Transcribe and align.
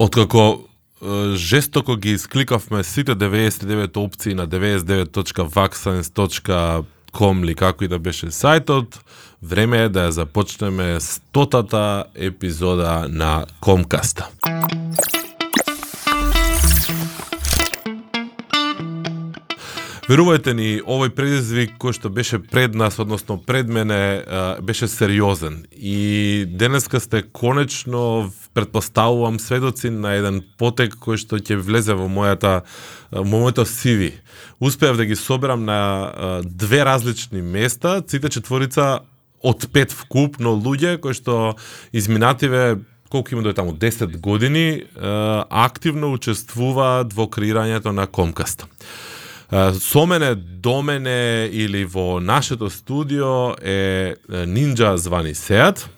Откако 0.00 0.60
жестоко 1.34 1.96
ги 1.96 2.10
искликавме 2.10 2.84
сите 2.84 3.16
99 3.16 3.96
опции 3.96 4.34
на 4.34 4.48
99.vaccines.com 4.48 7.44
ли 7.44 7.54
како 7.54 7.84
и 7.84 7.88
да 7.88 7.98
беше 7.98 8.26
сајтот, 8.32 8.96
време 9.42 9.78
е 9.84 9.88
да 9.92 10.08
ја 10.08 10.24
започнеме 10.24 11.00
стотата 11.04 12.04
епизода 12.16 13.08
на 13.12 13.44
Комкаста. 13.60 14.28
Верувајте 20.10 20.56
ни, 20.58 20.68
овој 20.82 21.12
предизвик 21.14 21.76
кој 21.78 21.94
што 21.94 22.10
беше 22.10 22.40
пред 22.42 22.74
нас, 22.74 22.96
односно 22.98 23.36
пред 23.38 23.68
мене, 23.70 24.24
беше 24.58 24.88
сериозен. 24.90 25.60
И 25.70 26.46
денеска 26.50 26.98
сте 27.00 27.22
конечно, 27.22 28.32
предпоставувам, 28.54 29.38
сведоци 29.38 29.90
на 29.90 30.16
еден 30.18 30.40
потек 30.58 30.96
кој 30.98 31.20
што 31.20 31.38
ќе 31.38 31.60
влезе 31.62 31.94
во 31.94 32.08
мојата 32.10 32.64
во 33.12 33.22
моето 33.22 33.62
CV. 33.62 34.16
Успеав 34.58 34.98
да 34.98 35.06
ги 35.06 35.14
соберам 35.14 35.62
на 35.64 36.42
две 36.42 36.82
различни 36.84 37.42
места, 37.42 38.02
сите 38.02 38.34
четворица 38.34 39.06
од 39.46 39.68
пет 39.70 39.94
вкупно 39.94 40.58
луѓе 40.58 40.98
кои 40.98 41.14
што 41.14 41.54
изминативе 41.92 42.82
колку 43.10 43.30
има 43.38 43.46
да 43.46 43.54
е 43.54 43.54
таму 43.54 43.78
10 43.78 44.18
години 44.18 44.82
активно 44.98 46.10
учествуваат 46.18 47.14
во 47.14 47.30
креирањето 47.30 47.94
на 47.94 48.10
Комкаст 48.10 48.66
со 49.50 50.06
мене, 50.06 50.34
до 50.34 50.82
мене 50.82 51.48
или 51.52 51.84
во 51.84 52.20
нашето 52.20 52.70
студио 52.70 53.54
е 53.62 54.14
Нинджа 54.46 54.96
звани 54.96 55.34
Сеат. 55.34 55.88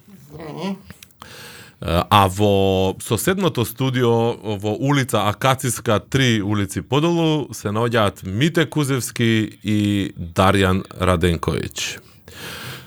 А 2.10 2.28
во 2.28 2.94
соседното 3.02 3.64
студио 3.64 4.32
во 4.56 4.76
улица 4.80 5.28
Акациска 5.28 6.00
3 6.00 6.40
улици 6.42 6.82
подолу 6.82 7.52
се 7.52 7.68
наоѓаат 7.68 8.22
Мите 8.24 8.66
Кузевски 8.66 9.58
и 9.62 10.12
Дарјан 10.16 10.86
Раденковиќ. 10.88 11.98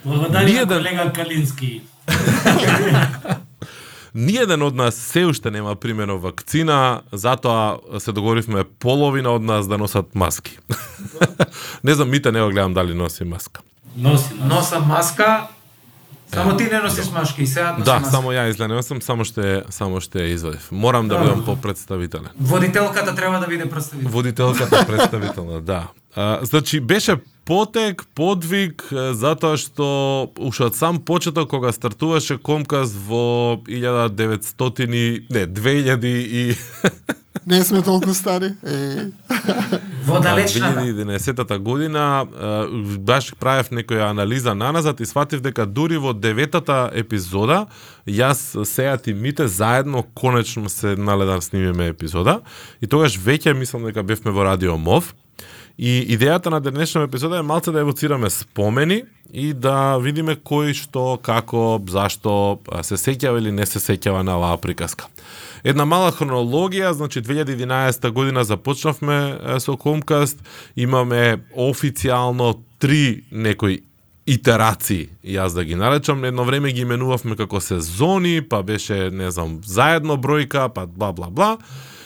Благодарам 0.06 0.48
Ниједен... 0.48 0.78
колега 0.78 1.14
Калински. 1.14 1.82
Ниеден 4.16 4.62
од 4.64 4.76
нас 4.76 4.96
се 4.96 5.26
уште 5.28 5.52
нема 5.52 5.76
примено 5.76 6.16
вакцина, 6.18 7.02
затоа 7.12 8.00
се 8.00 8.12
договоривме 8.16 8.64
половина 8.64 9.34
од 9.36 9.44
нас 9.44 9.68
да 9.68 9.78
носат 9.78 10.16
маски. 10.16 10.58
не 11.84 11.94
знам, 11.94 12.10
Мите 12.10 12.32
не 12.32 12.42
го 12.42 12.48
гледам 12.50 12.74
дали 12.74 12.94
носи 12.94 13.24
маска. 13.24 13.62
Носи, 13.98 14.34
носам 14.40 14.88
маска, 14.88 15.48
Само 16.34 16.58
ти 16.58 16.64
не 16.64 16.80
носиш 16.80 17.12
маски 17.12 17.44
и 17.44 17.48
сега 17.48 17.76
Да, 17.86 18.00
маска. 18.00 18.10
само 18.10 18.32
ја 18.32 18.50
изгледам 18.50 18.84
сам, 18.84 19.02
само 19.02 19.24
што 19.24 19.64
само 19.70 20.00
што 20.02 20.20
ја 20.20 20.34
извадив. 20.34 20.72
Морам 20.72 21.08
да, 21.08 21.18
да 21.18 21.24
бидам 21.24 21.46
попредставителен. 21.46 22.32
Водителката 22.40 23.16
треба 23.16 23.40
да 23.40 23.48
биде 23.48 23.70
представителна. 23.70 24.10
Водителката 24.10 24.86
представителна, 24.88 25.62
да. 25.62 25.88
А, 26.16 26.40
значи 26.42 26.80
беше 26.80 27.16
потек, 27.46 28.06
подвиг, 28.18 28.88
затоа 28.92 29.58
што 29.62 30.32
уште 30.38 30.70
од 30.70 30.76
сам 30.76 31.00
почеток 31.00 31.50
кога 31.50 31.72
стартуваше 31.72 32.38
Комкас 32.38 32.94
во 32.94 33.62
1900 33.68 34.88
не, 34.90 35.46
2000 35.46 36.06
и 36.06 36.56
Не 37.46 37.64
сме 37.64 37.82
толку 37.82 38.14
стари. 38.14 38.54
Е. 38.64 39.12
Во 40.06 40.20
далечната. 40.20 40.82
2011 40.82 41.58
година 41.58 42.26
баш 42.98 43.34
правев 43.40 43.70
некоја 43.70 44.10
анализа 44.10 44.56
наназад 44.56 45.00
и 45.00 45.06
сватив 45.06 45.42
дека 45.46 45.66
дури 45.66 45.98
во 46.02 46.14
деветата 46.14 46.90
епизода 46.94 47.68
јас 48.08 48.64
сеат 48.66 49.08
и 49.08 49.14
Мите 49.14 49.48
заедно 49.48 50.04
конечно 50.16 50.70
се 50.70 50.96
наледан 50.96 51.42
снимиме 51.42 51.88
епизода 51.94 52.40
и 52.82 52.88
тогаш 52.88 53.20
веќе 53.20 53.54
мислам 53.54 53.86
дека 53.86 54.04
бевме 54.04 54.32
во 54.32 54.44
Радио 54.44 54.78
Мов 54.78 55.14
И 55.78 56.16
идејата 56.16 56.50
на 56.50 56.62
денешна 56.62 57.04
епизода 57.04 57.38
е 57.38 57.44
малце 57.44 57.72
да 57.72 57.80
евоцираме 57.84 58.30
спомени 58.30 59.04
и 59.34 59.52
да 59.54 59.98
видиме 60.00 60.38
кој 60.40 60.72
што, 60.74 61.18
како, 61.20 61.82
зашто 61.92 62.62
се 62.82 62.96
сеќава 62.96 63.42
или 63.42 63.52
не 63.52 63.66
се 63.68 63.82
сеќава 63.84 64.24
на 64.24 64.38
оваа 64.40 64.58
приказка. 64.58 65.10
Една 65.64 65.86
мала 65.86 66.14
хронологија, 66.16 66.94
значи 66.94 67.20
2011 67.22 68.10
година 68.12 68.44
започнавме 68.44 69.60
со 69.60 69.76
Комкаст, 69.76 70.40
имаме 70.76 71.44
официјално 71.58 72.56
три 72.80 73.26
некои 73.32 73.82
итерации, 74.26 75.10
јас 75.24 75.54
да 75.54 75.64
ги 75.66 75.76
наречам, 75.76 76.24
едно 76.24 76.46
време 76.46 76.72
ги 76.72 76.82
именувавме 76.82 77.36
како 77.36 77.60
сезони, 77.60 78.42
па 78.42 78.64
беше, 78.64 79.10
не 79.12 79.30
знам, 79.32 79.60
заедно 79.66 80.16
бројка, 80.18 80.70
па 80.70 80.86
бла 80.88 81.12
бла 81.12 81.30
бла. 81.30 81.52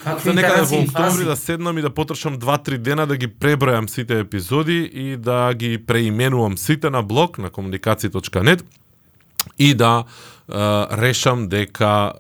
Какви 0.03 0.33
некаде 0.33 0.63
во 0.63 0.81
октомври 0.83 1.25
да 1.27 1.35
седнам 1.35 1.77
и 1.77 1.81
да 1.81 1.89
потрошам 1.89 2.37
2-3 2.39 2.77
дена 2.77 3.07
да 3.07 3.17
ги 3.17 3.27
пребројам 3.27 3.89
сите 3.89 4.19
епизоди 4.19 4.89
и 4.93 5.17
да 5.17 5.53
ги 5.53 5.77
преименувам 5.77 6.57
сите 6.57 6.89
на 6.89 7.03
блог 7.03 7.37
на 7.37 7.49
комуникација.нет 7.49 8.63
и 9.57 9.73
да 9.73 10.03
е, 10.03 10.53
решам 11.01 11.47
дека 11.49 12.13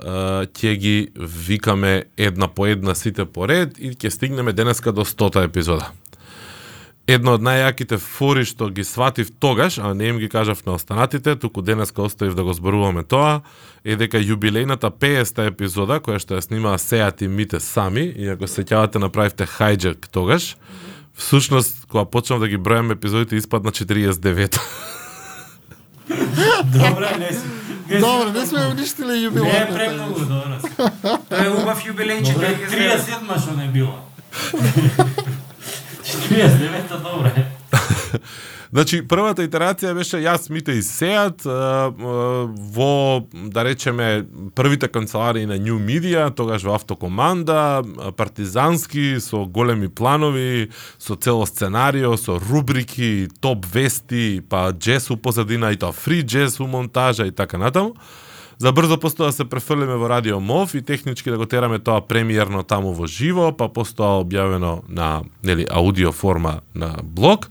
ќе 0.53 0.75
ги 0.75 0.97
викаме 1.15 2.03
една 2.17 2.47
по 2.47 2.67
една 2.67 2.95
сите 2.95 3.25
поред 3.25 3.79
и 3.79 3.95
ќе 3.95 4.09
стигнеме 4.09 4.53
денеска 4.53 4.91
до 4.91 5.05
100 5.05 5.43
епизода 5.43 5.91
едно 7.09 7.35
од 7.37 7.43
најаките 7.43 7.97
фори 8.01 8.45
што 8.45 8.69
ги 8.73 8.83
сватив 8.85 9.31
тогаш, 9.39 9.79
а 9.79 9.93
не 9.93 10.11
им 10.11 10.19
ги 10.21 10.29
кажав 10.29 10.65
на 10.65 10.75
останатите, 10.77 11.35
туку 11.35 11.61
денеска 11.61 12.01
оставив 12.01 12.35
да 12.35 12.43
го 12.43 12.53
зборуваме 12.53 13.03
тоа, 13.03 13.41
е 13.83 13.95
дека 13.95 14.21
јубилејната 14.21 14.91
50-та 14.91 15.49
епизода, 15.49 15.99
која 15.99 16.19
што 16.21 16.37
ја 16.37 16.45
снимаа 16.45 16.77
Сеат 16.77 17.21
и 17.21 17.27
Мите 17.27 17.59
сами, 17.59 18.05
и 18.05 18.29
ако 18.29 18.47
се 18.47 18.63
ќавате 18.63 19.01
направивте 19.01 19.49
хајджак 19.49 20.09
тогаш, 20.11 20.55
всушност, 21.17 21.85
кога 21.87 22.05
почнав 22.05 22.39
да 22.39 22.47
ги 22.47 22.57
бројам 22.57 22.93
епизодите, 22.93 23.35
испадна 23.35 23.71
49 23.71 24.59
Добре, 26.73 27.09
не 27.19 27.33
си. 27.33 27.45
Добре, 27.99 28.39
не 28.39 28.45
сме 28.45 28.67
уништиле 28.69 29.13
јубилејната. 29.17 29.49
Не 29.49 29.59
е 29.59 29.67
премногу, 29.73 30.19
добро. 30.19 30.57
Тоа 31.29 31.45
е 31.45 31.49
убав 31.49 31.81
јубилејче. 31.85 32.33
Добре, 32.33 32.53
37 32.69 33.41
што 33.41 33.57
не 33.57 33.67
било. 33.73 33.97
49 36.29 36.97
добро 36.97 37.27
е. 37.27 37.45
Значи, 38.69 38.99
првата 39.01 39.41
итерација 39.41 39.95
беше 39.97 40.19
јас, 40.21 40.43
Мите 40.53 40.75
и 40.77 40.83
Сеат 40.85 41.41
во, 41.41 42.91
да 43.33 43.63
речеме, 43.65 44.27
првите 44.55 44.87
канцеларии 44.87 45.49
на 45.49 45.57
New 45.57 45.79
Media, 45.81 46.29
тогаш 46.29 46.63
во 46.63 46.75
автокоманда, 46.77 47.81
партизански, 48.17 49.17
со 49.19 49.45
големи 49.49 49.89
планови, 49.89 50.69
со 50.99 51.15
цело 51.15 51.49
сценарио, 51.49 52.13
со 52.17 52.37
рубрики, 52.37 53.27
топ 53.41 53.65
вести, 53.65 54.41
па 54.49 54.69
джес 54.69 55.09
у 55.09 55.17
позадина 55.17 55.73
и 55.73 55.81
тоа 55.81 55.91
фри 55.91 56.21
джес 56.21 56.59
у 56.59 56.67
монтажа 56.67 57.25
и 57.25 57.31
така 57.31 57.57
натаму 57.57 57.97
за 58.59 58.71
брзо 58.71 58.99
постоа 58.99 59.31
да 59.31 59.33
се 59.33 59.45
префрлиме 59.47 59.95
во 59.95 60.09
Радио 60.09 60.39
Мов 60.39 60.73
и 60.75 60.81
технички 60.81 61.31
да 61.31 61.37
го 61.37 61.45
тераме 61.45 61.79
тоа 61.79 62.01
премиерно 62.01 62.63
таму 62.63 62.91
во 62.93 63.07
живо, 63.07 63.51
па 63.55 63.69
постоа 63.71 64.19
објавено 64.19 64.83
на 64.89 65.23
нели 65.43 65.67
аудио 65.71 66.11
форма 66.11 66.59
на 66.75 66.97
блог 67.03 67.47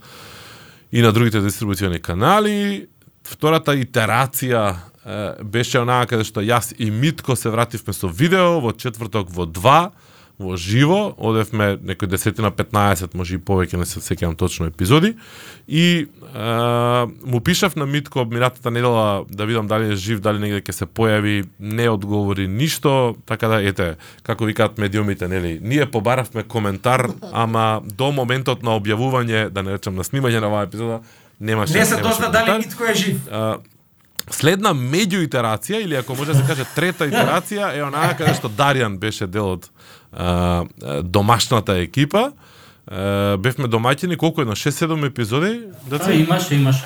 и 0.91 1.01
на 1.01 1.11
другите 1.11 1.41
дистрибуциони 1.41 1.99
канали. 1.99 2.87
Втората 3.25 3.73
итерација 3.73 4.75
е, 5.05 5.43
беше 5.43 5.81
онаа 5.81 6.05
каде 6.05 6.23
што 6.23 6.45
јас 6.45 6.75
и 6.77 6.91
Митко 6.91 7.35
се 7.35 7.49
вративме 7.49 7.93
со 7.93 8.07
видео 8.07 8.61
во 8.61 8.73
четврток 8.73 9.33
во 9.33 9.49
2 9.49 9.89
во 10.39 10.55
живо, 10.55 11.11
одевме 11.19 11.73
некој 11.83 12.07
десетина 12.07 12.47
15, 12.55 13.11
може 13.13 13.35
и 13.35 13.41
повеќе, 13.43 13.77
не 13.77 13.85
се 13.85 13.99
сеќавам 13.99 14.37
точно 14.39 14.69
епизоди, 14.71 15.13
и 15.67 16.07
е, 16.07 16.45
му 17.27 17.41
пишав 17.43 17.75
на 17.75 17.85
Митко 17.85 18.23
минатата 18.25 18.71
недела 18.71 19.25
да 19.29 19.45
видам 19.45 19.67
дали 19.67 19.91
е 19.93 19.95
жив, 19.99 20.21
дали 20.23 20.39
негде 20.39 20.61
ќе 20.63 20.71
се 20.71 20.87
појави, 20.87 21.43
не 21.59 21.89
одговори 21.91 22.47
ништо, 22.47 23.17
така 23.27 23.51
да 23.51 23.59
ете, 23.61 23.95
како 24.23 24.47
викаат 24.47 24.77
медиумите, 24.79 25.27
нели, 25.27 25.59
ние 25.61 25.85
побаравме 25.91 26.43
коментар, 26.43 27.09
ама 27.31 27.81
до 27.83 28.13
моментот 28.15 28.63
на 28.63 28.79
објавување, 28.79 29.49
да 29.49 29.63
не 29.63 29.75
речам 29.75 29.99
на 29.99 30.07
снимање 30.07 30.39
на 30.39 30.47
оваа 30.47 30.69
епизода, 30.71 31.01
немаше 31.39 31.75
Не 31.75 31.85
се 31.85 31.99
дозна 31.99 32.31
дали 32.31 32.57
Митко 32.63 32.87
е 32.87 32.95
жив. 32.95 33.27
Uh, 33.27 33.59
Следна 34.29 34.75
меѓу 34.77 35.23
итерација 35.25 35.79
или 35.81 35.95
ако 35.97 36.15
може 36.15 36.33
да 36.33 36.39
се 36.39 36.45
каже 36.45 36.65
трета 36.75 37.07
итерација 37.09 37.71
е 37.73 37.81
онаа 37.81 38.13
каде 38.17 38.35
што 38.37 38.51
Даријан 38.53 38.99
беше 39.01 39.25
дел 39.27 39.55
од 39.55 39.65
а, 40.13 40.65
домашната 41.03 41.77
екипа. 41.77 42.31
А, 42.87 43.37
бевме 43.37 43.67
домаќини 43.67 44.17
колку 44.17 44.41
едно 44.41 44.55
6-7 44.55 45.07
епизоди, 45.07 45.61
деца? 45.89 46.05
Да, 46.05 46.13
имаше, 46.13 46.55
имаше. 46.55 46.85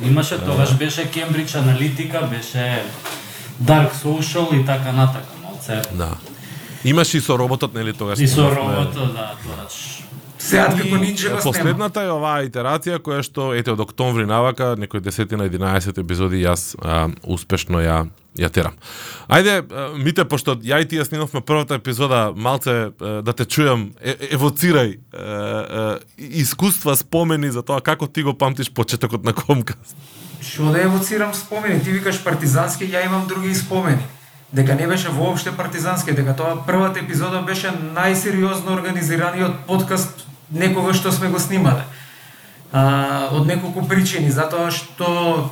Имаше 0.00 0.38
тогаш 0.44 0.74
беше 0.76 1.10
Кембридж 1.10 1.54
аналитика, 1.54 2.28
беше 2.30 2.82
Dark 3.62 3.92
Social 4.04 4.62
и 4.62 4.66
така 4.66 4.92
натака, 4.92 5.32
малце. 5.44 5.82
Да. 5.92 6.16
Имаше 6.84 7.16
и 7.16 7.20
со 7.20 7.38
роботот, 7.38 7.74
нели 7.74 7.92
тогаш? 7.92 8.18
И 8.18 8.26
со 8.28 8.50
роботот, 8.50 9.14
да, 9.14 9.34
тогаш. 9.42 10.02
Сеат 10.42 10.74
како 10.78 10.98
нинџа 10.98 11.36
го. 11.36 11.42
Последната 11.44 12.02
е 12.02 12.10
оваа 12.10 12.42
итерација 12.46 12.98
која 13.04 13.22
што 13.26 13.52
ете 13.54 13.74
од 13.74 13.82
октомври 13.84 14.26
навака, 14.26 14.74
некои 14.78 15.00
10 15.00 15.36
на 15.38 15.46
11 15.46 16.00
епизоди 16.02 16.42
јас 16.42 16.72
а, 16.82 17.06
успешно 17.22 17.82
ја 17.84 18.02
ја 18.38 18.48
терам. 18.48 18.76
Ајде, 19.28 19.60
Мите, 20.00 20.24
пошто 20.24 20.54
ја 20.64 20.80
и 20.80 20.88
ти 20.88 20.96
ја 20.96 21.04
снимавме 21.04 21.42
првата 21.44 21.76
епизода, 21.76 22.32
малце 22.32 22.92
да 22.98 23.32
те 23.36 23.44
чујам, 23.44 23.90
е, 24.00 24.16
евоцирај 24.32 24.96
а, 24.96 25.20
а, 25.20 25.98
искуства, 26.16 26.96
спомени 26.96 27.52
за 27.52 27.62
тоа 27.62 27.80
како 27.84 28.08
ти 28.08 28.24
го 28.24 28.32
памтиш 28.34 28.72
почетокот 28.72 29.24
на 29.24 29.36
Комкаст. 29.36 29.96
Што 30.40 30.72
да 30.72 30.82
евоцирам 30.82 31.34
спомени? 31.34 31.84
Ти 31.84 31.92
викаш 31.92 32.24
партизански, 32.24 32.88
ја 32.88 33.04
имам 33.06 33.28
други 33.28 33.54
спомени. 33.54 34.02
Дека 34.52 34.74
не 34.74 34.86
беше 34.86 35.08
воопште 35.08 35.52
партизански, 35.56 36.12
дека 36.12 36.34
тоа 36.36 36.56
првата 36.66 37.00
епизода 37.00 37.44
беше 37.44 37.70
најсериозно 37.70 38.74
организираниот 38.74 39.64
подкаст 39.68 40.31
некогаш 40.52 40.96
што 40.96 41.12
сме 41.12 41.28
го 41.28 41.38
снимале. 41.38 41.84
А, 42.72 43.28
од 43.32 43.46
неколку 43.46 43.84
причини, 43.88 44.30
затоа 44.30 44.70
што 44.70 45.50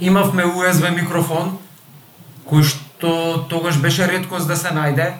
имавме 0.00 0.44
USB 0.44 0.90
микрофон, 0.94 1.58
кој 2.48 2.64
што 2.64 3.44
тогаш 3.48 3.76
беше 3.80 4.06
редкост 4.06 4.48
да 4.48 4.56
се 4.56 4.72
најде. 4.72 5.12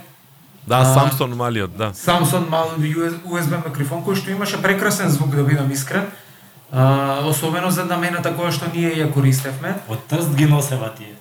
Да, 0.67 0.81
А, 0.81 0.95
Самсон 0.95 1.37
малиот, 1.37 1.77
да. 1.77 1.93
Samsung 1.93 2.49
мал 2.49 2.71
USB 2.79 3.59
микрофон 3.65 4.05
кој 4.05 4.17
што 4.17 4.31
имаше 4.31 4.63
прекрасен 4.63 5.11
звук 5.11 5.35
да 5.35 5.43
бидам 5.43 5.71
искрен. 5.71 6.07
А, 6.73 7.21
особено 7.25 7.71
за 7.71 7.85
намената 7.85 8.33
која 8.33 8.53
што 8.53 8.71
ние 8.73 8.95
ја 8.97 9.13
користевме. 9.13 9.75
Од 9.89 10.07
трст 10.09 10.35
ги 10.35 10.47
носева 10.47 10.89
тие. 10.97 11.17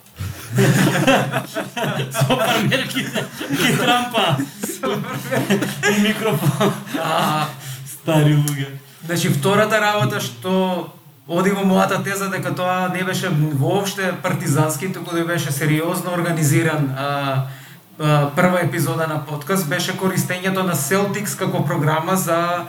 Со 2.12 2.36
пармерки 2.36 3.06
ги 3.50 3.76
трампа. 3.76 4.36
Микрофон. 6.02 6.72
Стари 7.86 8.34
луѓе. 8.34 8.66
значи 9.06 9.28
втората 9.28 9.80
работа 9.80 10.20
што 10.20 10.92
оди 11.28 11.50
во 11.50 11.64
мојата 11.64 12.02
теза 12.04 12.28
дека 12.30 12.54
тоа 12.54 12.88
не 12.94 13.04
беше 13.04 13.28
воопште 13.30 14.12
партизански, 14.22 14.92
туку 14.92 15.14
да 15.14 15.24
беше 15.24 15.52
сериозно 15.52 16.12
организиран 16.12 16.90
а, 16.98 17.46
а, 17.98 18.30
прва 18.36 18.60
епизода 18.60 19.06
на 19.06 19.24
подкаст 19.26 19.68
беше 19.68 19.92
користењето 19.92 20.66
на 20.66 20.74
Celtics 20.74 21.38
како 21.38 21.64
програма 21.64 22.16
за 22.16 22.66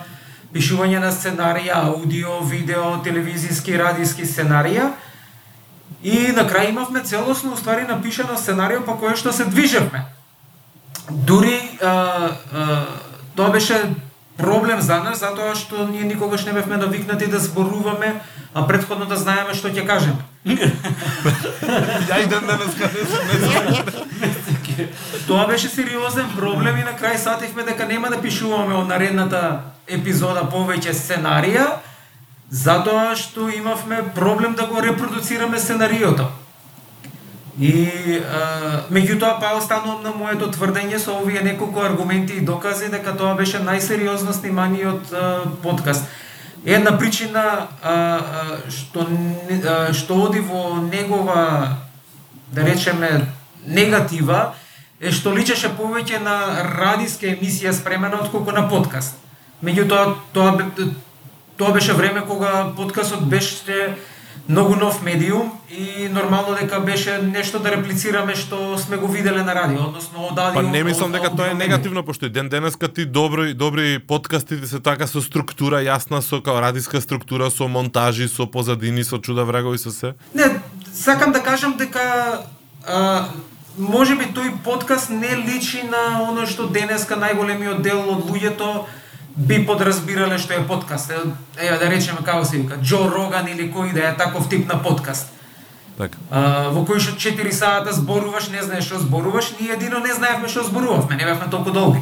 пишување 0.54 1.00
на 1.02 1.10
сценарија, 1.12 1.82
аудио, 1.90 2.40
видео, 2.46 3.02
телевизиски, 3.04 3.78
радиски 3.78 4.26
сценарија. 4.26 4.92
И 6.04 6.32
на 6.36 6.44
крај 6.44 6.70
имавме 6.70 7.00
целосно 7.00 7.54
уствари 7.54 7.88
напишано 7.88 8.38
сценарио 8.38 8.84
по 8.84 8.98
кое 9.00 9.16
што 9.16 9.32
се 9.32 9.46
движевме. 9.46 10.06
Дури 11.10 11.60
а, 11.82 12.36
а, 12.54 12.86
тоа 13.36 13.50
беше 13.50 13.96
проблем 14.38 14.82
за 14.82 15.00
нас 15.00 15.20
затоа 15.20 15.56
што 15.56 15.88
ние 15.88 16.04
никогаш 16.04 16.46
не 16.46 16.54
бевме 16.54 16.78
навикнати 16.78 17.28
да 17.28 17.40
зборуваме, 17.40 18.22
а 18.54 18.68
предходно 18.68 19.06
да 19.06 19.16
знаеме 19.16 19.54
што 19.54 19.72
ќе 19.72 19.88
кажеме. 19.88 20.20
Ја 22.10 22.20
и 22.20 22.28
ден 22.28 22.44
денес 22.52 22.76
Тоа 25.28 25.48
беше 25.48 25.70
сериозен 25.70 26.28
проблем 26.36 26.78
и 26.78 26.84
на 26.84 27.00
крај 27.00 27.16
сативме 27.16 27.64
дека 27.64 27.86
нема 27.86 28.10
да 28.10 28.22
пишуваме 28.22 28.76
од 28.76 28.88
наредната 28.88 29.72
епизода 29.88 30.44
повеќе 30.52 30.92
сценарија, 30.92 31.80
затоа 32.54 33.16
што 33.18 33.50
имавме 33.50 34.04
проблем 34.14 34.54
да 34.54 34.66
го 34.70 34.82
репродуцираме 34.82 35.60
сценариото. 35.60 36.30
И 37.60 37.90
а, 38.18 38.86
меѓутоа 38.94 39.40
па 39.42 39.54
останувам 39.58 40.04
на 40.04 40.12
моето 40.14 40.50
тврдење 40.54 40.98
со 41.02 41.18
овие 41.18 41.42
неколку 41.42 41.82
аргументи 41.82 42.38
и 42.38 42.46
докази 42.46 42.90
дека 42.94 43.14
тоа 43.18 43.34
беше 43.38 43.62
најсериозно 43.62 44.34
сниманиот 44.34 45.14
а, 45.14 45.42
подкаст. 45.64 46.06
Една 46.66 46.98
причина 46.98 47.68
а, 47.82 47.94
а, 47.94 48.58
што 48.70 49.06
а, 49.06 49.94
што 49.94 50.18
оди 50.30 50.40
во 50.40 50.78
негова 50.82 51.78
да 52.54 52.66
речеме 52.66 53.34
негатива 53.66 54.54
е 55.02 55.12
што 55.12 55.34
личеше 55.34 55.74
повеќе 55.78 56.22
на 56.22 56.38
радиска 56.78 57.30
емисија 57.34 57.74
спремена 57.74 58.22
отколку 58.22 58.54
на 58.54 58.68
подкаст. 58.70 59.18
Меѓутоа 59.64 60.16
тоа 60.34 60.58
тоа 60.74 60.94
тоа 61.58 61.72
беше 61.72 61.94
време 61.94 62.24
кога 62.28 62.74
подкастот 62.76 63.30
беше 63.30 63.96
многу 64.50 64.76
нов 64.76 65.04
медиум 65.04 65.52
и 65.72 66.10
нормално 66.10 66.56
дека 66.62 66.80
беше 66.80 67.18
нешто 67.18 67.60
да 67.60 67.72
реплицираме 67.72 68.36
што 68.36 68.78
сме 68.78 68.98
го 68.98 69.08
виделе 69.08 69.44
на 69.44 69.56
радио, 69.56 69.88
односно 69.88 70.28
од. 70.28 70.36
Па 70.36 70.64
не 70.64 70.84
мислам 70.84 71.14
од 71.14 71.20
дека 71.20 71.32
тоа 71.32 71.52
е 71.52 71.54
негативно, 71.56 72.04
пошто 72.04 72.28
и 72.28 72.30
ден 72.30 72.50
денеска 72.50 72.88
ти 72.88 73.06
добри 73.06 73.54
добри 73.54 74.00
подкастите 74.00 74.68
се 74.68 74.80
така 74.84 75.08
со 75.08 75.22
структура 75.24 75.80
јасна, 75.80 76.20
со 76.20 76.42
као 76.44 76.60
радиска 76.60 77.02
структура, 77.02 77.48
со 77.52 77.68
монтажи, 77.68 78.28
со 78.28 78.46
позадини, 78.46 79.04
со 79.04 79.18
чуда 79.18 79.46
врагови 79.46 79.78
со 79.78 79.92
се. 79.92 80.14
Не, 80.36 80.60
сакам 80.94 81.32
да 81.32 81.40
кажам 81.40 81.78
дека 81.80 82.44
а, 82.88 83.32
може 83.78 84.16
би 84.20 84.28
тој 84.28 84.60
подкаст 84.64 85.10
не 85.10 85.40
личи 85.48 85.88
на 85.88 86.20
оно 86.28 86.44
што 86.46 86.68
денеска 86.68 87.16
најголемиот 87.16 87.80
дел 87.82 88.04
од 88.12 88.28
луѓето 88.28 88.84
би 89.36 89.66
подразбирале 89.66 90.38
што 90.38 90.54
е 90.54 90.68
подкаст. 90.68 91.12
Е, 91.58 91.70
да 91.78 91.90
речеме 91.90 92.24
како 92.26 92.46
се 92.46 92.58
вика, 92.58 92.78
Џо 92.82 93.10
Роган 93.10 93.48
или 93.48 93.72
кој 93.74 93.94
да 93.94 94.10
е 94.10 94.16
таков 94.18 94.50
тип 94.50 94.68
на 94.68 94.82
подкаст. 94.84 95.30
Така. 95.98 96.18
А, 96.32 96.70
во 96.74 96.86
кој 96.86 97.00
што 97.00 97.18
4 97.18 97.52
сата 97.52 97.94
зборуваш, 97.94 98.50
не 98.50 98.62
знаеш 98.62 98.86
што 98.90 99.00
зборуваш, 99.00 99.54
ние 99.60 99.74
едино 99.74 100.00
не 100.00 100.14
знаевме 100.14 100.48
што 100.48 100.64
зборувавме, 100.64 101.16
не 101.16 101.26
бевме 101.26 101.50
толку 101.50 101.72
долги. 101.72 102.02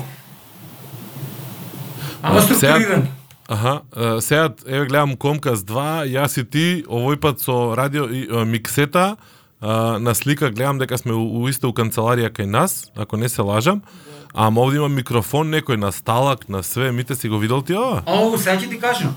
Ама 2.22 2.40
А, 2.40 2.42
структурирани. 2.42 3.12
Аха, 3.48 3.82
сега 4.22 4.50
еве 4.68 4.86
гледам 4.86 5.18
Комкас 5.18 5.60
2, 5.60 6.08
јас 6.08 6.40
и 6.40 6.44
ти 6.48 6.66
овој 6.88 7.20
пат 7.20 7.42
со 7.44 7.76
радио 7.76 8.08
и 8.08 8.24
е, 8.24 8.46
миксета 8.46 9.18
а, 9.60 10.00
на 10.00 10.16
слика 10.16 10.52
гледам 10.52 10.78
дека 10.80 10.98
сме 10.98 11.12
у, 11.12 11.44
у 11.44 11.50
исто 11.52 11.68
у 11.68 11.76
канцеларија 11.76 12.32
кај 12.32 12.48
нас, 12.48 12.88
ако 12.96 13.18
не 13.18 13.28
се 13.30 13.42
лажам. 13.42 13.84
Ама 14.34 14.62
овде 14.62 14.78
има 14.78 14.90
микрофон 14.90 15.52
некој 15.52 15.76
на 15.76 15.92
сталак, 15.92 16.50
на 16.50 16.64
све, 16.64 16.92
мите 16.92 17.16
си 17.16 17.30
го 17.30 17.38
видел 17.38 17.62
ти 17.62 17.74
ова? 17.74 18.02
Оу, 18.08 18.38
сега 18.38 18.56
ќе 18.56 18.70
ти 18.70 18.80
кажам. 18.80 19.16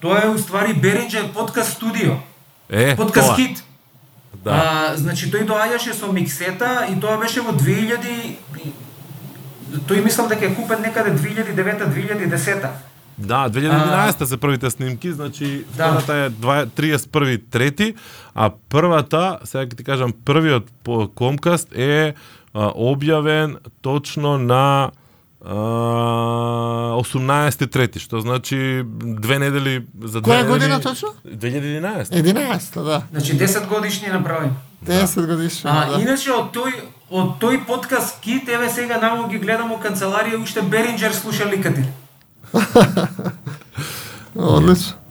Тоа 0.00 0.20
е 0.24 0.28
уствари 0.28 0.74
Беринџер 0.74 1.32
подкаст 1.32 1.72
студио. 1.72 2.12
Е, 2.68 2.96
Подкаст 2.96 3.28
тоа. 3.28 3.36
кит. 3.36 3.64
Да. 4.34 4.50
А, 4.52 4.96
значи 4.96 5.30
тој 5.30 5.46
доаѓаше 5.46 5.92
со 5.92 6.12
миксета 6.12 6.86
и 6.90 7.00
тоа 7.00 7.16
беше 7.16 7.40
во 7.40 7.52
2000 7.52 8.36
и- 8.58 8.72
тој 9.78 10.04
мислам 10.04 10.28
дека 10.28 10.44
е 10.44 10.54
купен 10.54 10.82
некаде 10.82 11.10
2009-2010. 11.12 12.68
Да, 13.18 13.48
2011 13.48 14.24
се 14.24 14.36
првите 14.36 14.70
снимки, 14.70 15.12
значи 15.12 15.64
Да. 15.68 15.88
втората 15.92 16.14
е 16.14 16.28
два- 16.30 16.66
31 16.66 17.38
трети, 17.40 17.94
а 18.34 18.50
првата, 18.68 19.38
сега 19.44 19.64
ќе 19.64 19.76
ти 19.76 19.84
кажам, 19.84 20.12
првиот 20.24 20.66
по 20.84 21.08
Комкаст 21.08 21.68
е 21.72 22.08
а, 22.08 22.14
објавен 22.54 23.56
точно 23.80 24.38
на 24.38 24.90
а, 25.44 26.96
18 27.00 27.66
трети, 27.70 27.98
што 27.98 28.20
значи 28.20 28.82
две 28.84 29.38
недели 29.38 29.86
за 30.04 30.20
две 30.20 30.32
Која 30.32 30.46
година 30.48 30.80
точно? 30.80 31.08
2011. 31.24 32.12
11, 32.12 32.84
да. 32.84 33.02
Значи 33.10 33.38
10 33.38 33.66
годишни 33.68 34.08
направи. 34.08 34.50
10 34.86 35.26
годишни, 35.26 35.70
А, 35.70 35.86
да. 35.86 36.02
иначе 36.02 36.32
од 36.32 36.52
тој 36.54 36.72
од 37.10 37.38
тој 37.40 37.66
подкаст 37.66 38.20
Кит, 38.20 38.48
еве 38.48 38.68
сега 38.70 38.98
намо 38.98 39.28
ги 39.28 39.38
гледам 39.38 39.72
у 39.72 39.76
канцеларија 39.76 40.42
уште 40.42 40.60
Беринџер 40.62 41.12
слуша 41.12 41.44
ликати. 41.44 41.84
Одлично. 44.36 45.01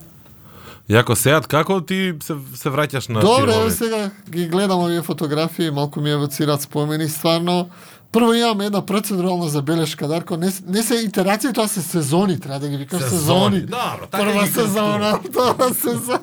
Јако 0.89 1.15
сеат, 1.15 1.47
како 1.47 1.81
ти 1.81 2.13
се, 2.23 2.35
се 2.55 2.69
враќаш 2.69 3.09
на 3.09 3.21
Добре, 3.21 3.53
еве 3.53 3.71
сега 3.71 4.09
ги 4.29 4.47
гледам 4.47 4.79
овие 4.79 5.01
фотографии, 5.01 5.71
малку 5.71 6.01
ми 6.01 6.11
евоцираат 6.11 6.61
спомени, 6.61 7.07
стварно. 7.09 7.69
Прво 8.11 8.33
имам 8.33 8.61
една 8.61 8.85
процедурална 8.85 9.47
забелешка, 9.47 10.07
Дарко, 10.07 10.37
не, 10.37 10.51
не 10.67 10.83
се 10.83 10.95
итерации, 10.95 11.53
тоа 11.53 11.67
се 11.67 11.81
сезони, 11.81 12.39
треба 12.39 12.59
да 12.59 12.69
ги 12.69 12.77
викаш 12.77 13.01
сезони. 13.01 13.19
Сезони, 13.19 13.61
добро, 13.61 14.07
така 14.11 14.23
Прва 14.23 14.47
сезона, 14.47 15.19
втора 15.29 15.73
сезона. 15.73 16.19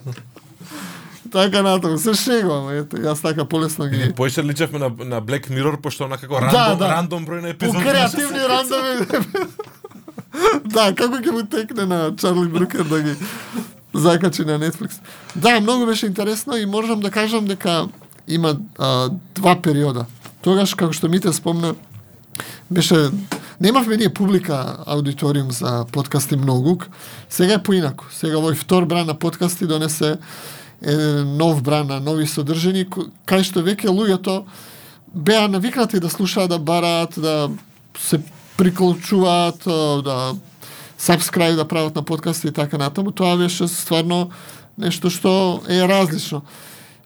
така 1.33 1.63
натаму, 1.63 1.99
се 1.99 2.15
шегувам, 2.15 2.69
ето, 2.71 2.97
јас 2.97 3.23
така 3.23 3.45
полесно 3.45 3.87
ги... 3.89 4.13
Поише 4.13 4.45
личевме 4.45 4.79
на, 4.79 4.89
на 4.89 5.23
Black 5.23 5.49
Mirror, 5.49 5.81
пошто 5.81 6.05
онакако 6.05 6.35
Да, 6.35 6.41
рандом, 6.41 6.79
да. 6.79 6.89
рандом 6.89 7.27
број 7.27 7.41
на 7.41 7.49
епизоди. 7.49 7.85
креативни 7.85 8.39
рандоми. 8.39 9.07
да, 10.75 10.93
како 10.95 11.17
ќе 11.17 11.31
му 11.31 11.43
текне 11.47 11.85
на 11.87 12.13
Чарли 12.17 12.49
Брукер 12.49 12.85
да 12.85 13.01
ги 13.03 13.15
закачи 13.99 14.45
на 14.45 14.59
Netflix. 14.59 15.01
Да, 15.37 15.61
многу 15.61 15.87
беше 15.87 16.07
интересно 16.07 16.57
и 16.57 16.67
можам 16.67 17.01
да 17.01 17.11
кажам 17.11 17.45
дека 17.45 17.89
има 18.29 18.57
а, 18.79 19.11
два 19.35 19.63
периода. 19.63 20.07
Тогаш, 20.43 20.75
како 20.75 20.93
што 20.93 21.09
ми 21.09 21.21
те 21.21 21.33
спомна, 21.33 21.75
беше 22.71 23.11
немавме 23.61 23.97
ние 23.97 24.15
публика 24.15 24.77
аудиториум 24.87 25.51
за 25.51 25.85
подкасти 25.93 26.37
многу. 26.37 26.79
Сега 27.31 27.55
е 27.55 27.63
поинако. 27.63 28.07
Сега 28.13 28.39
овој 28.39 28.55
втор 28.55 28.87
бран 28.87 29.07
на 29.07 29.15
подкасти 29.15 29.67
донесе 29.67 30.19
е, 30.83 30.95
нов 31.25 31.63
бран 31.63 31.87
на 31.87 32.01
нови 32.01 32.27
содржини, 32.27 32.87
кај 33.27 33.43
што 33.43 33.65
веќе 33.67 33.91
луѓето 33.91 34.45
беа 35.15 35.49
навикнати 35.49 36.01
да 36.01 36.11
слушаат, 36.11 36.51
да 36.51 36.59
бараат, 36.59 37.15
да 37.17 37.51
се 37.99 38.21
приклучуваат, 38.57 39.63
да 40.05 40.35
subscribe 41.01 41.57
да 41.57 41.69
прават 41.69 41.97
на 41.97 42.03
подкасти 42.03 42.49
и 42.49 42.53
така 42.53 42.79
натаму, 42.79 43.11
тоа 43.11 43.37
беше 43.37 43.69
стварно 43.69 44.31
нешто 44.79 45.11
што 45.11 45.63
е 45.69 45.83
различно. 45.89 46.43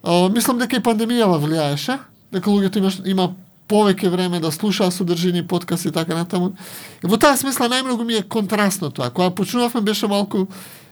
О, 0.03 0.29
мислам 0.29 0.59
дека 0.59 0.77
и 0.77 0.85
пандемијава 0.85 1.39
влијаеше, 1.41 1.99
дека 2.33 2.51
луѓето 2.51 2.79
има, 2.79 2.91
има 3.05 3.27
повеќе 3.69 4.11
време 4.11 4.41
да 4.41 4.53
слуша 4.53 4.91
содржини 4.91 5.47
подкасти 5.47 5.89
и 5.89 5.93
така 5.93 6.15
натаму. 6.15 6.53
И 7.05 7.07
во 7.07 7.17
таа 7.17 7.37
смисла 7.37 7.69
најмногу 7.69 8.05
ми 8.05 8.21
е 8.21 8.29
контрастно 8.29 8.91
тоа. 8.91 9.11
Кога 9.11 9.31
почнувавме 9.31 9.81
беше 9.81 10.07
малку 10.07 10.47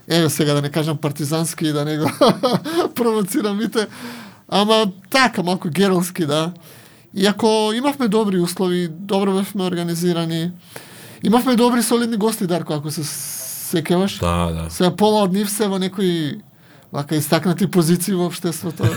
еве 0.09 0.31
сега 0.31 0.55
да 0.55 0.63
не 0.63 0.71
кажам 0.71 0.97
партизански 0.97 1.67
и 1.67 1.73
да 1.73 1.85
не 1.85 1.99
го 1.99 2.11
провоцирам 2.95 3.59
мите, 3.59 3.87
ама 4.49 4.87
така 5.11 5.43
малку 5.43 5.69
геролски, 5.69 6.27
да. 6.27 6.53
Иако 7.15 7.73
имавме 7.75 8.09
добри 8.09 8.41
услови, 8.41 8.89
добро 8.91 9.33
бевме 9.33 9.65
организирани, 9.65 10.51
имавме 11.23 11.57
добри 11.57 11.83
солидни 11.83 12.17
гости, 12.17 12.47
Дарко, 12.47 12.73
ако 12.73 12.91
се 12.91 13.03
сеќаваш. 13.05 14.21
Да, 14.21 14.53
да. 14.53 14.71
Сега 14.71 14.91
пола 14.97 15.25
од 15.25 15.33
нив 15.33 15.51
се 15.51 15.69
во 15.69 15.79
некои 15.79 16.41
вака 16.93 17.17
истакнати 17.17 17.71
позиции 17.71 18.15
во 18.15 18.27
општеството. 18.27 18.85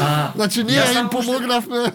А, 0.00 0.30
Значи 0.36 0.62
ние 0.62 0.78
јас 0.78 0.94
им 1.00 1.08
помогнавме 1.10 1.90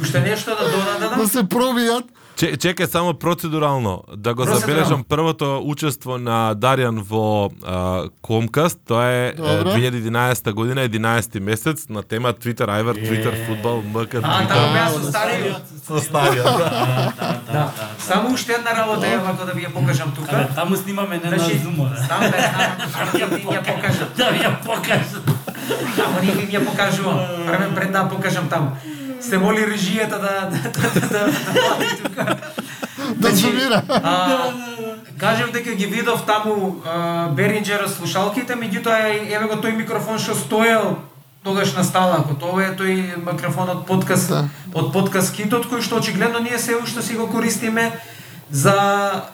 Уште 0.00 0.20
нешто 0.20 0.54
да 0.54 0.68
додадам. 0.70 1.18
да 1.20 1.28
се 1.28 1.42
пробијат. 1.42 2.06
Че, 2.36 2.52
чекај 2.52 2.84
само 2.84 3.14
процедурално 3.14 4.04
да 4.12 4.34
го 4.34 4.44
забележам 4.44 5.04
првото 5.04 5.62
учество 5.64 6.18
на 6.18 6.52
Даријан 6.52 7.00
во 7.00 7.48
а, 7.64 8.08
Комкаст, 8.20 8.78
тоа 8.84 9.04
е 9.04 9.32
Добро. 9.32 9.72
е, 9.72 9.90
2011 9.90 10.52
година, 10.52 10.80
11 10.82 11.40
месец 11.40 11.88
на 11.88 12.02
тема 12.02 12.32
Twitter, 12.34 12.68
Айвар, 12.68 12.94
Twitter, 12.96 13.46
фудбал, 13.46 13.80
МК, 13.82 14.14
А, 14.14 14.20
Twitter. 14.20 14.48
таму 14.48 14.72
беа 14.72 14.88
со 14.90 15.02
стариот. 15.08 15.62
Со 15.86 16.00
стариот. 16.00 16.58
Да. 17.52 17.72
Само 17.98 18.34
уште 18.34 18.52
една 18.52 18.76
работа 18.76 19.06
е 19.06 19.16
вака 19.16 19.46
да 19.46 19.52
ви 19.52 19.62
ја 19.62 19.72
покажам 19.72 20.12
тука. 20.12 20.48
Таму 20.54 20.76
снимаме 20.76 21.20
не 21.24 21.30
на 21.30 21.38
Значи, 21.38 21.58
да. 21.58 21.64
да 23.12 23.18
ќе 23.18 23.26
ви 23.32 23.42
ја 23.42 23.64
покажам. 23.64 24.08
Да 24.16 24.30
ви 24.30 24.38
ја 24.38 24.52
покажам. 24.60 25.24
Ама 26.06 26.20
не 26.22 26.32
ви 26.32 26.52
ја 26.52 26.64
покажувам. 26.66 27.18
Пред 27.46 27.74
пред 27.74 27.92
да 27.92 27.98
ја 27.98 28.08
покажам 28.10 28.48
таму. 28.48 28.76
Се 29.20 29.38
моли 29.38 29.60
режијата 29.66 30.18
да 30.20 30.50
да 30.50 30.70
да 30.70 31.00
да, 31.00 31.08
да, 31.08 31.26
вади 31.68 32.02
тука. 32.02 32.36
Да 33.16 33.30
зумира. 33.36 33.82
а, 33.88 34.52
кажав 35.18 35.52
дека 35.52 35.74
ги 35.74 35.86
видов 35.86 36.22
таму 36.26 36.76
а, 36.86 37.28
Беринджер 37.28 37.86
слушалките, 37.88 38.54
меѓутоа 38.54 39.14
еве 39.30 39.46
го 39.46 39.54
тој 39.62 39.76
микрофон 39.76 40.18
што 40.18 40.34
стоел 40.34 40.98
тогаш 41.44 41.74
на 41.74 41.84
сталако. 41.84 42.34
Тоа 42.34 42.64
е 42.66 42.74
тој 42.76 43.16
микрофон 43.32 43.70
од 43.70 43.86
подкаст 43.86 44.28
Да. 44.28 44.48
од 44.74 44.92
подкаст 44.92 45.36
Китот 45.36 45.66
кој 45.70 45.80
што 45.80 45.96
очигледно 45.96 46.38
ние 46.42 46.58
се 46.58 46.76
уште 46.76 47.02
си 47.02 47.14
го 47.14 47.28
користиме 47.30 47.92
за 48.50 48.74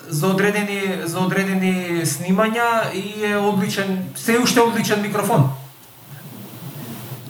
за 0.09 0.27
одредени 0.27 1.01
за 1.05 1.19
одредени 1.19 2.05
снимања 2.05 2.93
и 2.95 3.25
е 3.25 3.37
одличен, 3.37 4.05
се 4.17 4.39
уште 4.39 4.61
одличен 4.61 5.03
микрофон. 5.03 5.51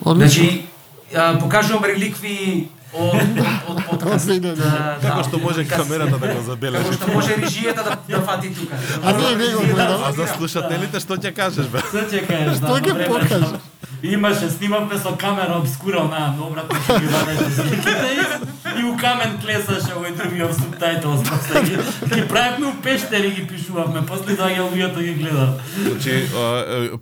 Одлично. 0.04 0.42
Значи, 0.44 0.66
а, 1.14 1.38
покажувам 1.40 1.84
реликви 1.84 2.68
од, 2.92 3.14
од, 3.14 3.46
од 3.68 3.82
подкаст. 3.90 4.26
Од 4.26 4.30
видео, 4.30 4.54
да. 4.56 4.98
Како 5.02 5.22
што 5.28 5.38
може 5.40 5.64
камерата 5.64 6.18
да 6.18 6.34
го 6.34 6.42
забележи. 6.46 6.84
Како 6.84 6.98
што 6.98 7.12
може 7.16 7.36
режијата 7.40 7.84
да, 7.86 7.98
да 8.08 8.22
фати 8.26 8.54
тука. 8.54 8.80
А 9.02 9.12
не 9.12 9.52
го 9.54 9.60
гледам. 9.60 10.04
А 10.04 10.12
за 10.12 10.26
слушателите 10.36 11.00
што 11.00 11.16
ќе 11.16 11.32
кажеш 11.36 11.70
бе? 11.72 11.84
Што 11.88 12.04
ќе 12.04 12.26
кажеш? 12.28 12.60
Што 12.60 12.74
да, 12.76 12.80
ќе 12.80 13.08
покажеш? 13.08 13.71
Имаше, 14.02 14.50
снимавме 14.50 14.98
со 14.98 15.16
камера 15.16 15.58
обскура, 15.58 16.02
на 16.02 16.34
обратно 16.42 16.74
ќе 16.74 17.00
ги 17.00 17.06
вадеше 17.06 17.50
сликите 17.54 18.08
и, 18.18 18.80
и 18.80 18.84
у 18.84 18.96
камен 18.98 19.36
клесаше 19.38 19.94
овој 19.94 20.16
другиот 20.18 20.56
субтитл. 20.58 21.12
После 21.30 21.62
ги, 21.62 21.76
ги 22.14 22.22
правевме 22.28 22.66
у 22.66 22.72
пештери 22.82 23.30
ги 23.30 23.46
пишувавме, 23.46 24.02
после 24.06 24.34
доаѓа 24.34 24.66
луѓето 24.72 25.02
ги 25.02 25.14
гледа. 25.14 25.46
Значи, 25.78 26.14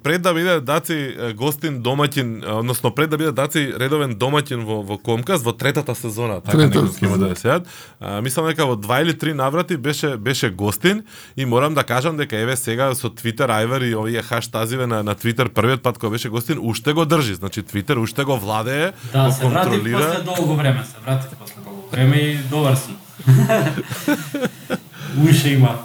пред 0.02 0.22
да 0.22 0.34
биде 0.34 0.60
Даци 0.60 0.98
гостин 1.36 1.80
домаќин, 1.82 2.44
односно 2.58 2.92
пред 2.94 3.10
да 3.10 3.16
биде 3.16 3.32
Даци 3.32 3.64
редовен 3.80 4.12
домаќин 4.20 4.64
во 4.68 4.82
во 4.84 4.98
Комкас 4.98 5.40
во 5.42 5.56
третата 5.56 5.94
сезона, 5.96 6.40
така 6.44 6.68
некој 6.68 6.92
ќе 7.00 7.16
да 7.16 7.32
сеат. 7.36 7.68
А, 8.00 8.20
мислам 8.20 8.50
дека 8.52 8.68
во 8.68 8.76
два 8.76 9.00
или 9.00 9.16
три 9.16 9.32
наврати 9.32 9.76
беше 9.76 10.16
беше 10.16 10.50
гостин 10.50 11.04
и 11.36 11.44
морам 11.44 11.74
да 11.74 11.84
кажам 11.84 12.16
дека 12.20 12.36
еве 12.36 12.56
сега 12.56 12.94
со 12.94 13.08
Twitter 13.08 13.48
Айвер 13.48 13.88
и 13.88 13.94
овие 13.96 14.22
хаштазиве 14.22 14.86
на 14.86 15.02
на 15.02 15.14
Twitter 15.14 15.48
првиот 15.48 15.82
пат 15.82 15.98
кога 15.98 16.10
беше 16.10 16.28
гостин 16.28 16.58
уште 16.60 16.89
го 16.92 17.06
држи, 17.06 17.34
значи 17.34 17.62
Twitter 17.62 17.96
уште 17.96 18.24
го 18.24 18.36
владее, 18.36 18.92
Да, 19.12 19.26
го 19.26 19.32
се 19.32 19.46
вратив 19.46 19.82
после 19.82 19.92
контролира. 19.92 20.22
долго 20.24 20.54
време, 20.54 20.84
се 20.84 20.96
вратив 21.06 21.30
после 21.38 21.60
долго 21.64 21.88
време 21.92 22.16
и 22.16 22.36
добар 22.36 22.74
сум. 22.74 22.96
Уше 25.30 25.48
има. 25.48 25.78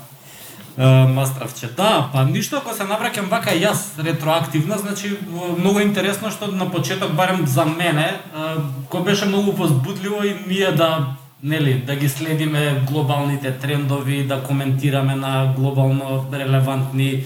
Uh, 0.80 1.14
Мастравче. 1.14 1.68
Да, 1.78 2.10
па 2.14 2.26
ништо 2.26 2.58
ако 2.58 2.74
се 2.76 2.84
навраќам 2.84 3.30
вака 3.32 3.54
јас 3.56 3.96
ретроактивно, 4.04 4.76
значи 4.78 5.18
многу 5.58 5.80
интересно 5.80 6.32
што 6.32 6.48
на 6.52 6.72
почеток 6.72 7.14
барем 7.16 7.48
за 7.48 7.66
мене, 7.66 8.20
uh, 8.36 8.60
кој 8.92 9.04
беше 9.04 9.26
многу 9.26 9.52
возбудливо 9.52 10.24
и 10.24 10.36
ние 10.48 10.72
да 10.72 11.06
нели 11.44 11.74
да 11.74 11.96
ги 11.96 12.10
следиме 12.10 12.84
глобалните 12.92 13.52
трендови, 13.52 14.28
да 14.28 14.44
коментираме 14.44 15.16
на 15.16 15.54
глобално 15.56 16.26
релевантни 16.34 17.24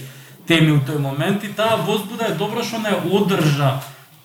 теми 0.50 0.74
у 0.74 0.80
тој 0.82 0.98
момент 0.98 1.44
и 1.46 1.52
таа 1.54 1.78
возбуда 1.86 2.32
е 2.32 2.38
добро 2.38 2.64
што 2.66 2.82
не 2.82 2.90
одржа 2.90 3.78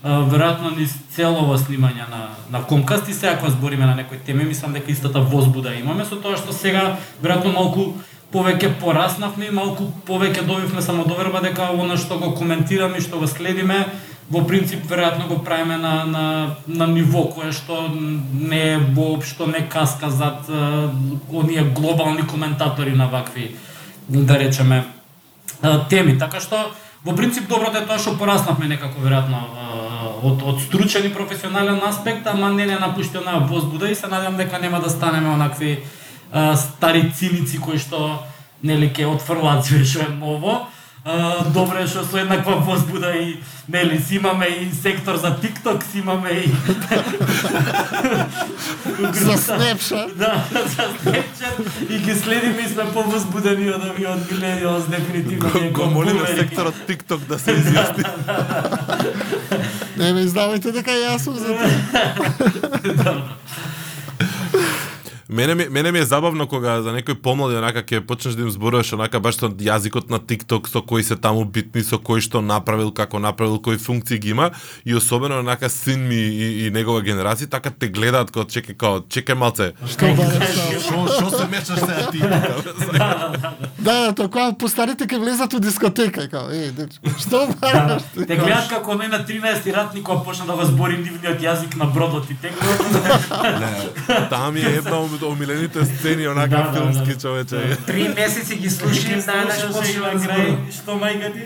веројатно 0.05 0.71
низ 0.77 0.93
целово 1.15 1.57
снимање 1.61 2.09
на 2.09 2.21
на 2.49 2.61
Комкаст 2.65 3.09
и 3.09 3.13
сега 3.13 3.37
кога 3.37 3.51
збориме 3.51 3.85
на 3.85 3.95
некои 3.95 4.17
теми, 4.17 4.43
мислам 4.43 4.73
дека 4.73 4.91
истата 4.91 5.19
возбуда 5.19 5.73
имаме 5.75 6.05
со 6.05 6.17
тоа 6.17 6.37
што 6.37 6.53
сега 6.53 6.97
веројатно 7.21 7.53
малку 7.53 7.93
повеќе 8.33 8.73
пораснавме 8.81 9.47
и 9.47 9.53
малку 9.53 9.91
повеќе 10.07 10.45
добивме 10.45 10.81
самодоверба 10.81 11.41
дека 11.45 11.69
она 11.73 11.97
што 11.97 12.17
го 12.17 12.33
коментираме 12.33 12.97
и 12.97 13.05
што 13.05 13.21
го 13.21 13.27
следиме 13.27 13.85
во 14.29 14.41
принцип 14.49 14.89
веројатно 14.89 15.27
го 15.27 15.43
правиме 15.43 15.77
на 15.77 15.93
на 16.05 16.25
на 16.67 16.87
ниво 16.87 17.27
кое 17.29 17.51
што 17.51 17.85
не 17.93 18.63
е 18.73 18.77
воопшто 18.77 19.47
не 19.47 19.69
каска 19.69 20.09
зад 20.09 20.49
оние 21.33 21.63
глобални 21.63 22.27
коментатори 22.27 22.95
на 22.95 23.07
вакви 23.07 23.55
да 24.09 24.39
речеме 24.39 24.83
теми, 25.89 26.17
така 26.19 26.39
што 26.39 26.71
во 27.05 27.15
принцип 27.15 27.47
доброто 27.47 27.73
да 27.73 27.83
е 27.83 27.87
тоа 27.87 27.99
што 27.99 28.17
пораснавме 28.17 28.67
некако 28.67 29.01
веројатно 29.01 29.41
од 30.25 30.41
од 30.43 30.61
стручен 30.61 31.05
и 31.05 31.13
професионален 31.13 31.81
аспект, 31.85 32.27
ама 32.27 32.49
не 32.49 32.65
не 32.65 32.79
напушти 32.79 33.17
онаа 33.17 33.45
возбуда 33.45 33.89
и 33.89 33.95
се 33.95 34.07
надевам 34.07 34.37
дека 34.37 34.59
нема 34.59 34.79
да 34.79 34.89
станеме 34.89 35.29
онакви 35.29 35.83
стари 36.55 37.11
циници 37.11 37.59
кои 37.59 37.77
што 37.77 38.19
нели 38.63 38.89
ќе 38.89 39.05
отфрлаат 39.05 39.65
све 39.65 39.85
што 39.85 40.05
е 40.07 40.09
ново. 40.09 40.65
А, 41.07 41.43
добро 41.53 41.83
е 41.83 41.85
што 41.85 42.01
со 42.01 42.17
еднаква 42.17 42.55
возбуда 42.65 43.11
и 43.13 43.37
нели 43.69 43.99
си 44.01 44.15
имаме 44.17 44.45
и 44.45 44.71
сектор 44.73 45.15
за 45.21 45.37
TikTok, 45.37 45.83
си 45.91 45.99
имаме 45.99 46.29
и 46.29 46.49
За 49.13 49.37
Snapchat. 49.37 50.15
Да, 50.15 50.43
за 50.51 50.65
Snapchat 50.65 51.61
и 51.89 51.99
ги 51.99 52.15
следиме 52.15 52.65
и 52.65 52.69
сме 52.69 52.89
повозбудени 52.93 53.69
од 53.69 53.85
овие 53.85 54.07
од 54.15 54.25
Millennials, 54.31 54.89
дефинитивно 54.89 55.51
ние 55.61 55.69
Го 55.71 55.85
молиме 55.85 56.25
секторот 56.27 56.73
TikTok 56.89 57.27
да 57.29 57.39
се 57.39 57.53
изјасни. 57.53 58.03
Не 60.01 60.13
ме 60.13 60.25
издавајте 60.25 60.73
дека 60.73 60.89
јас 60.89 61.21
сум 61.29 61.37
за 61.37 61.53
тоа. 63.03 63.21
Мене 65.35 65.55
ми, 65.55 65.67
мене 65.69 65.91
ми 65.91 65.99
е 65.99 66.05
забавно 66.05 66.47
кога 66.47 66.77
за 66.81 66.93
некој 66.95 67.17
помлади 67.19 67.57
онака 67.59 67.81
ќе 67.83 67.99
почнеш 68.07 68.37
да 68.39 68.45
им 68.45 68.51
зборуваш 68.55 68.93
онака 68.95 69.19
баш 69.19 69.35
со 69.35 69.49
јазикот 69.51 70.07
на 70.07 70.15
TikTok 70.15 70.69
со 70.71 70.79
кои 70.79 71.03
се 71.03 71.17
таму 71.19 71.43
битни, 71.43 71.83
со 71.83 71.99
кој 71.99 72.23
што 72.23 72.39
направил, 72.39 72.93
како 72.95 73.19
направил, 73.19 73.59
кои 73.59 73.75
функции 73.75 74.15
ги 74.15 74.31
има 74.31 74.51
и 74.85 74.95
особено 74.95 75.39
онака 75.43 75.69
син 75.69 76.07
ми 76.07 76.15
и, 76.15 76.67
и 76.67 76.71
негова 76.71 77.03
генерација 77.03 77.51
така 77.51 77.67
те 77.67 77.89
гледаат 77.91 78.31
како 78.31 78.47
чекај 78.47 78.77
као 78.79 79.01
чекај 79.11 79.35
малце. 79.35 79.73
Што? 79.83 80.13
Шо 80.87 81.03
шо 81.19 81.27
се 81.35 81.47
мешаш 81.51 81.79
сега 81.83 82.07
ти? 82.11 82.23
Да, 83.85 84.13
тоа 84.17 84.29
кога 84.31 84.53
постарите 84.57 85.05
ќе 85.05 85.19
влезат 85.19 85.53
у 85.53 85.59
дискотека 85.59 86.23
и 86.25 86.29
као, 86.31 86.47
е, 86.49 86.71
што 87.19 87.43
бараш? 87.59 88.07
ти? 88.15 88.23
Те 88.25 88.39
гледат 88.39 88.71
како 88.71 88.95
оној 88.95 89.11
на 89.11 89.19
13 89.27 89.67
ратник 89.75 90.07
кога 90.07 90.23
почна 90.23 90.47
да 90.47 90.55
го 90.57 90.65
збори 90.65 90.97
нивниот 90.97 91.43
јазик 91.43 91.75
на 91.77 91.85
бродот 91.85 92.31
и 92.31 92.39
текно. 92.39 92.65
Таа 94.31 94.49
ми 94.51 94.63
е 94.63 94.79
една 94.79 94.97
омилените 95.27 95.85
сцени 95.85 96.27
онака 96.27 96.49
Да, 96.55 96.71
да, 96.71 96.73
филмски 96.73 97.13
да. 97.13 97.19
човече. 97.19 97.77
Три 97.85 98.09
месеци 98.09 98.55
ги 98.55 98.69
слушам, 98.69 99.19
најнаш 99.21 99.71
почнува 99.73 100.07
на 100.07 100.13
да 100.13 100.19
зборува. 100.19 100.57
што 100.71 100.91
мајка 101.01 101.33
ти? 101.33 101.43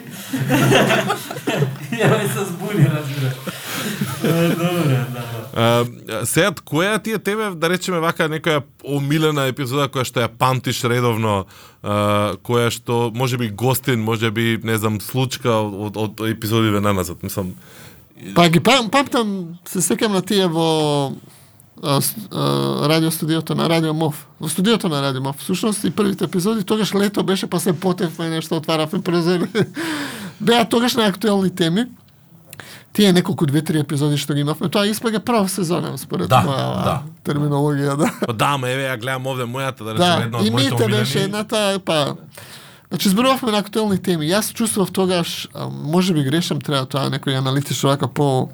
Ја 2.01 2.33
се 2.33 2.45
збуни, 2.45 2.85
разбира. 2.85 3.33
Е, 4.23 4.47
Добре, 4.49 5.05
да. 5.13 5.23
А, 5.55 6.25
сега, 6.25 6.51
која 6.51 7.03
ти 7.03 7.11
е 7.11 7.19
тебе, 7.19 7.49
да 7.55 7.69
речеме 7.69 7.99
вака, 7.99 8.29
некоја 8.29 8.61
омилена 8.83 9.47
епизода 9.49 9.87
која 9.87 10.05
што 10.05 10.21
ја 10.21 10.29
памтиш 10.29 10.83
редовно, 10.83 11.45
а, 11.83 12.35
која 12.43 12.69
што 12.69 13.11
може 13.15 13.37
би 13.37 13.49
гостин, 13.49 13.99
може 14.03 14.31
би, 14.31 14.59
не 14.63 14.77
знам, 14.77 14.99
случка 15.01 15.51
од, 15.63 15.97
од 15.97 16.21
епизодиве 16.29 16.79
наназад, 16.83 17.23
мислам. 17.23 17.55
Па 18.35 18.49
ги 18.49 18.59
пам, 18.59 18.89
памтам, 18.91 19.59
се 19.65 19.79
сеќам 19.79 20.11
на 20.11 20.21
тие 20.21 20.47
во 20.51 21.13
радио 22.83 23.11
студиото 23.11 23.55
на 23.55 23.69
Радио 23.69 23.93
МОВ. 23.93 24.27
Во 24.41 24.49
студиото 24.49 24.89
на 24.89 25.01
Радио 25.01 25.21
МОВ. 25.21 25.35
Всушност 25.37 25.83
и 25.83 25.91
првите 25.91 26.23
епизоди, 26.23 26.63
тогаш 26.63 26.95
лето 26.95 27.23
беше, 27.23 27.47
па 27.47 27.59
се 27.59 27.73
потевме 27.73 28.29
нешто, 28.29 28.55
отваравме 28.55 29.01
прозори. 29.03 29.47
Беа 30.41 30.65
тогаш 30.65 30.95
на 30.95 31.05
актуелни 31.05 31.55
теми. 31.55 31.85
Тие 32.93 33.13
неколку 33.13 33.45
две-три 33.45 33.79
епизоди 33.79 34.17
што 34.17 34.33
ги 34.33 34.41
имавме, 34.41 34.69
тоа 34.69 34.87
испак 34.87 35.13
е 35.13 35.19
прва 35.19 35.45
сезона, 35.47 35.93
според 35.97 36.29
Да, 36.29 36.41
моја 36.41 36.83
да. 36.83 36.95
терминологија, 37.23 37.95
да. 37.95 38.09
Па 38.25 38.33
да, 38.33 38.57
ма 38.57 38.69
еве 38.69 38.89
ја 38.89 38.97
гледам 38.97 39.27
овде 39.27 39.45
мојата 39.45 39.85
да 39.85 39.93
Да, 39.93 39.93
речем 39.93 40.23
една 40.23 40.37
од 40.37 40.45
и 40.45 40.51
моите 40.51 40.71
мите 40.71 40.83
омилени. 40.83 41.03
беше 41.03 41.23
едната, 41.23 41.79
па... 41.85 42.15
Значи, 42.89 43.09
зборувавме 43.09 43.51
на 43.51 43.57
актуелни 43.57 43.97
теми. 43.97 44.25
Јас 44.25 44.53
чувствував 44.53 44.91
тогаш, 44.91 45.47
може 45.71 46.13
би 46.13 46.23
грешам, 46.23 46.57
треба 46.61 46.85
тоа 46.89 47.09
некој 47.13 47.37
аналитично 47.37 47.89
вака 47.89 48.07
по 48.07 48.49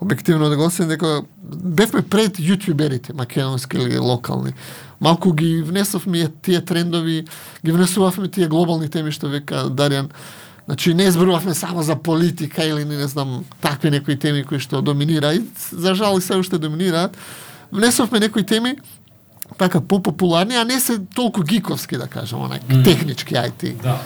објективно 0.00 0.48
да 0.48 0.56
го 0.56 0.66
осем, 0.66 0.88
дека 0.88 1.22
бевме 1.42 2.02
пред 2.02 2.38
јутюберите, 2.38 3.14
македонски 3.14 3.76
или 3.76 3.98
локални. 3.98 4.52
Малку 5.00 5.32
ги 5.32 5.62
внесовме 5.62 6.28
тие 6.42 6.60
трендови, 6.64 7.26
ги 7.64 7.72
внесувавме 7.72 8.28
тие 8.28 8.48
глобални 8.48 8.88
теми 8.88 9.12
што 9.12 9.28
века 9.28 9.68
Дарјан. 9.70 10.10
Значи, 10.68 10.94
не 10.94 11.10
зборувавме 11.10 11.54
само 11.54 11.82
за 11.82 11.96
политика 11.96 12.64
или 12.64 12.84
не 12.84 13.06
знам, 13.08 13.44
такви 13.60 13.90
некои 13.90 14.18
теми 14.18 14.44
кои 14.44 14.58
што 14.60 14.82
доминира 14.82 15.34
и 15.34 15.42
за 15.72 15.94
жал 15.94 16.18
и 16.18 16.20
се 16.20 16.36
уште 16.36 16.58
доминираат. 16.58 17.16
Внесовме 17.72 18.20
некои 18.20 18.46
теми 18.46 18.76
така 19.58 19.80
попопуларни, 19.80 20.54
а 20.54 20.64
не 20.64 20.80
се 20.80 20.98
толку 21.14 21.42
гиковски 21.42 21.96
да 21.96 22.06
кажам, 22.06 22.40
онај 22.40 22.60
mm. 22.68 22.84
технички 22.84 23.34
IT. 23.34 23.82
Да. 23.82 24.00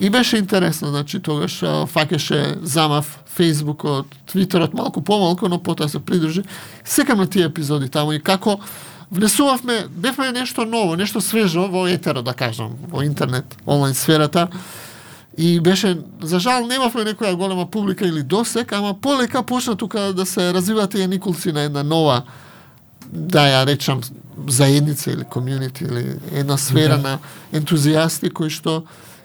И 0.00 0.10
беше 0.10 0.36
интересно, 0.36 0.88
значи 0.88 1.20
тогаш 1.20 1.62
факеше 1.86 2.54
замав 2.62 3.20
Фейсбукот, 3.26 4.06
Твитерот 4.26 4.74
малку 4.74 5.00
помалку, 5.00 5.48
но 5.48 5.58
потоа 5.62 5.88
се 5.88 5.98
придружи. 5.98 6.42
Секам 6.84 7.18
на 7.18 7.26
тие 7.26 7.44
епизоди 7.44 7.88
таму 7.88 8.12
и 8.12 8.20
како 8.20 8.58
внесувавме, 9.10 9.86
бевме 9.90 10.32
нешто 10.32 10.64
ново, 10.64 10.96
нешто 10.96 11.20
свежо 11.20 11.68
во 11.68 11.86
етеро, 11.86 12.22
да 12.22 12.34
кажам, 12.34 12.72
во 12.88 13.02
интернет, 13.02 13.56
онлайн 13.66 13.94
сферата. 13.94 14.48
И 15.38 15.60
беше, 15.60 15.98
за 16.22 16.38
жал, 16.38 16.66
немавме 16.66 17.04
некоја 17.04 17.34
голема 17.34 17.66
публика 17.66 18.06
или 18.06 18.22
досек, 18.22 18.72
ама 18.72 18.94
полека 18.94 19.42
почна 19.42 19.76
тука 19.76 20.12
да 20.12 20.26
се 20.26 20.54
развиваат 20.54 20.90
тие 20.90 21.06
никулци 21.06 21.52
на 21.52 21.62
една 21.62 21.82
нова 21.82 22.22
да 23.12 23.46
ја 23.46 23.66
речам 23.66 24.00
заедница 24.48 25.10
или 25.10 25.22
комјунити 25.22 25.82
или 25.86 26.18
една 26.32 26.56
сфера 26.56 26.96
Да. 26.98 27.02
на 27.02 27.18
ентузијасти 27.60 28.32
кои 28.32 28.50
што 28.50 28.82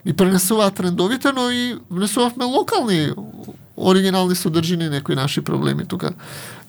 и 0.10 0.14
пренесуваат 0.14 0.76
трендовите, 0.76 1.32
но 1.32 1.52
и 1.52 1.78
внесувавме 1.92 2.46
локални 2.46 3.12
оригинални 3.78 4.36
содржини 4.36 4.90
некои 4.90 5.16
наши 5.16 5.42
проблеми 5.42 5.86
тука. 5.86 6.12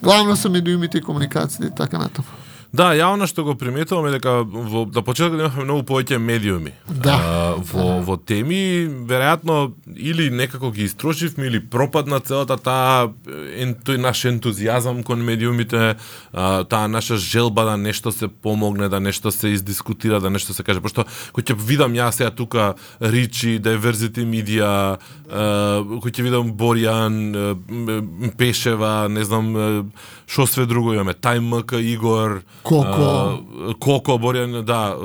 Главно 0.03 0.35
се 0.35 0.49
медиумите 0.49 0.97
и 0.97 1.01
комуникациите 1.01 1.67
и 1.67 1.75
така 1.75 1.97
натаму. 1.97 2.27
Да, 2.71 2.93
ја 2.95 3.09
она 3.11 3.27
што 3.27 3.43
го 3.43 3.53
приметувам 3.59 4.07
е 4.07 4.13
дека 4.15 4.41
во 4.47 4.85
на 4.87 5.01
почетокот 5.03 5.41
имавме 5.41 5.65
многу 5.65 5.83
повеќе 5.89 6.21
медиуми. 6.23 6.71
Да. 6.87 7.15
А, 7.19 7.55
во 7.59 7.99
во 7.99 8.15
теми 8.15 8.87
веројатно 8.87 9.73
или 9.91 10.29
некако 10.31 10.71
ги 10.71 10.87
истрошивме 10.87 11.49
или 11.49 11.59
пропадна 11.59 12.21
целата 12.23 12.55
таа 12.55 13.11
тој 13.27 13.99
наш 13.99 14.23
ентузијазам 14.23 15.03
кон 15.03 15.19
медиумите, 15.19 15.97
а, 16.31 16.63
таа 16.63 16.87
наша 16.87 17.17
желба 17.17 17.65
да 17.65 17.75
нешто 17.77 18.11
се 18.11 18.27
помогне, 18.27 18.87
да 18.87 18.99
нешто 18.99 19.31
се 19.31 19.51
издискутира, 19.51 20.21
да 20.23 20.29
нешто 20.29 20.53
се 20.53 20.63
каже, 20.63 20.79
пошто 20.79 21.03
кој 21.35 21.51
ќе 21.51 21.59
видам 21.59 21.91
јас 21.91 22.23
сега 22.23 22.31
тука 22.31 22.75
Ричи, 23.01 23.59
Diversity 23.59 24.23
Media, 24.23 24.95
кој 25.27 26.07
ќе 26.07 26.23
видам 26.23 26.55
Боријан, 26.55 28.31
Пешева, 28.39 29.11
не 29.11 29.27
знам 29.27 29.91
што 30.31 30.47
све 30.47 30.63
друго 30.65 30.95
имаме, 30.95 31.11
Тајмк, 31.11 31.75
Игор, 31.83 32.39
Коко. 32.63 32.87
а, 32.87 33.39
Коко, 33.79 34.11
Боријан, 34.11 34.61
да, 34.63 34.95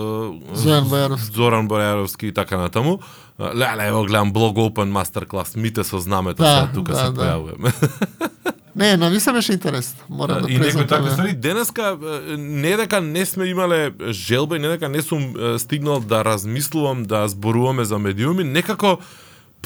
Зоран 0.55 0.85
Бојаровски. 0.89 1.35
Зоран 1.35 1.69
Бојаровски 1.69 2.29
и 2.29 2.33
така 2.33 2.57
натаму. 2.57 2.99
Леле, 3.41 3.89
ево 3.89 4.05
гледам 4.05 4.33
блог 4.33 4.57
open 4.57 4.93
master 4.93 5.27
клас, 5.27 5.57
мите 5.57 5.85
со 5.85 5.99
знамето, 6.01 6.43
Да, 6.43 6.49
сега 6.49 6.73
тука 6.75 6.93
да, 6.93 6.99
се 6.99 7.11
да. 7.11 7.21
појавуваме. 7.21 7.73
Не, 8.77 8.97
на 8.97 9.21
се 9.21 9.33
беше 9.33 9.53
интересно. 9.53 10.01
Морам 10.09 10.43
да 10.43 10.53
и 10.53 10.59
некои 10.59 10.87
такви 10.87 11.11
ствари 11.11 11.33
денеска 11.33 11.99
не 12.39 12.77
дека 12.77 13.01
не 13.01 13.27
сме 13.27 13.45
имале 13.45 13.91
желба 14.11 14.57
и 14.57 14.59
не 14.59 14.69
дека 14.69 14.89
не 14.89 15.03
сум 15.03 15.35
стигнал 15.59 16.01
да 16.01 16.25
размислувам 16.25 17.03
да 17.03 17.29
зборуваме 17.29 17.85
за 17.85 17.99
медиуми, 17.99 18.45
некако 18.45 18.99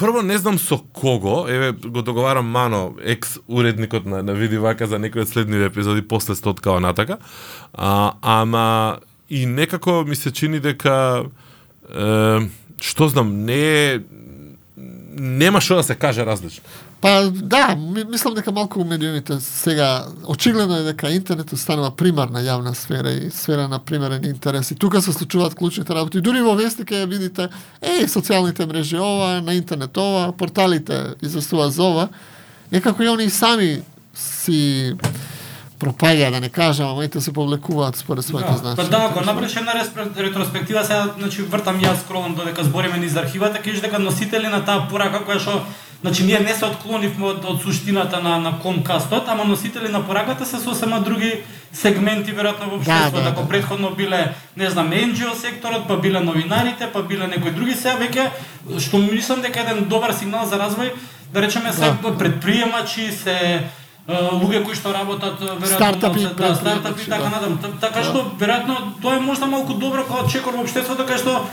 Прво 0.01 0.21
не 0.21 0.37
знам 0.37 0.57
со 0.57 0.77
кого, 0.77 1.47
еве 1.47 1.71
го 1.73 2.01
договарам 2.01 2.45
Мано, 2.45 2.95
екс 3.05 3.37
уредникот 3.47 4.05
на, 4.05 4.23
на 4.23 4.31
Види 4.31 4.57
Вака 4.57 4.87
за 4.87 4.97
некои 4.97 5.21
од 5.21 5.29
следниве 5.29 5.67
епизоди 5.69 6.01
после 6.01 6.33
стоткава 6.35 6.79
натака. 6.81 7.19
А, 7.73 8.13
ама 8.21 8.97
и 9.29 9.45
некако 9.45 10.03
ми 10.07 10.15
се 10.15 10.31
чини 10.31 10.59
дека 10.59 11.29
е, 11.85 12.49
што 12.81 13.09
знам, 13.13 13.45
не 13.45 14.01
нема 14.75 15.61
што 15.61 15.77
да 15.77 15.83
се 15.83 15.95
каже 15.95 16.25
различно. 16.25 16.65
Па 17.01 17.31
да, 17.33 17.75
ми- 17.75 18.03
мислам 18.03 18.33
дека 18.33 18.51
малку 18.51 18.83
медиумите 18.85 19.39
сега 19.39 20.05
очигледно 20.25 20.75
е 20.77 20.83
дека 20.83 21.09
интернетот 21.09 21.59
станува 21.59 21.89
примарна 21.91 22.39
јавна 22.39 22.73
сфера 22.73 23.11
и 23.11 23.31
сфера 23.31 23.67
на 23.67 23.79
примерен 23.79 24.25
интерес. 24.25 24.71
И 24.71 24.75
тука 24.75 25.01
се 25.01 25.13
случуваат 25.13 25.55
клучните 25.55 25.95
работи. 25.95 26.21
Дури 26.21 26.41
во 26.41 26.53
вестник 26.55 26.91
ја 26.91 27.07
видите, 27.07 27.49
е, 27.81 28.05
социјалните 28.07 28.65
мрежи 28.65 28.97
ова, 28.97 29.41
на 29.41 29.53
интернет 29.53 29.97
ова, 29.97 30.31
порталите 30.31 31.15
известуваат 31.21 31.73
за 31.73 31.83
ова. 31.83 32.07
Некако 32.71 33.03
и 33.03 33.09
они 33.09 33.29
сами 33.29 33.81
си 34.13 34.93
пропаѓа, 35.79 36.31
да 36.31 36.39
не 36.39 36.49
кажам, 36.49 36.89
ама 36.89 37.05
ите 37.05 37.21
се 37.21 37.33
повлекуваат 37.33 37.95
според 37.95 38.25
своите 38.25 38.51
Да, 38.51 38.57
значи. 38.57 38.75
па 38.77 38.83
да, 38.83 39.07
ако 39.09 39.25
направиш 39.25 39.55
една 39.55 39.73
ретроспектива, 40.17 40.83
сега 40.85 41.13
значи 41.17 41.41
вртам 41.41 41.81
јас 41.81 42.03
скролам 42.05 42.35
додека 42.35 42.63
збориме 42.63 42.97
низ 42.97 43.15
архивата, 43.15 43.61
кажеш 43.61 43.81
дека 43.81 43.99
носители 43.99 44.47
на 44.47 44.65
таа 44.65 44.85
порака 44.89 45.25
која 45.25 45.39
што 45.39 45.65
Значи 46.01 46.23
ние 46.23 46.39
не 46.39 46.55
се 46.55 46.65
отклонивме 46.65 47.25
од, 47.27 47.45
од 47.45 47.61
суштината 47.61 48.19
на 48.19 48.39
на 48.39 48.59
Комкастот, 48.59 49.27
ама 49.27 49.43
носители 49.45 49.87
на 49.87 50.01
пораката 50.01 50.45
се 50.45 50.57
сосема 50.57 50.99
други 50.99 51.43
сегменти 51.73 52.31
веројатно 52.31 52.65
во 52.65 52.75
општеството, 52.75 53.21
да, 53.21 53.29
ако 53.29 53.41
да. 53.41 53.47
претходно 53.47 53.91
биле, 53.91 54.21
не 54.57 54.69
знам, 54.69 54.89
NGO 54.91 55.33
секторот, 55.35 55.87
па 55.87 55.97
биле 55.97 56.19
новинарите, 56.19 56.89
па 56.93 57.03
биле 57.03 57.27
некои 57.27 57.51
други, 57.51 57.73
сега 57.73 57.95
веќе 57.95 58.29
што 58.79 58.97
мислам 58.97 59.41
дека 59.41 59.59
е 59.59 59.63
еден 59.63 59.85
добар 59.85 60.11
сигнал 60.11 60.45
за 60.45 60.57
развој, 60.57 60.91
да 61.33 61.41
речеме 61.41 61.73
се 61.73 61.79
Да. 61.81 62.17
предприемачи, 62.17 63.11
се 63.13 63.63
луѓе 64.09 64.63
кои 64.63 64.75
што 64.75 64.93
работат 64.93 65.39
веројатно 65.39 65.75
Стартапи, 65.75 66.19
да, 66.37 66.55
стартапи 66.55 67.05
така 67.05 67.23
да. 67.23 67.29
натаму. 67.29 67.57
Т- 67.57 67.77
Така 67.79 68.03
што 68.03 68.25
веројатно 68.39 68.75
тоа 69.01 69.15
е 69.15 69.19
можда 69.19 69.45
малку 69.45 69.73
добро 69.73 70.03
како 70.03 70.27
чекор 70.27 70.53
во 70.53 70.61
општеството 70.61 71.05
кај 71.05 71.17
што 71.17 71.45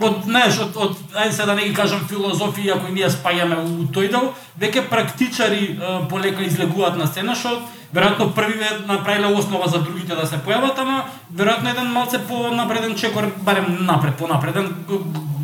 од 0.00 0.24
знаеш 0.24 0.58
од, 0.58 0.76
од 0.76 1.14
ајде 1.14 1.32
се 1.36 1.46
да 1.46 1.54
не 1.54 1.68
ги 1.68 1.74
кажам 1.74 2.02
филозофија 2.10 2.76
ако 2.76 2.90
и 2.90 2.96
ние 2.96 3.10
спајаме 3.10 3.60
у 3.62 3.86
тој 3.94 4.10
дел, 4.10 4.32
веќе 4.60 4.88
практичари 4.90 5.64
е, 5.70 5.94
полека 6.10 6.42
излегуваат 6.42 6.98
на 6.98 7.06
сцена 7.06 7.34
што 7.38 7.60
веројатно 7.94 8.32
први 8.34 8.58
ве 8.58 8.70
направиле 8.88 9.26
основа 9.26 9.68
за 9.68 9.78
другите 9.78 10.14
да 10.14 10.26
се 10.26 10.36
појават, 10.42 10.78
ама 10.78 11.04
веројатно 11.34 11.70
еден 11.70 11.92
малце 11.92 12.18
по-напреден 12.28 12.94
чекор, 12.96 13.30
барем 13.46 13.78
напред, 13.86 14.16
по-напреден, 14.18 14.74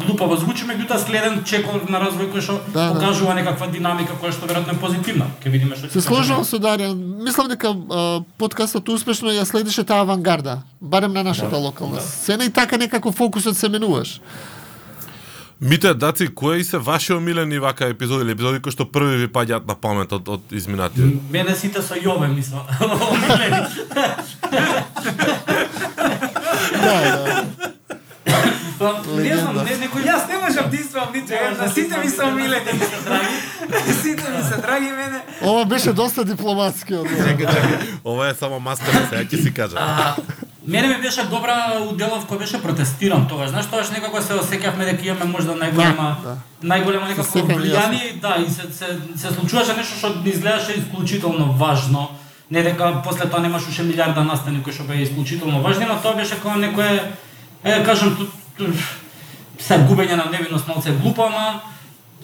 глупаво 0.07 0.37
звучи, 0.37 0.65
меѓутоа 0.67 0.99
следен 0.99 1.43
чекор 1.45 1.87
на 1.89 2.01
развој 2.03 2.31
кој 2.33 2.41
што 2.43 2.59
Да, 2.75 2.89
да. 2.89 2.95
покажува 2.95 3.35
некаква 3.35 3.69
динамика 3.71 4.17
која 4.21 4.33
што 4.35 4.47
веројатно 4.51 4.75
е 4.75 4.81
позитивна. 4.83 5.27
Ќе 5.45 5.51
видиме 5.51 5.77
што 5.77 5.89
Се 5.93 6.01
се 6.01 6.07
сложувам 6.09 6.45
со 6.45 6.59
Дарјан. 6.59 6.97
Мислам 7.25 7.49
дека 7.49 7.71
а, 7.71 8.21
подкастот 8.39 8.89
успешно 8.89 9.31
ја 9.31 9.45
следише 9.45 9.85
таа 9.85 10.03
авангарда, 10.03 10.63
барем 10.81 11.13
на 11.13 11.23
нашата 11.23 11.57
локална 11.57 12.01
сцена 12.01 12.45
и 12.45 12.51
така 12.51 12.77
некако 12.77 13.13
фокусот 13.13 13.57
се 13.57 13.69
менуваш. 13.69 14.21
Мите, 15.63 15.95
даци, 15.95 16.35
кои 16.35 16.65
се 16.65 16.79
ваши 16.79 17.13
омилени 17.13 17.59
вака 17.59 17.87
епизоди 17.87 18.25
или 18.25 18.33
епизоди 18.33 18.61
кои 18.65 18.73
што 18.73 18.87
први 18.89 19.19
ви 19.21 19.27
паѓаат 19.29 19.69
на 19.69 19.75
памет 19.77 20.13
од, 20.17 20.25
од 20.25 20.55
изминатиот? 20.57 21.29
Мене 21.29 21.53
сите 21.53 21.83
со 21.85 21.99
Јове, 22.01 22.31
мислам. 22.33 22.65
Омилени. 22.81 23.61
Да, 26.81 26.97
да. 27.05 27.45
Па, 28.79 29.05
Не 29.21 29.37
знам, 29.37 29.61
не, 29.61 29.77
некој... 29.85 30.09
Јас 30.09 30.25
не 30.33 30.39
можам 30.41 30.71
да 30.73 30.77
искам 30.81 31.13
ниту 31.13 31.37
една, 31.37 31.69
сите 31.69 31.99
ми 32.01 32.09
се 32.09 32.23
омилени. 32.25 32.81
Сите 34.01 34.31
ми 34.33 34.43
се 34.49 34.57
драги 34.65 34.91
мене. 34.97 35.21
Ова 35.43 35.65
беше 35.67 35.93
доста 35.93 36.25
дипломатски 36.25 36.95
одговор. 36.95 37.21
Чекај, 37.21 37.53
чекај. 37.53 38.01
Ова 38.05 38.31
е 38.33 38.35
само 38.35 38.61
маскара, 38.61 39.05
сега 39.13 39.29
ќе 39.29 39.43
си 39.43 39.53
кажа. 39.53 39.77
Мене 40.71 40.89
ми 40.89 41.03
беше 41.03 41.25
добра 41.27 41.55
уделов 41.83 42.29
кој 42.31 42.39
беше 42.39 42.61
протестиран 42.63 43.27
тогаш. 43.29 43.51
Знаеш, 43.51 43.67
тогаш 43.67 43.91
некако 43.91 44.23
се 44.23 44.37
осеќавме 44.39 44.87
дека 44.87 45.03
имаме 45.07 45.27
можда 45.27 45.57
најголема 45.59 46.11
Да, 46.23 46.37
најголемо 46.63 47.09
Се 47.09 47.11
некакво 47.11 47.39
сеќам 47.39 47.59
влијание, 47.59 48.13
да, 48.23 48.37
и 48.39 48.47
се, 48.47 48.71
се, 48.71 48.93
се 49.19 49.33
случуваше 49.35 49.75
нешто 49.75 49.99
што 49.99 50.13
изгледаше 50.25 50.79
исклучително 50.79 51.53
важно. 51.59 52.09
Не 52.51 52.63
дека 52.63 53.03
после 53.05 53.27
тоа 53.27 53.43
немаш 53.43 53.67
уште 53.67 53.83
милиарда 53.83 54.23
настани 54.23 54.63
кои 54.63 54.73
што 54.73 54.87
беа 54.87 55.03
исклучително 55.03 55.59
важни, 55.63 55.91
но 55.91 55.99
тоа 55.99 56.15
беше 56.15 56.39
како 56.39 56.55
некое, 56.55 57.03
е, 57.65 57.75
да 57.75 57.83
кажам, 57.85 58.15
се 59.59 59.83
губење 59.91 60.17
на 60.23 60.31
невиност 60.31 60.69
малце 60.69 60.95
глупо, 61.03 61.27
ама 61.27 61.61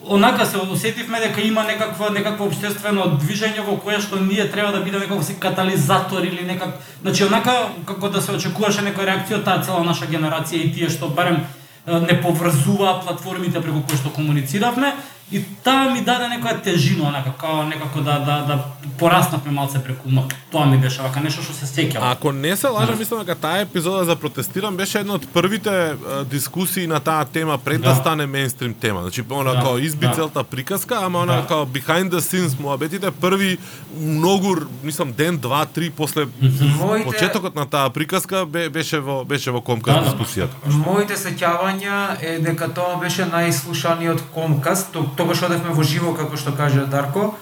онака 0.09 0.45
се 0.45 0.57
осетивме 0.57 1.19
дека 1.19 1.41
има 1.41 1.63
некакво 1.63 2.09
некакво 2.09 2.47
општествено 2.47 3.05
движење 3.21 3.65
во 3.65 3.77
кое 3.77 3.99
што 4.01 4.19
ние 4.19 4.47
треба 4.51 4.71
да 4.71 4.81
бидеме 4.81 5.07
како 5.07 5.21
катализатор 5.39 6.23
или 6.23 6.45
некак 6.45 6.79
значи 7.01 7.23
онака 7.23 7.69
како 7.85 8.09
да 8.09 8.21
се 8.21 8.31
очекуваше 8.31 8.81
некоја 8.81 9.11
реакција 9.11 9.39
од 9.39 9.45
таа 9.45 9.61
цела 9.61 9.83
наша 9.83 10.05
генерација 10.05 10.63
и 10.63 10.71
тие 10.73 10.89
што 10.89 11.09
барем 11.09 11.43
не 11.87 12.21
поврзуваа 12.21 13.01
платформите 13.03 13.61
преку 13.61 13.81
кои 13.81 13.97
што 13.97 14.09
комунициравме 14.09 14.93
и 15.31 15.41
таа 15.63 15.89
ми 15.89 16.01
даде 16.01 16.25
некоја 16.27 16.63
тежина 16.63 17.03
онака 17.03 17.33
као 17.33 17.63
некако 17.63 18.01
да 18.01 18.19
да 18.19 18.43
да 18.43 18.63
пораснавме 18.97 19.51
малце 19.51 19.79
преку 19.79 20.09
ноќ. 20.09 20.31
Тоа 20.51 20.65
ми 20.65 20.77
беше 20.77 21.01
вака 21.01 21.19
нешто 21.19 21.43
што 21.43 21.53
се 21.53 21.65
сеќавам. 21.67 22.11
Ако 22.11 22.31
не 22.31 22.55
се 22.55 22.67
лажам, 22.67 22.97
мислам 22.97 23.19
дека 23.19 23.35
таа 23.37 23.59
епизода 23.59 24.05
за 24.05 24.15
протестирам 24.15 24.75
беше 24.75 24.99
една 24.99 25.13
од 25.13 25.27
првите 25.27 25.69
е, 25.69 25.93
дискусии 26.25 26.87
на 26.87 26.99
таа 26.99 27.25
тема 27.25 27.57
пред 27.57 27.81
да, 27.81 27.89
Да. 27.89 27.95
стане 27.95 28.25
мейнстрим 28.25 28.73
тема. 28.75 29.01
Значи 29.01 29.23
она 29.29 29.51
Да, 29.51 29.61
као 29.61 29.77
изби 29.77 30.07
да. 30.07 30.13
целта 30.13 30.43
приказка, 30.45 30.97
ама 30.97 31.19
она 31.19 31.35
Да. 31.35 31.47
као 31.47 31.65
behind 31.65 32.09
the 32.09 32.19
scenes 32.19 32.59
муабетите 32.59 33.11
први 33.11 33.57
многу, 33.93 34.55
мислам 34.83 35.11
ден, 35.11 35.37
два, 35.37 35.65
три 35.65 35.89
после 35.89 36.25
Моите- 36.41 37.05
почетокот 37.05 37.55
на 37.55 37.65
таа 37.65 37.89
приказка 37.89 38.45
бе- 38.45 38.69
беше 38.69 38.99
во 38.99 39.25
беше 39.25 39.51
во 39.51 39.61
комка 39.61 39.93
Да, 39.93 39.99
да, 39.99 40.05
дискусијата. 40.07 40.55
Моите 40.67 41.15
сеќавања 41.15 41.95
е 42.21 42.39
дека 42.39 42.69
тоа 42.69 42.95
беше 42.97 43.23
најслушаниот 43.23 44.21
комкаст. 44.33 44.91
То- 44.93 45.03
Тогаш 45.17 45.43
одевме 45.43 45.73
во 45.73 45.83
живо 45.83 46.13
како 46.15 46.37
што 46.37 46.53
кажа 46.55 46.85
Дарко. 46.85 47.33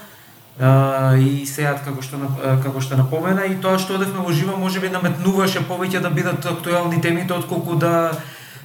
А, 0.59 1.15
и 1.19 1.45
сеат 1.45 1.83
како 1.83 2.01
што 2.01 2.17
како 2.63 2.79
што 2.79 2.95
напомена 2.95 3.43
и 3.43 3.57
тоа 3.59 3.75
што 3.77 3.97
одевме 3.97 4.23
во 4.23 4.31
живо 4.31 4.55
можеби 4.55 4.87
наметнуваше 4.87 5.65
повеќе 5.67 5.99
да 5.99 6.09
бидат 6.09 6.45
актуелни 6.45 7.01
темите 7.01 7.33
отколку 7.33 7.75
да 7.75 8.13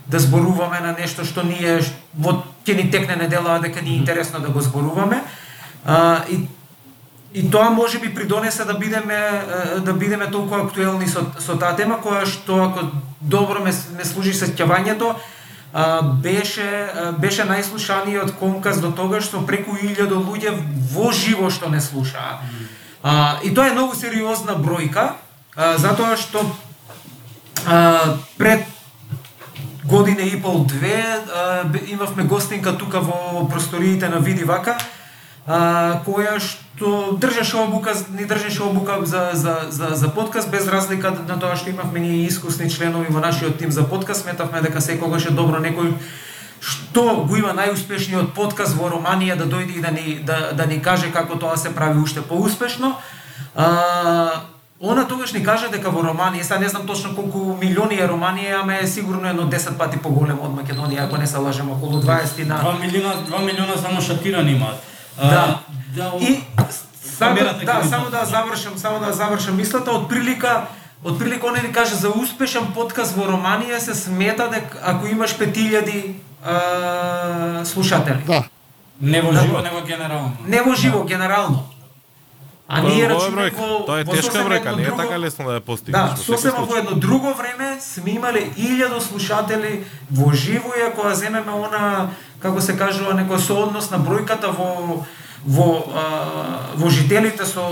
да 0.07 0.19
зборуваме 0.19 0.81
на 0.81 0.93
нешто 0.95 1.25
што 1.27 1.43
ние 1.43 1.81
во 2.15 2.45
ќе 2.65 2.77
ни 2.79 2.91
текне 2.91 3.17
недела 3.17 3.57
а 3.57 3.59
дека 3.59 3.83
ни 3.83 3.91
е 3.91 3.99
интересно 3.99 4.41
да 4.41 4.49
го 4.49 4.61
зборуваме. 4.61 5.23
А, 5.85 6.25
и 6.31 6.47
И 7.33 7.51
тоа 7.51 7.71
може 7.71 7.99
би 7.99 8.15
придонесе 8.15 8.65
да 8.65 8.75
бидеме 8.75 9.43
да 9.79 9.93
бидеме 9.93 10.31
толку 10.31 10.55
актуелни 10.55 11.07
со 11.07 11.23
со 11.39 11.55
таа 11.55 11.77
тема 11.79 12.01
која 12.03 12.27
што 12.27 12.59
ако 12.65 12.91
добро 13.21 13.63
ме 13.63 13.71
ме 13.71 14.05
служи 14.05 14.35
сеќавањето 14.35 15.15
беше 16.23 16.91
беше 17.19 17.45
најслушаниот 17.47 18.35
комкас 18.39 18.81
до 18.81 18.91
тога 18.91 19.21
што 19.21 19.45
преку 19.47 19.77
1000 19.79 20.11
луѓе 20.11 20.55
во 20.93 21.13
живо 21.13 21.51
што 21.51 21.71
не 21.71 21.81
слушаа. 21.81 22.41
А, 23.03 23.39
и 23.43 23.55
тоа 23.55 23.69
е 23.69 23.73
многу 23.73 23.95
сериозна 23.95 24.59
бројка, 24.59 25.15
а, 25.57 25.79
затоа 25.79 26.17
што 26.17 26.43
а, 27.67 28.19
пред 28.37 28.67
година 29.85 30.21
и 30.21 30.43
пол 30.43 30.65
две 30.65 31.05
а, 31.05 31.65
имавме 31.87 32.25
гостинка 32.25 32.77
тука 32.77 33.01
во 33.01 33.47
просториите 33.49 34.09
на 34.09 34.19
Видивака, 34.19 34.75
Вака 34.75 35.00
а, 35.47 36.01
која 36.07 36.39
што 36.41 37.17
држеше 37.21 37.57
обука, 37.57 37.95
не 38.11 38.27
држеше 38.27 38.63
обука 38.63 38.99
за, 39.05 39.31
за, 39.33 39.67
за, 39.71 39.95
за 39.95 40.09
подкаст, 40.15 40.51
без 40.51 40.69
разлика 40.69 41.13
на 41.29 41.39
тоа 41.41 41.57
што 41.57 41.71
имавме 41.71 42.01
ние 42.01 42.27
искусни 42.27 42.71
членови 42.71 43.13
во 43.13 43.21
нашиот 43.21 43.59
тим 43.59 43.73
за 43.73 43.85
подкаст, 43.85 44.23
сметавме 44.23 44.61
дека 44.61 44.81
секогаш 44.81 45.27
е 45.27 45.37
добро 45.37 45.61
некој 45.61 45.95
што 46.61 47.25
го 47.25 47.37
има 47.37 47.55
најуспешниот 47.57 48.35
подкаст 48.37 48.77
во 48.77 48.91
Романија 48.93 49.37
да 49.37 49.49
дојде 49.49 49.79
и 49.79 49.81
да 49.81 49.91
ни, 49.91 50.21
да, 50.25 50.53
да 50.53 50.67
ни 50.67 50.81
каже 50.83 51.13
како 51.13 51.39
тоа 51.41 51.57
се 51.57 51.75
прави 51.75 52.01
уште 52.01 52.21
поуспешно. 52.21 52.97
А, 53.57 54.45
Она 54.83 55.05
тогаш 55.05 55.33
ни 55.33 55.43
кажа 55.45 55.69
дека 55.69 55.91
во 55.93 56.01
Романија, 56.01 56.43
сега 56.43 56.59
не 56.59 56.69
знам 56.73 56.87
точно 56.89 57.11
колку 57.13 57.53
милиони 57.61 57.99
е 58.01 58.07
Романија, 58.09 58.63
ама 58.63 58.79
е 58.81 58.87
сигурно 58.89 59.29
едно 59.29 59.45
10 59.45 59.77
пати 59.77 59.99
поголемо 60.01 60.47
од 60.49 60.55
Македонија, 60.57 61.05
ако 61.05 61.19
не 61.21 61.27
се 61.27 61.37
лажем, 61.37 61.69
околу 61.71 62.01
20 62.01 62.47
на 62.49 62.63
2 62.65 62.81
милиона 62.81 63.13
2 63.29 63.45
милиона 63.45 63.77
само 63.77 64.01
шатирани 64.01 64.53
имаат. 64.53 64.81
Да. 65.17 65.59
да 65.95 66.13
И 66.21 66.41
само, 66.95 67.35
да, 67.35 67.55
ги 67.55 67.89
само 67.89 68.11
да 68.11 68.25
завршам, 68.25 68.79
само 68.79 69.01
да 69.01 69.13
завршам 69.13 69.57
мислата, 69.57 69.91
од 69.91 70.09
прилика 70.09 70.67
од 71.05 71.19
прилика 71.19 71.47
оне 71.47 71.63
ни 71.63 71.73
каже 71.73 71.95
за 71.95 72.09
успешен 72.11 72.73
подкаст 72.75 73.17
во 73.17 73.25
Романија 73.25 73.79
се 73.79 73.95
смета 73.95 74.49
дека 74.49 74.79
ако 74.85 75.07
имаш 75.07 75.33
5000 75.33 76.13
а, 76.45 77.65
слушатели. 77.65 78.23
Да. 78.27 78.45
не 79.01 79.23
во 79.23 79.33
Да. 79.33 79.41
живо, 79.41 79.59
него 79.59 79.81
генерално. 79.87 80.37
Не 80.47 80.61
во 80.63 80.75
живо, 80.75 81.05
генерално. 81.05 81.65
А 82.69 82.81
Тоа 82.81 82.91
е 82.91 82.95
ние 82.95 83.09
бројка. 83.09 83.57
во 83.57 83.85
Тоа 83.87 84.01
е 84.01 84.05
во 84.05 84.13
тешка 84.13 84.39
бројка, 84.39 84.57
едно 84.59 84.77
не 84.77 84.83
е 84.83 84.87
друго- 84.87 84.97
така 84.99 85.19
лесно 85.19 85.45
да 85.45 85.51
ја 85.51 85.61
постигнеш. 85.61 86.03
Да, 86.03 86.07
во 86.09 86.23
сосема 86.23 86.61
во 86.61 86.77
едно 86.77 86.91
друго 86.93 87.35
време 87.35 87.81
сме 87.81 88.11
имале 88.11 88.51
1000 88.51 89.01
слушатели 89.01 89.85
во 90.11 90.33
живо 90.33 90.69
и 90.79 90.83
ако 90.83 91.03
ја 91.03 91.13
земеме 91.13 91.53
она 91.53 92.11
како 92.41 92.61
се 92.61 92.77
кажува 92.77 93.15
некој 93.19 93.41
сооднос 93.41 93.91
на 93.91 93.99
бројката 94.03 94.53
во 94.57 95.05
во 95.45 95.67
а, 95.97 96.05
во 96.77 96.91
жителите 96.91 97.47
со 97.47 97.65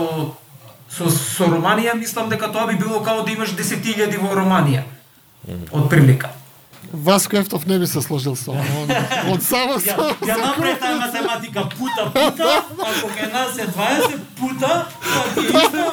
со 0.89 1.11
со 1.11 1.45
Романија 1.45 1.95
мислам 1.95 2.29
дека 2.29 2.49
тоа 2.53 2.67
би 2.67 2.77
било 2.81 3.01
како 3.05 3.23
да 3.23 3.33
имаш 3.33 3.51
10.000 3.57 4.19
во 4.19 4.35
Романија. 4.35 4.83
Од 5.73 5.89
прилика. 5.89 6.31
Васко 6.93 7.37
Ефтов 7.37 7.67
не 7.67 7.79
би 7.79 7.87
се 7.87 8.03
сложил 8.03 8.37
со 8.37 8.51
ова. 8.51 8.61
Он, 8.61 8.89
он 9.33 9.41
само 9.41 9.75
Ја, 9.75 9.97
со... 9.97 10.17
ја 10.25 10.37
направи 10.41 10.75
таа 10.81 10.97
математика 10.97 11.69
пута 11.77 12.07
пута, 12.15 12.65
ако 12.79 13.09
кај 13.13 13.33
нас 13.33 13.59
е 13.59 13.67
20 13.67 14.19
пута, 14.39 14.87
тоа 15.03 15.25
ќе 15.35 15.41
е 15.45 15.49
исто. 15.65 15.85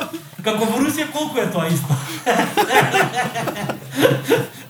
Како 0.43 0.65
во 0.65 0.79
Русија 0.79 1.11
колку 1.11 1.39
е 1.39 1.51
тоа 1.51 1.67
исто? 1.67 1.93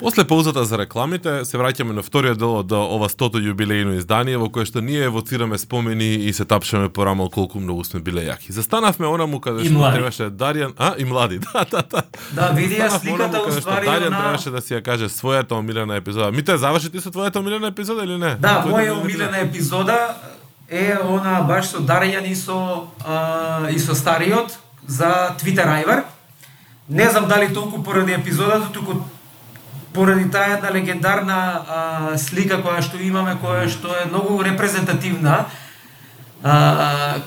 После 0.00 0.24
паузата 0.24 0.64
за 0.64 0.78
рекламите, 0.80 1.44
се 1.44 1.58
враќаме 1.60 1.92
на 1.92 2.00
вториот 2.00 2.38
дел 2.40 2.54
од 2.62 2.72
ова 2.72 3.04
100-то 3.12 3.36
јубилејно 3.36 3.98
издание 3.98 4.38
во 4.40 4.46
кое 4.48 4.64
што 4.64 4.80
ние 4.80 5.04
евоцираме 5.10 5.58
спомени 5.60 6.14
и 6.24 6.32
се 6.32 6.46
тапшаме 6.48 6.88
по 6.88 7.04
рамо 7.04 7.28
колку 7.28 7.60
многу 7.60 7.84
сме 7.84 8.00
биле 8.00 8.24
јаки. 8.24 8.48
Застанавме 8.48 9.04
онаму 9.04 9.42
каде 9.44 9.68
што 9.68 9.90
требаше 9.92 10.30
Даријан, 10.32 10.72
а 10.80 10.94
и 10.96 11.04
млади, 11.04 11.38
да, 11.44 11.66
да, 11.68 11.84
да. 11.84 12.02
Да, 12.32 12.48
види 12.56 12.80
ја 12.80 12.88
сликата 12.96 13.44
уствари 13.44 13.92
Даријан 13.92 14.16
на 14.16 14.22
требаше 14.24 14.54
да 14.56 14.64
си 14.64 14.74
ја 14.78 14.80
каже 14.80 15.12
својата 15.12 15.60
омилена 15.60 16.00
епизода. 16.00 16.32
Мите 16.32 16.56
заврши 16.56 16.88
ти 16.88 17.04
со 17.04 17.12
твојата 17.12 17.44
омилена 17.44 17.68
епизода 17.68 18.08
или 18.08 18.16
не? 18.16 18.34
Да, 18.40 18.64
моја 18.64 18.96
омилена 18.96 19.44
епизода 19.44 20.16
е 20.70 20.96
она 20.96 21.42
баш 21.44 21.76
со 21.76 21.84
Дарјан 21.84 22.24
и 22.24 22.34
со 22.34 22.88
а, 23.04 23.68
и 23.68 23.78
со 23.78 23.94
стариот 23.94 24.56
за 24.88 25.36
Twitter 25.36 25.68
Айвар. 25.68 26.04
Не 26.88 27.10
знам 27.10 27.28
дали 27.28 27.52
толку 27.52 27.82
поради 27.82 28.12
епизодата, 28.12 28.72
туку 28.72 29.04
поради 29.92 30.30
таа 30.30 30.54
една 30.54 30.70
легендарна 30.70 31.36
а, 31.36 32.18
слика 32.18 32.62
која 32.62 32.82
што 32.82 33.02
имаме, 33.02 33.36
која 33.42 33.68
што 33.68 33.96
е 33.96 34.06
многу 34.06 34.42
репрезентативна, 34.42 35.46
а, 36.42 37.18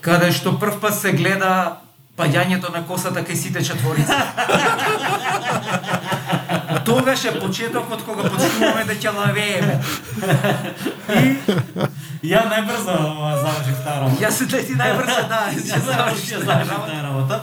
каде 0.00 0.32
што 0.32 0.58
прв 0.58 0.80
пат 0.80 0.94
се 0.94 1.12
гледа 1.12 1.80
паѓањето 2.20 2.68
на 2.74 2.82
косата 2.86 3.20
кај 3.24 3.36
сите 3.36 3.64
четворици. 3.64 4.12
Тогаш 6.84 7.24
е 7.24 7.40
почетокот 7.40 8.02
кога 8.04 8.22
почнуваме 8.28 8.84
да 8.84 8.94
ќе 8.94 9.14
лавееме. 9.14 9.80
Ја 12.30 12.40
најбрзо 12.50 12.96
завршив 13.40 13.78
таа 13.84 13.96
работа. 14.02 14.24
Јас 14.24 14.34
се 14.36 14.44
ти 14.50 14.74
најбрзо 14.76 15.22
да, 15.30 15.40
Ја 15.70 15.78
завршив 15.86 16.40
таа 16.46 16.62
работа. 17.02 17.36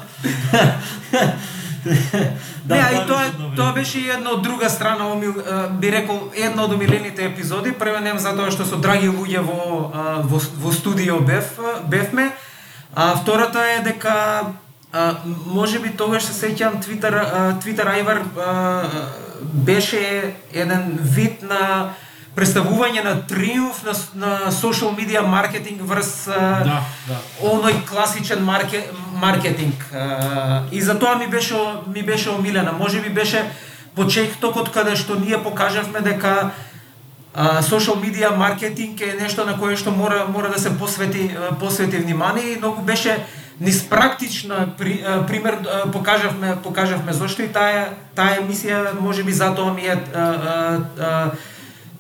Работа. 1.87 2.27
Не, 2.69 2.79
а 2.79 2.91
и 2.91 3.07
тоа 3.07 3.31
тоа 3.55 3.73
беше 3.73 3.99
и 3.99 4.09
една 4.09 4.31
од 4.35 4.41
друга 4.41 4.69
страна, 4.69 5.07
омил, 5.11 5.33
би 5.79 5.91
рекол 5.91 6.31
една 6.35 6.63
од 6.63 6.73
омилените 6.73 7.25
епизоди, 7.25 7.71
првенем 7.71 8.19
затоа 8.19 8.51
што 8.51 8.65
со 8.65 8.77
драги 8.77 9.07
луѓе 9.07 9.41
во 9.41 9.91
во, 10.23 10.39
во 10.39 10.71
студио 10.71 11.19
бев 11.19 11.59
бевме, 11.87 12.31
а 12.95 13.15
втората 13.15 13.63
е 13.77 13.83
дека 13.83 14.53
а, 14.91 15.15
може 15.45 15.79
би 15.79 15.89
тогаш 15.89 16.23
се 16.23 16.33
сеќам 16.33 16.79
а, 16.79 17.53
Twitter 17.61 17.87
Айвар 17.87 18.21
а, 18.37 18.83
беше 19.41 20.33
еден 20.53 20.97
вид 21.01 21.41
на 21.41 21.93
представување 22.37 23.03
на 23.03 23.15
триумф 23.27 23.81
на, 23.83 23.93
на 24.15 24.51
social 24.53 24.93
media 24.93 25.25
маркетинг 25.25 25.81
врз 25.81 26.11
Да, 26.29 26.81
да. 27.07 27.17
оној 27.41 27.81
класичен 27.89 28.43
марке, 28.45 28.83
маркетинг. 29.13 29.89
И 30.71 30.81
затоа 30.81 31.15
ми 31.15 31.27
беше 31.27 31.57
ми 31.95 32.03
беше 32.03 32.29
омилена. 32.29 32.71
Може 32.71 33.01
би 33.01 33.09
беше 33.09 33.45
почетокот 33.95 34.69
каде 34.69 34.95
што 34.95 35.17
ние 35.17 35.41
покажавме 35.43 36.01
дека 36.05 36.51
а, 37.33 37.61
social 37.61 37.97
media 37.97 38.29
маркетинг 38.29 39.01
е 39.01 39.17
нешто 39.17 39.45
на 39.45 39.57
кое 39.57 39.75
што 39.75 39.91
мора 39.91 40.25
мора 40.29 40.53
да 40.53 40.59
се 40.61 40.77
посвети 40.77 41.33
посвети 41.59 41.97
внимание 41.97 42.53
и 42.53 42.57
многу 42.57 42.81
беше 42.81 43.25
низ 43.59 43.89
практична 43.89 44.69
при, 44.77 45.01
пример 45.27 45.57
покажавме 45.93 46.55
покажавме 46.63 47.13
зошто 47.13 47.41
и 47.41 47.49
таа 47.49 47.97
таа 48.15 48.37
емисија 48.37 48.93
можеби 49.01 49.33
затоа 49.33 49.73
ми 49.73 49.89
е 49.89 49.97
а, 49.97 50.21
а, 50.21 50.79
а, 51.01 51.31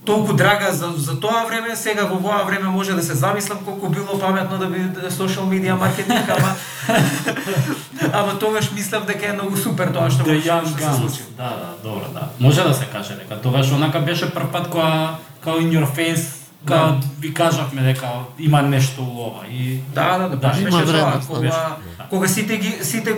толку 0.07 0.33
драга 0.33 0.71
за, 0.71 0.87
за 0.97 1.19
тоа 1.19 1.43
време, 1.49 1.75
сега 1.75 2.07
во 2.07 2.15
овоа 2.15 2.43
време 2.47 2.69
може 2.71 2.95
да 2.95 3.03
се 3.03 3.13
замислам 3.13 3.59
колку 3.65 3.89
било 3.89 4.19
паметно 4.19 4.57
да 4.57 4.65
биде 4.71 5.11
social 5.11 5.45
media 5.51 5.75
маркетинг, 5.75 6.29
ама 6.31 6.55
ама 8.13 8.39
тогаш 8.39 8.71
мислам 8.71 9.03
дека 9.07 9.29
е 9.29 9.33
многу 9.33 9.57
супер 9.57 9.91
тоа 9.91 10.07
што, 10.09 10.23
Young 10.23 10.65
што 10.71 10.79
се 10.79 10.95
случи. 10.97 11.21
Да, 11.37 11.51
да, 11.59 11.69
добро, 11.83 12.07
да. 12.13 12.29
Може 12.39 12.63
да 12.63 12.73
се 12.73 12.85
каже 12.85 13.19
дека 13.19 13.41
тогаш 13.41 13.71
онака 13.71 13.99
беше 13.99 14.31
прв 14.33 14.51
пат 14.51 14.69
кога 14.69 15.15
као 15.43 15.59
in 15.59 15.69
your 15.75 15.87
face 15.91 16.33
Ка 16.65 16.95
ви 17.19 17.33
кажавме 17.33 17.81
дека 17.81 18.07
има 18.39 18.61
нешто 18.61 19.01
у 19.03 19.27
ова 19.27 19.43
и 19.51 19.79
Да, 19.93 20.17
да, 20.17 20.29
да, 20.29 20.35
Да, 20.35 20.59
има 20.61 20.69
тоа. 20.69 20.85
вредност, 20.85 21.27
Кога, 21.27 21.39
беше. 21.39 21.57
кога 22.09 22.27
сите 22.27 22.57
ги 22.57 22.77
сите 22.81 23.15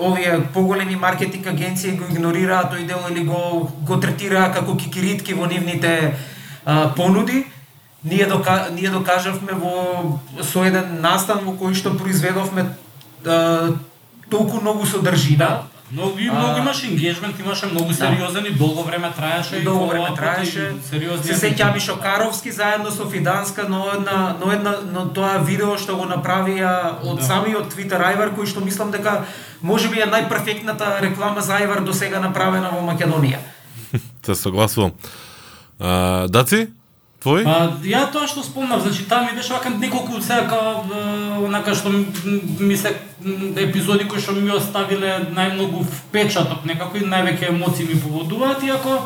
овие 0.00 0.40
поголеми 0.52 0.96
маркетинг 0.96 1.46
агенции 1.46 1.96
го 1.96 2.04
игнорираат 2.10 2.72
тој 2.72 2.86
дел 2.86 3.00
или 3.10 3.24
го 3.24 3.70
го 3.80 4.00
третираа 4.00 4.52
како 4.52 4.76
кикиритки 4.76 5.34
во 5.34 5.46
нивните 5.46 6.14
а, 6.64 6.92
понуди, 6.96 7.46
ние 8.04 8.26
дока, 8.26 8.68
ние 8.72 8.90
докажавме 8.90 9.52
во 9.52 10.18
со 10.42 10.64
еден 10.64 11.00
настан 11.00 11.44
во 11.44 11.52
кој 11.52 11.74
што 11.74 11.94
произведовме 11.98 12.66
а, 13.26 13.70
толку 14.30 14.60
многу 14.60 14.86
содржина. 14.86 15.38
Да, 15.38 15.62
многу, 15.92 16.18
и 16.18 16.30
многу 16.30 16.58
имаше 16.58 16.86
енгеджмент, 16.86 17.38
имаше 17.38 17.66
многу 17.66 17.92
сериозен 17.92 18.46
и 18.46 18.50
долго 18.50 18.82
време 18.82 19.12
траеше. 19.16 19.56
и 19.56 19.62
долго 19.62 19.86
време 19.86 20.08
траеше. 20.16 20.72
Се 21.22 21.34
сеќавам 21.36 21.76
и 21.76 21.80
Шокаровски 21.80 22.50
заедно 22.50 22.90
со 22.90 23.04
Фиданска, 23.10 23.66
но 23.68 23.92
една, 23.94 24.36
но 24.40 24.52
една, 24.52 24.74
но 24.92 25.08
тоа 25.12 25.38
видео 25.38 25.76
што 25.78 25.96
го 25.96 26.04
направија 26.04 27.04
од 27.04 27.18
Да. 27.18 27.22
самиот 27.22 27.68
Твитер 27.68 28.00
Ајвар, 28.00 28.32
кој 28.34 28.46
што 28.46 28.64
мислам 28.64 28.90
дека 28.90 29.24
можеби 29.62 30.00
е 30.00 30.06
најперфектната 30.06 31.00
реклама 31.00 31.40
за 31.40 31.60
Ајвар 31.60 31.84
до 31.84 31.92
сега 31.92 32.20
направена 32.20 32.70
во 32.72 32.80
Македонија. 32.92 33.38
Се 34.26 34.34
согласувам. 34.34 34.92
А, 35.82 36.44
ти, 36.44 36.66
Твој? 37.22 37.46
А, 37.46 37.70
ја 37.86 38.06
тоа 38.10 38.26
што 38.26 38.42
спомнав, 38.42 38.82
значи 38.82 39.04
таа 39.06 39.22
ми 39.22 39.36
беше 39.36 39.52
вака 39.52 39.70
неколку 39.70 40.20
сега 40.22 40.82
онака 41.38 41.74
што 41.74 41.90
ми 41.90 42.76
се 42.76 42.96
епизоди 43.56 44.08
кои 44.10 44.20
што 44.20 44.34
ми 44.34 44.50
оставиле 44.50 45.28
најмногу 45.30 45.86
впечаток, 45.86 46.64
некако 46.66 46.98
и 46.98 47.06
највеќе 47.06 47.50
емоции 47.50 47.86
ми 47.86 48.00
поводуваат, 48.00 48.62
иако 48.62 49.02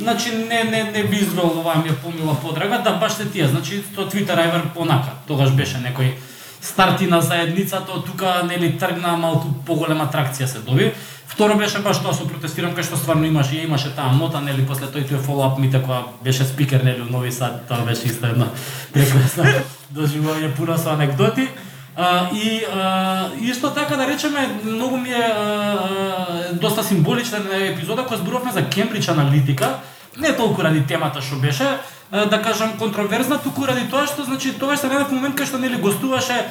Значи 0.00 0.30
не 0.32 0.64
не 0.64 0.84
не 0.84 1.04
би 1.04 1.16
извел 1.16 1.60
оваа 1.60 1.82
ми 1.84 1.88
е 1.88 1.96
помила 1.96 2.34
подрага, 2.40 2.78
да 2.78 2.90
баш 2.96 3.12
се 3.12 3.24
тие, 3.28 3.48
значи 3.48 3.82
со 3.94 4.08
Twitter 4.08 4.38
Айвер 4.38 4.62
понака. 4.74 5.12
Тогаш 5.28 5.52
беше 5.52 5.76
некој 5.76 6.14
старти 6.60 7.06
на 7.06 7.20
заедницата, 7.20 8.04
тука 8.06 8.42
нели 8.48 8.78
тргна 8.78 9.16
малку 9.16 9.48
поголема 9.66 10.04
атракција 10.04 10.44
се 10.44 10.58
доби. 10.58 10.92
Второ 11.26 11.54
беше 11.56 11.78
баш 11.78 12.00
тоа 12.02 12.12
со 12.12 12.26
протестирам 12.28 12.74
кај 12.76 12.84
што 12.84 12.98
стварно 12.98 13.24
имаше, 13.24 13.54
ја 13.54 13.64
имаше 13.64 13.94
таа 13.96 14.12
мота, 14.12 14.40
нели 14.44 14.66
после 14.66 14.90
тој 14.92 15.06
тој 15.08 15.22
фоллоуап 15.24 15.58
мите 15.62 15.80
која 15.80 16.02
беше 16.24 16.44
спикер 16.44 16.84
нели 16.84 17.00
у 17.00 17.08
Нови 17.10 17.32
Сад, 17.32 17.62
тоа 17.68 17.84
беше 17.86 18.10
исто 18.10 18.26
една 18.26 18.50
прекрасна 18.92 19.62
доживување 19.94 20.50
пуна 20.56 20.78
со 20.78 20.90
анекдоти. 20.92 21.48
А, 21.96 22.30
и 22.34 22.64
а, 22.74 23.30
исто 23.40 23.70
така 23.70 23.96
да 23.96 24.06
речеме, 24.06 24.48
многу 24.64 24.96
ми 24.96 25.10
е 25.10 25.22
а, 25.22 25.38
а, 25.38 26.52
доста 26.52 26.84
символична 26.84 27.40
епизода 27.72 28.02
која 28.02 28.20
зборувавме 28.20 28.52
за 28.52 28.66
Кембридж 28.68 29.08
аналитика, 29.08 29.78
не 30.18 30.36
толку 30.36 30.62
ради 30.62 30.84
темата 30.86 31.22
што 31.22 31.40
беше, 31.40 31.66
да 32.10 32.42
кажам 32.42 32.72
контроверзна, 32.78 33.38
туку 33.38 33.66
ради 33.66 33.86
тоа 33.90 34.06
што 34.06 34.24
значи 34.24 34.52
тоа 34.58 34.76
се 34.76 34.88
најдов 34.90 35.12
момент 35.12 35.38
кај 35.38 35.46
што 35.46 35.58
нели 35.58 35.78
гостуваше 35.78 36.42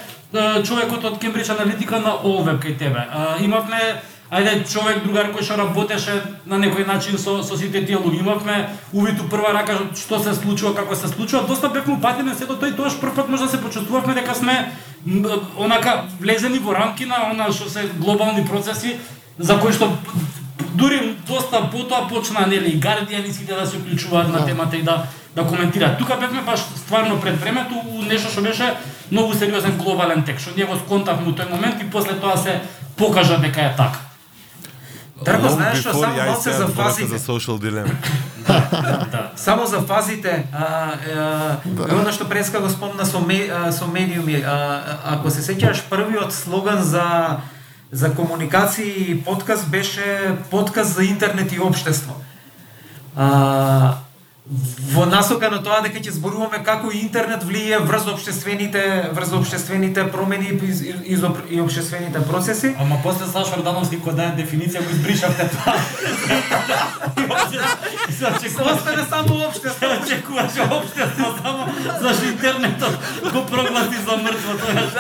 човекот 0.64 1.04
од 1.04 1.20
Кембридж 1.20 1.52
аналитика 1.52 2.00
на 2.00 2.16
ОВЕБ 2.24 2.64
кај 2.64 2.78
тебе. 2.80 3.04
Имавме 3.44 4.00
ајде 4.32 4.64
човек 4.72 5.04
другар 5.04 5.32
кој 5.34 5.44
што 5.44 5.58
работеше 5.58 6.16
на 6.46 6.56
некој 6.62 6.88
начин 6.88 7.18
со 7.18 7.42
со 7.44 7.58
сите 7.58 7.82
тие 7.86 7.98
луѓе 7.98 8.20
имавме 8.22 8.70
увид 8.94 9.20
у 9.20 9.28
прва 9.28 9.52
рака 9.54 9.76
што 9.96 10.20
се 10.24 10.34
случува 10.34 10.76
како 10.76 10.96
се 10.96 11.08
случува. 11.08 11.48
Доста 11.48 11.70
бевме 11.70 11.98
упатени 11.98 12.36
се 12.36 12.46
до 12.46 12.56
тој 12.56 12.76
тоаш 12.78 13.00
прв 13.02 13.16
пат 13.16 13.30
може 13.30 13.44
да 13.44 13.50
се 13.50 13.62
почувствувавме 13.62 14.14
дека 14.14 14.36
сме 14.36 14.72
онака 15.58 16.06
влезени 16.20 16.60
во 16.60 16.74
рамки 16.74 17.06
на 17.06 17.32
она 17.32 17.52
што 17.52 17.70
се 17.70 17.90
глобални 17.98 18.46
процеси 18.48 18.98
за 19.40 19.60
кои 19.60 19.74
што 19.74 19.92
дури 20.76 21.16
доста 21.28 21.68
потоа 21.72 22.08
почна 22.08 22.46
нели 22.48 22.70
и 22.70 22.80
Guardian 22.80 23.26
и 23.26 23.34
сите 23.34 23.56
да 23.56 23.66
се 23.68 23.78
уклучуваат 23.78 24.30
на 24.30 24.46
темата 24.46 24.78
и 24.78 24.84
да 24.84 25.04
да 25.36 25.48
коментираат. 25.48 25.98
Тука 25.98 26.18
бевме 26.20 26.42
баш 26.42 26.60
стварно 26.60 27.22
пред 27.22 27.42
времето 27.42 27.76
у 27.88 28.02
нешто 28.02 28.32
што 28.32 28.42
беше 28.42 28.74
многу 29.12 29.34
сериозен 29.34 29.78
глобален 29.78 30.24
текст, 30.24 30.48
што 30.48 30.56
ние 30.58 30.66
го 30.66 30.76
сконтавме 30.76 31.30
у 31.30 31.34
тој 31.34 31.50
момент 31.50 31.82
и 31.82 31.90
после 31.90 32.20
тоа 32.20 32.38
се 32.38 32.62
покажа 32.98 33.38
дека 33.38 33.62
е 33.62 33.76
така. 33.78 34.00
Дарко, 35.26 35.48
Long 35.48 35.56
знаеш 35.56 35.80
што, 35.80 35.94
само 35.94 36.16
малце 36.16 36.52
за 36.54 36.68
фазите. 36.68 37.18
за 37.18 37.20
social 37.20 37.60
dilemma. 37.60 37.96
Само 39.36 39.66
за 39.66 39.82
фазите, 39.82 40.48
а, 40.54 40.64
а, 40.64 41.58
да. 41.66 41.96
оно 41.96 42.12
што 42.12 42.26
преска 42.26 42.60
го 42.60 42.70
спомна 42.70 43.06
со, 43.06 43.20
ме, 43.20 43.46
а, 43.52 43.72
со 43.72 43.88
медиуми, 43.88 44.42
а, 44.42 44.82
ако 45.06 45.30
се 45.30 45.44
сеќаваш 45.44 45.86
првиот 45.90 46.34
слоган 46.34 46.84
за 46.84 47.38
за 47.92 48.10
комуникација 48.14 48.86
и 48.86 49.24
подкаст 49.24 49.70
беше 49.70 50.38
подкаст 50.50 50.94
за 50.94 51.04
интернет 51.04 51.52
и 51.52 51.60
општество. 51.60 52.16
А, 53.16 53.98
во 54.50 55.06
насока 55.06 55.50
на 55.54 55.60
тоа 55.62 55.82
дека 55.86 56.00
ќе 56.02 56.10
зборуваме 56.16 56.64
како 56.66 56.90
интернет 56.90 57.44
влијае 57.46 57.84
врз 57.86 58.08
општествените 58.16 59.12
врз 59.14 59.34
општествените 59.38 60.08
промени 60.12 60.50
и, 60.50 60.58
и, 60.58 61.14
и, 61.14 61.18
и 61.56 61.62
општествените 61.62 62.24
процеси. 62.26 62.74
Ама 62.80 62.98
после 63.04 63.28
Сашо 63.30 63.60
Ордановски 63.60 64.00
кој 64.02 64.16
даде 64.18 64.42
дефиниција 64.42 64.82
го 64.82 64.90
избришавте 64.90 65.50
тоа. 65.54 65.76
Се 68.10 68.16
Се 68.18 68.26
очекуваше, 68.26 68.74
остане 68.74 69.04
само 69.10 69.46
општество. 69.48 69.80
се 69.80 69.88
очекуваше 70.02 70.62
општество 70.62 71.26
само 71.44 71.70
зашто 72.02 72.26
интернетот 72.26 72.98
го 73.34 73.46
прогласи 73.46 73.98
за 74.08 74.18
мртво 74.18 74.54
тогаш. 74.66 74.92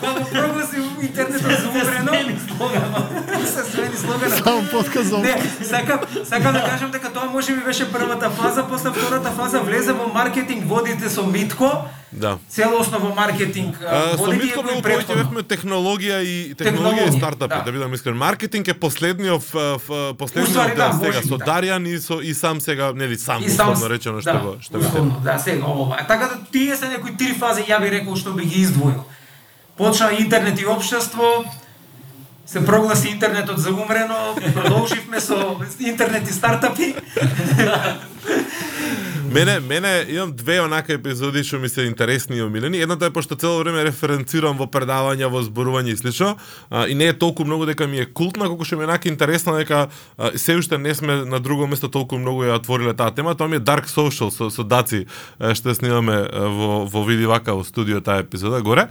Кога 0.00 0.12
го 0.20 0.30
прогласи 0.30 0.76
интернетот 1.02 1.60
за 1.60 1.68
умрено, 1.68 2.12
Смени 2.12 2.38
слоганот. 2.46 3.06
се 3.48 3.62
смени 3.64 3.96
слогана. 3.96 4.36
Само 4.76 4.84
подкаст 4.84 5.08
за 5.08 5.18
Не, 5.18 5.64
сакам, 5.64 6.00
сакам 6.24 6.52
да 6.52 6.64
кажам 6.64 6.90
дека 6.90 7.12
тоа 7.12 7.24
може 7.24 7.54
би 7.54 7.60
беше 7.64 7.92
првата 7.92 8.30
фаза, 8.30 8.64
после 8.68 8.90
втората 8.90 9.30
фаза 9.30 9.60
влезе 9.60 9.92
во 9.92 10.08
маркетинг 10.14 10.64
водите 10.66 11.10
со 11.10 11.26
Митко, 11.26 11.84
Да. 12.12 12.38
целосно 12.48 12.98
во 12.98 13.14
маркетинг 13.14 13.76
А, 13.82 14.16
со 14.16 14.32
Митко 14.32 14.62
многу 14.62 14.80
повеќе 14.80 15.14
бевме 15.16 15.42
технологија 15.42 16.20
и 16.24 16.54
технологија 16.54 17.08
и 17.08 17.18
стартапи, 17.18 17.54
да. 17.58 17.62
да 17.64 17.72
бидам 17.72 17.94
искрен. 17.94 18.16
Маркетинг 18.16 18.68
е 18.68 18.74
последниот 18.74 19.42
Уствари, 19.42 20.14
последниот 20.18 20.76
да, 20.76 20.88
дел 20.88 20.92
сега 20.92 21.06
може 21.06 21.20
би, 21.20 21.28
со 21.28 21.36
да. 21.36 21.44
Даријан 21.44 21.88
и 21.88 22.00
со 22.00 22.20
и 22.20 22.34
сам 22.34 22.60
сега, 22.60 22.92
нели 22.94 23.16
сам 23.16 23.42
И 23.42 23.48
сам 23.50 23.72
условно 23.72 23.94
речено 23.94 24.20
што 24.20 24.32
да, 24.32 24.38
го 24.38 24.56
што 24.60 24.78
условно, 24.78 25.20
да, 25.24 25.38
сега 25.38 25.66
ова. 25.66 25.96
Така 26.08 26.26
да 26.26 26.38
тие 26.52 26.76
се 26.76 26.88
некои 26.88 27.16
три 27.16 27.34
фази 27.34 27.62
ја 27.62 27.80
би 27.80 27.90
рекол 27.90 28.16
што 28.16 28.32
би 28.32 28.44
ги 28.44 28.60
издвоил. 28.60 29.04
Почна 29.76 30.10
интернет 30.18 30.60
и 30.60 30.66
општество, 30.66 31.44
се 32.46 32.64
прогласи 32.66 33.08
интернетот 33.08 33.58
за 33.58 33.70
умрено, 33.70 34.34
продолживме 34.54 35.20
со 35.20 35.56
интернет 35.80 36.30
и 36.30 36.32
стартапи. 36.32 36.94
Мене, 39.32 39.60
мене 39.60 40.04
имам 40.08 40.32
две 40.32 40.60
онака 40.60 40.92
епизоди 40.92 41.42
што 41.44 41.58
ми 41.58 41.68
се 41.68 41.82
интересни 41.84 42.36
и 42.36 42.42
омилени. 42.42 42.80
Едната 42.80 43.06
е 43.06 43.10
пошто 43.10 43.36
цело 43.36 43.58
време 43.58 43.82
референцирам 43.84 44.56
во 44.56 44.64
предавања, 44.70 45.28
во 45.28 45.42
зборување 45.42 45.92
и 45.92 45.96
слично, 45.98 46.36
а, 46.70 46.86
и 46.86 46.94
не 46.94 47.10
е 47.10 47.18
толку 47.18 47.44
многу 47.44 47.66
дека 47.66 47.86
ми 47.86 47.98
е 48.00 48.06
култна, 48.06 48.46
колку 48.46 48.64
што 48.64 48.78
ми 48.78 48.86
е 48.86 48.88
онака 48.88 49.08
интересна 49.08 49.58
дека 49.58 49.88
а, 50.16 50.30
се 50.38 50.56
уште 50.56 50.78
не 50.78 50.94
сме 50.94 51.24
на 51.26 51.40
друго 51.40 51.66
место 51.66 51.90
толку 51.90 52.16
многу 52.18 52.46
ја 52.46 52.56
отвориле 52.56 52.94
таа 52.94 53.10
тема. 53.10 53.34
Тоа 53.34 53.48
ми 53.48 53.56
е 53.56 53.60
Dark 53.60 53.90
Social 53.90 54.30
со, 54.30 54.48
со 54.50 54.64
Даци, 54.64 55.06
што 55.36 55.74
снимаме 55.74 56.22
во, 56.32 56.86
во 56.86 57.04
Види 57.04 57.26
Вака 57.26 57.52
во 57.52 57.64
студио 57.64 58.00
таа 58.00 58.22
епизода 58.22 58.62
горе 58.62 58.88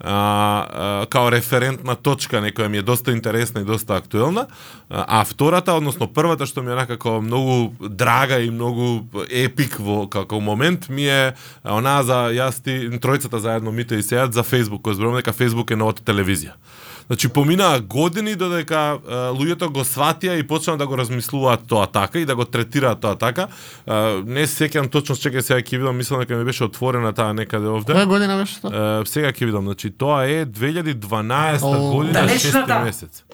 а, 0.00 0.12
а, 0.12 1.06
као 1.06 1.30
референтна 1.30 1.94
точка, 1.96 2.42
некоја 2.42 2.68
ми 2.68 2.78
е 2.78 2.82
доста 2.82 3.12
интересна 3.12 3.60
и 3.60 3.64
доста 3.64 3.96
актуелна. 3.96 4.46
А, 4.90 5.20
а 5.20 5.24
втората, 5.24 5.72
односно 5.72 6.06
првата 6.06 6.46
што 6.46 6.62
ми 6.62 6.72
е 6.72 6.86
како 6.86 7.20
многу 7.20 7.74
драга 7.88 8.40
и 8.40 8.50
многу 8.50 9.06
епик 9.30 9.78
во 9.78 10.08
како 10.08 10.40
момент 10.40 10.88
ми 10.88 11.06
е 11.06 11.34
онаа 11.64 12.02
за 12.02 12.18
јас 12.34 12.62
ти 12.64 12.90
тројцата 12.98 13.38
заедно 13.38 13.72
мите 13.72 13.96
и 13.96 14.02
сеат 14.02 14.32
за 14.32 14.42
Facebook, 14.42 14.82
кој 14.82 14.94
зборувам 14.94 15.22
дека 15.22 15.32
Facebook 15.32 15.72
е 15.72 15.76
новата 15.76 16.02
телевизија. 16.02 16.58
Значи 17.06 17.28
поминаа 17.28 17.80
години 17.80 18.34
додека 18.36 18.76
а, 18.76 18.98
луѓето 19.36 19.68
го 19.68 19.80
сватија 19.84 20.38
и 20.38 20.46
почнаа 20.46 20.76
да 20.76 20.86
го 20.86 20.96
размислуваат 20.96 21.66
тоа 21.68 21.86
така 21.86 22.18
и 22.18 22.24
да 22.24 22.34
го 22.36 22.44
третираат 22.44 23.00
тоа 23.00 23.14
така. 23.16 23.48
А, 23.86 24.22
не 24.26 24.46
се 24.46 24.64
сеќам 24.64 24.88
точно 24.90 25.14
чекај 25.14 25.40
сега 25.40 25.60
ќе 25.60 25.78
видам, 25.78 25.96
мислам 25.96 26.20
дека 26.24 26.36
ми 26.36 26.44
беше 26.44 26.64
отворена 26.64 27.12
таа 27.12 27.34
некаде 27.34 27.68
овде. 27.68 27.92
Која 27.92 28.06
година 28.06 28.36
беше 28.40 28.60
тоа? 28.60 28.72
Е, 28.72 29.06
сега 29.06 29.32
ќе 29.32 29.44
видам, 29.44 29.64
значи 29.68 29.90
тоа 29.90 30.24
е 30.24 30.46
2012 30.46 31.62
О. 31.62 31.90
година, 31.92 32.12
Далечната. 32.12 32.72
6 32.72 32.84
месец. 32.84 33.24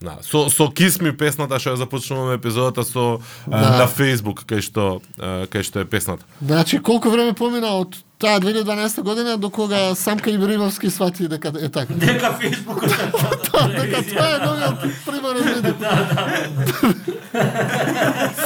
Да, 0.00 0.16
со 0.22 0.48
со 0.50 0.70
Кисми 0.70 1.10
песната 1.12 1.58
што 1.58 1.74
ја 1.74 1.80
започнуваме 1.82 2.34
епизодата 2.38 2.84
со 2.84 3.18
Да. 3.46 3.58
да. 3.60 3.78
на 3.78 3.86
Facebook 3.90 4.46
кај 4.46 4.62
што 4.62 5.02
е, 5.18 5.46
кај 5.50 5.62
што 5.62 5.80
е 5.80 5.84
песната. 5.84 6.24
Значи, 6.42 6.78
колку 6.78 7.10
време 7.10 7.32
помина 7.34 7.74
од 7.82 7.98
таа 8.18 8.40
2012 8.40 9.02
година 9.02 9.36
до 9.36 9.50
кога 9.50 9.94
Самка 9.94 10.30
Ибримовски 10.30 10.90
свати 10.90 11.28
дека 11.28 11.52
е 11.56 11.68
така? 11.68 11.94
Дека 11.94 12.32
Фейсбукот 12.32 12.90
е 12.90 12.96
Да, 13.52 13.68
дека 13.68 14.02
тоа 14.04 14.28
е 14.28 14.38
новиот 14.38 14.74
примерен 15.06 15.44
медиум. 15.46 15.76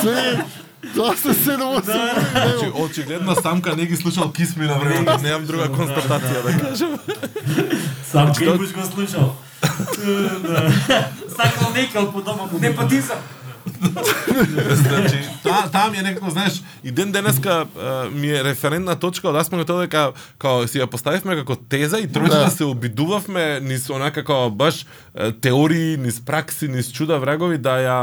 Се, 0.02 0.44
тоа 0.94 1.16
се 1.16 1.28
7-8 1.28 1.82
Значи 1.82 2.72
очигледно 2.74 3.34
Самка 3.34 3.76
не 3.76 3.86
ги 3.86 3.96
слушал 3.96 4.32
Кисми 4.32 4.66
на 4.66 4.78
време, 4.78 5.16
немам 5.22 5.46
друга 5.46 5.68
констатација 5.68 6.42
да 6.42 6.58
кажам. 6.60 6.98
Сам 8.04 8.28
Што- 8.28 8.40
Кимбуш 8.42 8.72
го 8.72 8.82
слушал. 8.84 9.34
Да. 10.42 10.70
Сакал 11.30 11.72
некал 11.74 12.12
по 12.12 12.20
дома 12.20 12.42
му. 12.42 12.58
Непотизам. 12.60 13.18
значи, 14.74 15.18
та, 15.42 15.68
таа 15.68 15.90
ми 15.90 15.98
е 15.98 16.02
некако, 16.02 16.30
знаеш, 16.30 16.62
и 16.84 16.90
ден 16.90 17.12
денеска 17.12 17.66
а, 17.80 18.04
ми 18.10 18.28
е 18.28 18.44
референтна 18.44 18.96
точка 18.96 19.28
од 19.28 19.52
на 19.52 19.64
тоа 19.64 19.80
дека 19.86 20.12
као 20.38 20.66
си 20.68 20.78
ја 20.78 20.86
поставивме 20.86 21.36
како 21.36 21.56
теза 21.56 21.98
и 21.98 22.08
тројцата 22.08 22.44
Да. 22.44 22.50
се 22.50 22.64
обидувавме 22.64 23.60
низ 23.60 23.90
онака 23.90 24.24
како 24.24 24.50
баш 24.50 24.86
теории, 25.40 25.96
низ 25.96 26.20
пракси, 26.20 26.68
низ 26.68 26.92
чуда 26.92 27.18
врагови 27.18 27.58
да 27.58 27.76
ја 27.78 27.98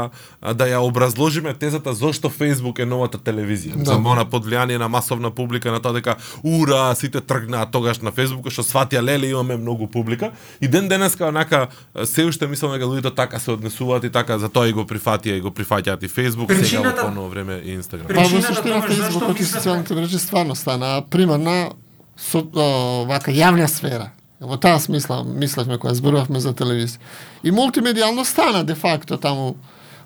да 0.54 0.64
ја 0.68 0.78
образложиме 0.78 1.54
тезата 1.54 1.94
зошто 1.94 2.28
Facebook 2.30 2.78
е 2.80 2.86
новата 2.86 3.18
телевизија. 3.18 3.74
Да. 3.74 3.84
Да. 3.84 3.90
За 3.90 3.96
она 3.96 4.24
под 4.24 4.46
влијание 4.46 4.78
на 4.78 4.88
масовна 4.88 5.30
публика 5.30 5.70
на 5.72 5.80
тоа 5.80 5.92
дека 5.92 6.16
ура, 6.44 6.94
сите 6.94 7.20
тргнаа 7.20 7.66
тогаш 7.70 8.00
на 8.00 8.12
Facebook 8.12 8.50
што 8.50 8.62
сватија 8.62 9.02
леле 9.02 9.30
имаме 9.30 9.56
многу 9.56 9.86
публика 9.86 10.30
и 10.60 10.68
ден 10.68 10.88
денеска 10.88 11.28
онака 11.28 11.68
се 12.04 12.24
уште 12.24 12.46
мислам 12.46 12.72
дека 12.72 12.84
луѓето 12.84 13.14
така 13.16 13.38
се 13.38 13.50
однесуваат 13.50 14.04
и 14.04 14.10
така 14.10 14.38
затоа 14.38 14.68
и 14.68 14.72
го 14.72 14.84
прифатија 14.84 15.36
и 15.36 15.40
го 15.40 15.49
прифаќаат 15.50 16.02
и 16.04 16.08
Facebook, 16.08 16.48
сега 16.48 16.60
Причината- 16.60 17.02
во 17.02 17.08
поново 17.08 17.28
време 17.28 17.60
и 17.64 17.76
Instagram. 17.78 18.06
Па 18.06 18.14
во 18.14 18.20
Причината 18.20 18.54
суштина 18.54 18.82
Фейсбукот 18.82 19.40
и 19.40 19.44
социјалните 19.44 19.94
мрежи 19.94 20.18
стварно 20.18 20.54
стана 20.54 21.02
примарна 21.10 21.72
со 22.16 22.38
о, 22.54 23.04
вака 23.08 23.30
јавна 23.30 23.66
сфера. 23.68 24.10
Во 24.40 24.56
таа 24.56 24.78
смисла 24.80 25.24
мислевме 25.24 25.78
кога 25.78 25.94
зборувавме 25.94 26.40
за 26.40 26.52
телевизија. 26.52 26.98
И 27.42 27.50
мултимедијално 27.52 28.24
стана 28.24 28.64
де 28.64 28.74
факто 28.74 29.16
таму 29.16 29.56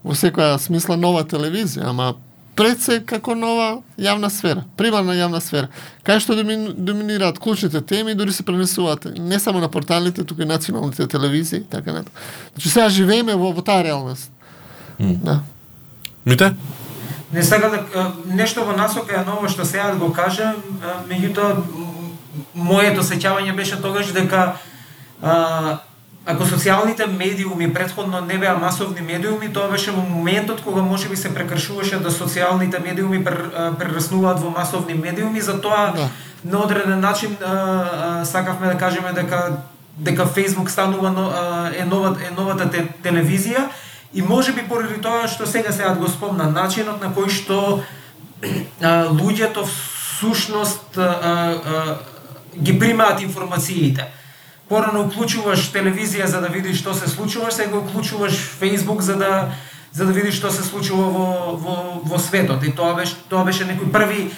во 0.05 0.13
секоја 0.15 0.59
смисла 0.59 0.97
нова 0.97 1.25
телевизија, 1.25 1.89
ама 1.89 2.15
пред 2.57 2.81
се 2.81 3.01
како 3.07 3.35
нова 3.35 3.83
јавна 3.99 4.31
сфера, 4.31 4.65
примарна 4.77 5.15
јавна 5.15 5.41
сфера, 5.41 5.69
кај 6.07 6.21
што 6.21 6.37
домин, 6.39 6.69
доминираат 6.77 7.39
клучните 7.39 7.81
теми 7.81 8.15
дури 8.15 8.33
се 8.33 8.43
пренесуваат 8.43 9.05
не 9.19 9.39
само 9.39 9.61
на 9.61 9.69
порталите, 9.69 10.25
туку 10.25 10.43
и 10.43 10.45
националните 10.45 11.07
телевизии 11.07 11.63
така 11.71 11.93
натаму. 11.93 12.15
Значи 12.55 12.69
сега 12.69 12.89
живееме 12.89 13.35
во, 13.35 13.53
во 13.53 13.63
таа 13.63 13.83
реалност. 13.85 14.31
Да. 14.99 15.41
Мите? 16.27 16.55
Не 17.33 17.43
сакам 17.43 17.71
да 17.71 18.13
нешто 18.27 18.65
во 18.65 18.77
насока 18.77 19.21
е 19.21 19.25
ново 19.25 19.49
што 19.49 19.65
сега 19.65 19.91
да 19.91 19.99
го 19.99 20.13
кажам, 20.13 20.55
меѓутоа 21.11 21.57
моето 22.55 23.03
сеќавање 23.03 23.57
беше 23.57 23.81
тогаш 23.83 24.13
дека 24.15 24.55
а, 25.23 25.79
ако 26.27 26.45
социјалните 26.45 27.07
медиуми 27.07 27.73
предходно 27.75 28.21
не 28.21 28.39
беа 28.39 28.55
масовни 28.59 29.01
медиуми, 29.01 29.53
тоа 29.53 29.69
беше 29.69 29.91
во 29.91 30.03
моментот 30.03 30.63
кога 30.65 30.83
можеби 30.83 31.17
се 31.17 31.35
прекршуваше 31.35 31.99
да 31.99 32.11
социјалните 32.11 32.81
медиуми 32.85 33.25
пр, 33.25 33.51
прераснуваат 33.79 34.41
во 34.41 34.51
масовни 34.51 34.95
медиуми, 34.95 35.41
затоа 35.41 35.93
Да. 35.97 36.09
на 36.45 36.59
одреден 36.59 37.01
начин 37.01 37.37
а, 37.43 37.51
а, 37.51 38.25
сакавме 38.25 38.67
да 38.67 38.79
кажеме 38.79 39.13
дека 39.13 39.57
дека 39.99 40.27
Facebook 40.27 40.69
станува 40.69 41.11
но, 41.11 41.29
а, 41.29 41.71
е 41.77 41.85
нова 41.85 42.17
е 42.21 42.31
новата 42.31 42.71
те, 42.71 42.89
телевизија 43.03 43.69
и 44.15 44.23
може 44.23 44.53
би 44.53 44.63
поради 44.69 45.01
тоа 45.03 45.29
што 45.29 45.47
сега 45.47 45.73
се 45.73 45.85
го 45.99 46.09
спомна 46.09 46.47
начинот 46.51 47.03
на 47.03 47.11
кој 47.11 47.29
што 47.29 47.83
а, 48.81 49.11
луѓето 49.11 49.67
всушност 49.67 50.99
а, 50.99 51.03
а, 51.03 51.99
ги 52.57 52.79
примаат 52.79 53.23
информациите. 53.23 54.07
Порано 54.69 55.05
уклучуваш 55.05 55.69
телевизија 55.75 56.25
за 56.31 56.41
да 56.41 56.49
видиш 56.49 56.79
што 56.79 56.95
се 56.95 57.11
случува, 57.11 57.51
сега 57.53 57.77
уклучуваш 57.77 58.33
Facebook 58.61 59.01
за 59.01 59.17
да 59.17 59.53
за 59.93 60.07
да 60.07 60.13
видиш 60.13 60.39
што 60.39 60.51
се 60.51 60.63
случува 60.63 61.11
во 61.11 61.57
во 61.59 61.77
во 62.05 62.19
светот. 62.19 62.63
И 62.63 62.73
тоа 62.73 62.95
беше 62.95 63.19
тоа 63.29 63.45
беше 63.45 63.67
некој 63.67 63.91
први 63.91 64.31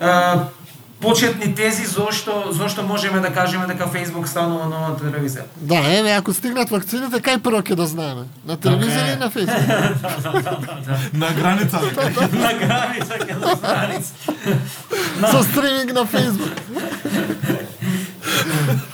а, 0.00 0.50
почетни 1.02 1.54
тези 1.54 1.86
зошто 1.86 2.44
зошто 2.50 2.82
можеме 2.82 3.20
да 3.20 3.32
кажеме 3.34 3.66
дека 3.66 3.84
Facebook 3.86 4.26
станува 4.26 4.66
нова 4.66 4.96
телевизија. 4.96 5.42
Да, 5.56 5.82
еве, 5.98 6.12
ако 6.12 6.32
стигнат 6.32 6.70
вакцините, 6.70 7.20
кај 7.20 7.42
прво 7.42 7.62
ќе 7.62 7.74
да 7.74 7.86
знаеме? 7.86 8.24
На 8.46 8.56
телевизија 8.56 9.02
или 9.10 9.18
на 9.18 9.30
Facebook? 9.30 9.66
На 11.22 11.32
граница. 11.34 11.80
На 12.44 12.52
граница 12.54 13.14
ќе 13.18 13.38
да 13.40 13.56
страница. 13.56 14.12
Со 15.32 15.42
стриминг 15.42 15.92
на 15.92 16.06
Facebook. 16.06 16.54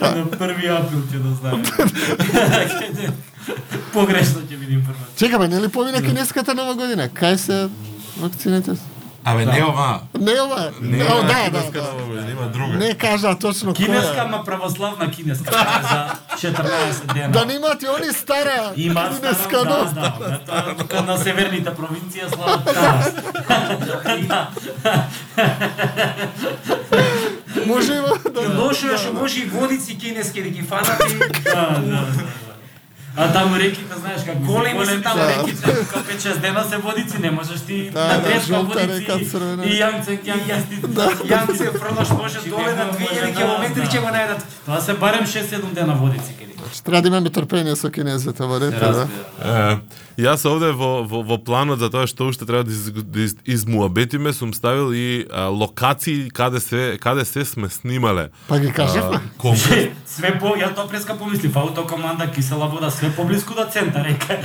На 0.01 0.25
1 0.25 0.71
април 0.77 1.03
ќе 1.13 1.19
да 1.23 1.31
знаеме. 1.35 1.65
Погрешно 3.93 4.41
ќе 4.49 4.57
биде 4.57 4.75
информација. 4.81 5.17
Чекаме, 5.17 5.49
нели 5.49 5.69
помина 5.69 6.03
кинеската 6.03 6.55
нова 6.55 6.75
година? 6.75 7.09
Кај 7.09 7.37
се 7.37 7.69
вакцините? 8.21 8.77
Абе, 9.25 9.47
не 9.47 9.65
ова. 9.65 10.01
Не 10.21 10.41
ова. 10.41 10.71
Не 10.81 11.05
ова 11.05 11.23
да, 11.23 11.35
кинеска 11.45 11.83
да, 11.83 12.23
да. 12.23 12.31
има 12.31 12.47
друга. 12.49 12.77
Не 12.77 12.95
кажа 12.95 13.39
точно 13.39 13.73
Кинеска, 13.75 14.15
која. 14.15 14.25
ама 14.25 14.45
православна 14.45 15.11
кинеска 15.11 15.51
за 15.51 16.49
14 16.49 17.13
дена. 17.15 17.29
Да 17.33 17.45
немат 17.45 17.83
и 17.83 17.87
они 17.87 18.13
стара 18.13 18.73
Има 18.77 19.11
кинеска 19.11 19.59
да, 19.65 19.85
да, 19.95 20.39
да, 20.47 20.77
тука 20.79 21.03
на 21.03 21.19
северните 21.19 21.71
провинција 21.71 22.35
слават 22.35 22.65
таа. 22.65 24.49
Може 27.67 27.95
да. 27.95 28.63
Лошо 28.63 28.87
е 28.95 28.99
што 28.99 29.13
може 29.13 29.41
и 29.41 29.45
водици 29.45 29.99
кинески 29.99 30.43
да 30.43 30.49
ги 30.49 30.63
фанат 30.63 31.03
и 31.11 31.19
Да, 31.45 31.81
да, 31.81 31.81
да. 31.81 32.07
А 33.17 33.33
таму 33.33 33.57
реките, 33.59 33.95
знаеш 34.01 34.25
како 34.27 34.39
Големи 34.45 34.87
се 34.87 35.01
таму 35.03 35.23
реките, 35.29 35.75
како 35.91 36.05
5-6 36.11 36.41
дена 36.41 36.65
се 36.71 36.77
водици, 36.77 37.19
не 37.21 37.31
можеш 37.31 37.61
ти 37.67 37.91
Да, 37.91 38.07
на 38.07 38.19
да, 38.19 38.23
трешка 38.23 38.47
жолта 38.47 38.79
водици 38.79 39.01
река, 39.01 39.65
и 39.65 39.79
јанце 39.81 40.19
јасти. 40.25 40.83
Јанце 41.33 41.73
Фрнош 41.79 42.11
може 42.11 42.45
доле 42.51 42.75
на 42.75 42.91
2000 42.93 43.35
километри 43.37 43.89
ќе 43.89 44.05
го 44.05 44.13
најдат. 44.19 44.47
Тоа 44.67 44.81
се 44.81 44.95
барем 44.95 45.27
6-7 45.27 45.75
дена 45.75 45.95
водици 45.95 46.37
кај 46.39 46.49
Значи, 46.69 46.83
Треба 46.83 47.03
да 47.03 47.09
имаме 47.09 47.31
трпение 47.31 47.77
со 47.77 47.91
кинезите, 47.91 48.43
во 48.43 48.59
ред, 48.61 48.75
да. 48.77 49.07
Е, 49.41 49.79
јас 50.21 50.45
овде 50.45 50.73
во, 50.77 51.05
во, 51.07 51.23
во 51.23 51.39
планот 51.39 51.79
за 51.79 51.89
тоа 51.89 52.05
што 52.11 52.29
уште 52.29 52.45
треба 52.45 52.65
да, 52.67 52.73
из, 52.73 52.91
да 52.91 53.21
из, 53.25 53.37
измуабетиме 53.47 54.33
сум 54.33 54.53
ставил 54.53 54.93
и 54.93 55.25
а, 55.31 55.49
локации 55.49 56.29
каде 56.29 56.61
се 56.61 56.99
каде 57.01 57.25
се 57.25 57.45
сме 57.45 57.69
снимале. 57.69 58.29
Па 58.49 58.59
ги 58.61 58.73
кажавме. 58.73 59.17
А, 59.17 59.39
конкурс. 59.39 59.89
Све 60.07 60.35
по, 60.39 60.59
ја 60.59 60.75
тоа 60.75 60.89
преска 60.91 61.17
помислив, 61.17 61.57
аутокоманда 61.57 62.29
кисела 62.35 62.69
вода, 62.69 62.91
све 62.91 63.08
поблиску 63.11 63.55
до 63.55 63.65
центар, 63.67 64.05
река. 64.05 64.39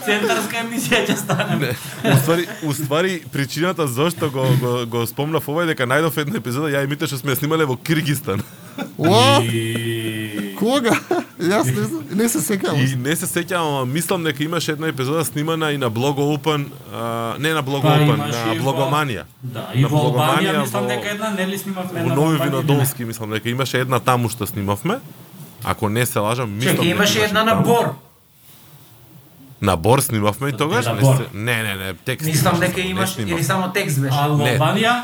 Центарска 0.00 0.56
емисија 0.56 1.02
ќе 1.02 1.16
стане. 1.16 1.72
Уствари, 2.06 2.46
уствари 2.62 3.22
причината 3.32 3.86
зошто 3.88 4.30
го, 4.30 4.46
го, 4.56 4.86
го 4.88 5.06
спомнав 5.06 5.48
ова 5.48 5.64
е 5.64 5.72
дека 5.72 5.86
најдов 5.86 6.16
една 6.16 6.36
епизода 6.36 6.68
ја 6.68 6.84
и 6.84 6.88
мите 6.88 7.06
што 7.06 7.18
сме 7.18 7.34
снимале 7.34 7.64
во 7.64 7.76
Киргистан. 7.76 8.42
О, 8.96 9.40
И... 9.42 10.54
кога? 10.56 10.94
Јас 11.38 11.66
не 11.66 11.82
знам, 11.82 12.04
не 12.12 12.28
се 12.28 12.38
сеќавам. 12.38 12.78
И 12.78 12.96
не 12.96 13.16
се 13.16 13.26
сеќавам, 13.26 13.68
ама 13.74 13.84
мислам 13.86 14.24
дека 14.24 14.44
имаше 14.44 14.72
една 14.72 14.88
епизода 14.88 15.24
снимана 15.24 15.72
и 15.72 15.78
на 15.78 15.90
Блого 15.90 16.22
Open, 16.30 16.64
а, 16.90 17.34
не 17.38 17.50
на 17.50 17.62
Блого 17.62 17.82
Па, 17.82 17.94
Open, 17.94 18.16
на 18.18 18.28
и 18.54 18.58
во- 18.58 18.62
Блогоманија. 18.62 19.24
Да, 19.42 19.66
и 19.74 19.82
На 19.82 19.88
во 19.88 19.98
Албанија 19.98 20.12
Блогоманија, 20.46 20.62
мислам 20.62 20.82
во- 20.82 20.88
дека 20.88 21.08
една 21.08 21.30
нели 21.32 21.58
снимавме 21.58 21.92
Во 21.94 21.98
една 22.00 22.14
Нови 22.14 22.38
Винодолски 22.38 23.04
мислам 23.04 23.30
дека 23.30 23.48
имаше 23.48 23.80
една 23.80 24.00
таму 24.00 24.28
што 24.28 24.46
снимавме. 24.46 25.00
Ако 25.64 25.88
не 25.88 26.06
се 26.06 26.18
лажам, 26.18 26.50
мислам 26.50 26.74
Чеки, 26.74 26.76
дека 26.78 26.90
имаше 26.90 27.20
една 27.20 27.44
на 27.44 27.50
таму. 27.52 27.64
Бор. 27.64 27.94
На 29.62 29.76
Бор 29.76 30.00
снимавме 30.00 30.48
и 30.48 30.52
тогаш? 30.52 30.86
Не, 30.86 31.00
се- 31.00 31.26
не, 31.34 31.62
не, 31.62 31.74
не, 31.76 31.94
текст. 31.94 32.26
Мислам 32.26 32.60
дека 32.60 32.80
имаш 32.80 33.18
или 33.18 33.44
само 33.44 33.72
текст 33.72 34.00
беше. 34.00 34.14
Албанија 34.14 35.02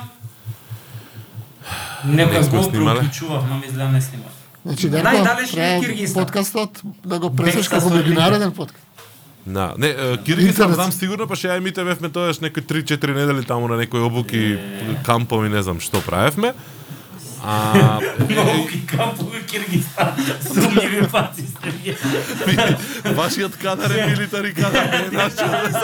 Некој 2.07 2.41
Не 2.41 2.49
го 2.49 2.63
снимале. 2.63 3.01
приклучував, 3.01 3.45
но 3.51 3.57
мисля 3.57 3.77
да 3.77 3.89
не 3.89 4.01
снимав. 4.01 4.33
Значи, 4.65 4.91
дека 4.91 5.11
треба 5.11 5.81
Киргизстан. 5.81 6.23
подкастот 6.25 6.81
да 7.07 7.19
го 7.19 7.37
пресеш 7.37 7.69
како 7.69 7.89
меѓународен 7.89 8.51
подкаст. 8.51 8.83
Да, 9.47 9.75
не, 9.79 9.95
Киргизстан 10.25 10.75
знам 10.75 10.93
сигурно, 10.93 11.27
па 11.27 11.37
ше 11.37 11.47
ја 11.49 11.59
и 11.59 11.61
мите 11.61 11.85
бевме 11.85 12.09
тоаш 12.09 12.41
некои 12.41 12.63
3-4 12.63 13.15
недели 13.15 13.45
таму 13.45 13.69
на 13.69 13.77
некои 13.77 14.01
обуки, 14.01 14.59
кампови, 15.03 15.49
не 15.49 15.63
знам 15.63 15.81
што 15.81 16.01
правевме. 16.01 16.53
А 17.49 18.01
Многи 18.31 18.87
кампови 18.87 19.47
Киргизстан, 19.47 20.09
сумњиви 20.43 21.07
паци 21.07 21.45
сте 21.47 21.97
вашиот 23.13 23.57
кадар 23.57 23.91
е 23.91 24.07
милитари 24.07 24.55
кадар, 24.55 24.85
не 24.85 24.97
е 24.97 25.11
нашиот. 25.13 25.77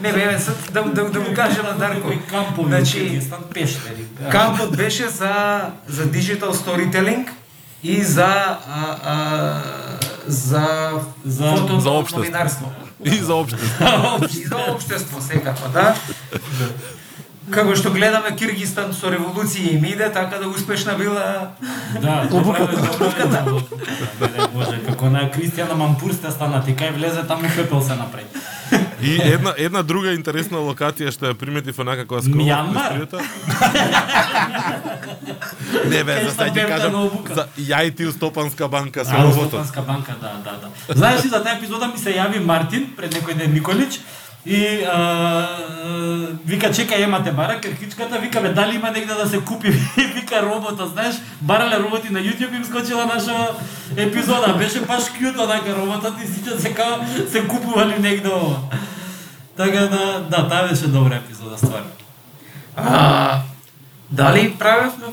Не 0.00 0.12
бе, 0.12 0.38
да, 0.70 0.82
да, 0.84 1.04
да 1.04 1.20
му 1.20 1.34
кажам 1.34 1.66
на 1.66 1.72
Дарко. 1.74 2.08
Кампови 2.30 2.68
Значи, 2.68 2.92
Киргизстан, 2.92 3.38
пештери. 3.54 4.04
Кампот 4.30 4.76
беше 4.76 5.08
за 5.08 5.60
за 5.88 6.04
digital 6.06 6.52
storytelling 6.52 7.28
и 7.82 8.02
за 8.02 8.26
а, 8.26 8.58
а, 9.04 9.62
за 10.26 10.90
За- 11.24 11.56
фото 11.56 11.80
за 11.80 11.90
општество. 11.90 12.18
новинарство. 12.18 12.72
И 13.04 13.10
за 13.10 13.34
опште. 13.34 13.58
И 14.32 14.44
за 14.46 14.56
општество 14.68 15.20
секако, 15.22 15.68
да. 15.68 15.94
Како 17.50 17.74
што 17.76 17.90
гледаме 17.94 18.32
Киргистан 18.38 18.92
со 18.94 19.10
револуција 19.12 19.74
им 19.74 19.84
иде, 19.84 20.10
така 20.12 20.38
да 20.38 20.48
успешна 20.48 20.94
била 20.98 21.52
Да, 22.02 22.28
обуката. 22.30 22.78
Не 24.20 24.28
дай 24.28 24.46
Боже, 24.54 24.78
како 24.86 25.10
на 25.10 25.26
Кристијана 25.30 25.74
Мампур 25.74 26.14
сте 26.14 26.30
станати, 26.30 26.76
кај 26.76 26.94
влезе 26.96 27.26
таму 27.28 27.48
пепел 27.56 27.82
се 27.82 27.96
направи. 27.96 28.26
И 29.02 29.16
една 29.24 29.54
една 29.56 29.82
друга 29.82 30.12
интересна 30.12 30.58
локација 30.60 31.10
што 31.10 31.26
ја 31.30 31.34
приметив 31.34 31.78
онака 31.80 32.04
кога 32.06 32.22
скролав 32.22 32.46
Мјанмар? 32.46 33.06
Не 35.90 36.04
бе, 36.04 36.24
за 36.24 36.30
сега 36.30 36.44
ти 36.44 36.50
бевте 36.50 36.68
кажам, 36.68 37.10
за 37.34 37.46
ја 37.58 37.86
и 37.88 37.90
ти 37.90 38.06
у 38.06 38.12
Стопанска 38.12 38.68
банка 38.68 39.04
со 39.04 39.14
А, 39.16 39.24
роботот. 39.24 39.48
Стопанска 39.48 39.82
банка, 39.82 40.14
да, 40.20 40.32
да, 40.44 40.52
да. 40.60 40.94
Знаеш 40.94 41.24
ли, 41.24 41.28
за 41.28 41.42
таа 41.42 41.56
епизода 41.56 41.86
ми 41.88 41.98
се 41.98 42.12
јави 42.14 42.44
Мартин 42.44 42.92
пред 42.96 43.14
некој 43.14 43.34
ден 43.34 43.52
Николич 43.54 44.00
и 44.46 44.84
а, 44.84 44.96
а, 44.96 45.46
вика 46.46 46.70
чекај 46.72 47.04
емате 47.04 47.32
бара 47.32 47.60
кркичката, 47.60 48.18
вика 48.18 48.40
бе 48.40 48.52
дали 48.52 48.76
има 48.76 48.90
негде 48.90 49.14
да 49.14 49.28
се 49.28 49.40
купи 49.40 49.70
вика 50.14 50.42
роботот, 50.42 50.92
знаеш, 50.92 51.16
барале 51.40 51.78
роботи 51.78 52.12
на 52.12 52.18
YouTube 52.18 52.56
им 52.56 52.64
скочила 52.64 53.06
наша 53.06 53.52
епизода, 53.96 54.54
беше 54.58 54.80
баш 54.80 55.12
кјут 55.12 55.36
онака 55.44 55.76
роботот 55.76 56.14
и 56.24 56.26
сите 56.26 56.60
се 56.60 56.74
као 56.74 57.04
се 57.30 57.46
купували 57.48 57.98
негде 57.98 58.28
ова. 58.28 58.56
Така 59.56 59.80
да, 59.80 60.26
да, 60.30 60.48
таа 60.48 60.68
беше 60.68 60.88
добра 60.88 61.16
епизода 61.16 61.58
стварно. 61.58 61.90
А, 62.76 63.40
дали 64.10 64.54
правевме 64.58 65.06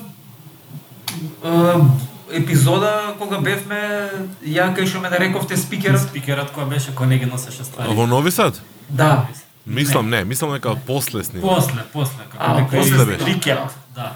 епизода 2.32 3.15
кога 3.19 3.41
бевме 3.43 4.07
ја 4.45 4.71
кај 4.71 4.88
што 4.88 5.03
ме 5.03 5.11
нарековте 5.11 5.57
спикерот? 5.57 6.01
Спикерот 6.07 6.55
кој 6.55 6.69
беше 6.69 6.95
кој 6.95 7.11
не 7.11 7.19
ги 7.19 7.25
носеше 7.25 7.67
ствари. 7.67 7.91
Во 7.91 8.07
Нови 8.07 8.32
Сад? 8.32 8.61
Да. 8.89 9.25
Мислам 9.67 10.09
не, 10.09 10.23
мислам 10.23 10.51
дека 10.51 10.75
после 10.77 11.23
снима. 11.23 11.47
После, 11.47 11.83
после, 11.93 12.23
како 12.31 12.43
А, 12.43 12.67
после 12.71 13.05
беше. 13.05 13.25
рикеп, 13.25 13.59
да. 13.95 14.11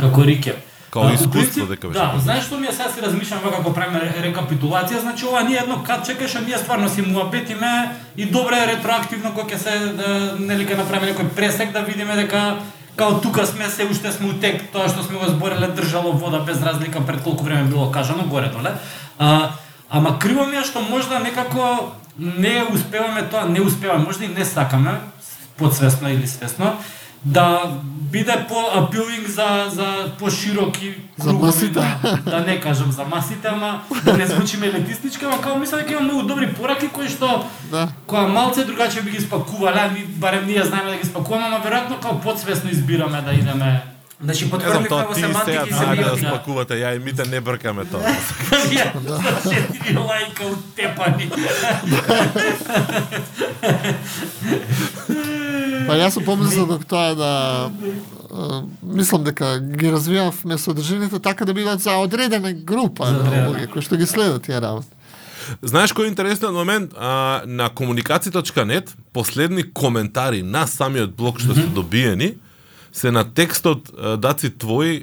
Како 0.00 0.24
рикеп. 0.24 0.56
Као 0.90 1.08
искуство 1.08 1.32
принцип, 1.32 1.68
дека 1.68 1.88
беше. 1.88 2.00
Да, 2.00 2.12
знаеш 2.18 2.44
што 2.44 2.58
ми 2.58 2.66
е 2.66 2.72
сега 2.72 2.88
си 2.88 3.02
размишлам 3.02 3.40
вака 3.40 3.56
како 3.56 3.72
правиме 3.72 4.00
ре- 4.00 4.22
рекапитулација, 4.22 5.00
значи 5.00 5.24
ова 5.24 5.42
ние 5.42 5.56
едно 5.56 5.82
кат 5.82 6.06
чекаше, 6.06 6.40
ние 6.40 6.58
стварно 6.58 6.88
си 6.88 7.02
муабетиме 7.02 7.72
и 8.16 8.26
добре 8.26 8.56
е 8.56 8.66
ретроактивно 8.66 9.34
кога 9.34 9.48
ќе 9.48 9.56
се 9.56 9.78
да, 9.92 10.08
нели 10.38 10.66
ќе 10.66 10.76
направиме 10.76 11.12
некој 11.12 11.28
пресек 11.28 11.72
да 11.72 11.80
видиме 11.80 12.16
дека 12.16 12.56
као 12.96 13.20
тука 13.20 13.46
сме 13.46 13.68
се 13.68 13.84
уште 13.84 14.12
сме 14.12 14.28
у 14.28 14.32
тек, 14.34 14.72
тоа 14.72 14.88
што 14.88 15.02
сме 15.02 15.16
го 15.16 15.24
збореле 15.26 15.68
држало 15.68 16.12
вода 16.12 16.38
без 16.40 16.62
разлика 16.62 17.00
пред 17.00 17.22
колку 17.22 17.44
време 17.44 17.64
било 17.64 17.90
кажано 17.90 18.24
горе 18.24 18.48
доле. 18.48 18.72
А, 19.18 19.50
ама 19.90 20.18
криво 20.18 20.44
ми 20.46 20.56
е 20.56 20.64
што 20.64 20.80
можда 20.80 21.18
некако 21.18 21.92
не 22.18 22.64
успеваме 22.72 23.22
тоа, 23.22 23.48
не 23.48 23.60
успеваме, 23.60 24.04
можда 24.04 24.24
и 24.24 24.28
не 24.28 24.44
сакаме, 24.44 25.00
подсвесно 25.56 26.08
или 26.08 26.26
свесно, 26.26 26.76
да 27.24 27.72
биде 27.84 28.46
по 28.48 28.78
апилинг 28.78 29.28
за 29.28 29.66
за 29.68 30.12
пошироки 30.18 30.94
За 31.18 31.32
масите. 31.32 31.70
Да, 31.70 32.18
да 32.30 32.40
не 32.40 32.60
кажам 32.60 32.92
за 32.92 33.04
масите, 33.04 33.48
ама 33.48 33.82
да 34.04 34.16
не 34.16 34.26
звучиме 34.26 34.66
елитистички, 34.66 35.24
ама 35.24 35.40
као 35.40 35.58
мислам 35.58 35.80
дека 35.80 35.92
има 35.92 36.00
многу 36.00 36.22
добри 36.22 36.54
пораки 36.54 36.88
кои 36.88 37.08
што 37.08 37.44
Да. 37.70 37.88
која 38.08 38.26
малце 38.26 38.64
другаче 38.64 39.02
би 39.02 39.10
ги 39.10 39.20
спакувале, 39.20 40.06
барем 40.08 40.46
ние 40.46 40.64
знаеме 40.64 40.90
да 40.90 40.96
ги 40.96 41.06
спакуваме, 41.06 41.46
ама 41.46 41.64
веројатно 41.64 42.00
као 42.00 42.20
подсвесно 42.20 42.70
избираме 42.70 43.22
да 43.22 43.32
идеме 43.32 43.91
Значи 44.22 44.50
потврдивме 44.50 44.88
тоа 44.88 45.06
во 45.08 45.14
ти 45.14 45.20
сега 45.20 45.34
семантика 45.42 45.94
и 45.94 46.04
да 46.04 46.16
спакувате, 46.16 46.74
ја 46.78 46.94
и 46.96 46.98
мите 47.02 47.26
не 47.26 47.40
бркаме 47.40 47.84
тоа. 47.90 48.06
Ја, 48.70 48.86
четири 49.42 49.96
лајка 49.98 50.46
утепани. 50.46 51.26
Па 55.88 55.98
јас 55.98 56.14
сум 56.14 56.24
помислил 56.24 56.70
дека 56.70 56.86
тоа 56.86 57.14
да 57.18 57.32
мислам 58.82 59.24
дека 59.24 59.58
ги 59.58 59.90
развивавме 59.90 60.58
содржините 60.58 61.18
така 61.18 61.44
да 61.44 61.54
бидат 61.54 61.80
за 61.80 61.98
одредена 61.98 62.52
група 62.52 63.10
на 63.10 63.50
луѓе 63.50 63.66
кои 63.74 63.82
што 63.82 63.98
ги 63.98 64.06
следат 64.06 64.46
тие 64.46 64.60
работи. 64.60 64.88
Знаеш 65.62 65.90
кој 65.90 66.06
е 66.06 66.14
интересен 66.14 66.54
момент? 66.54 66.94
А, 66.94 67.42
на 67.46 67.66
комуникација.нет 67.74 68.94
последни 69.12 69.66
коментари 69.66 70.42
на 70.42 70.66
самиот 70.66 71.10
блог 71.18 71.42
што 71.42 71.58
се 71.58 71.66
добиени 71.66 72.36
се 72.92 73.10
на 73.10 73.24
текстот 73.26 73.90
даци 74.18 74.50
твој 74.52 75.02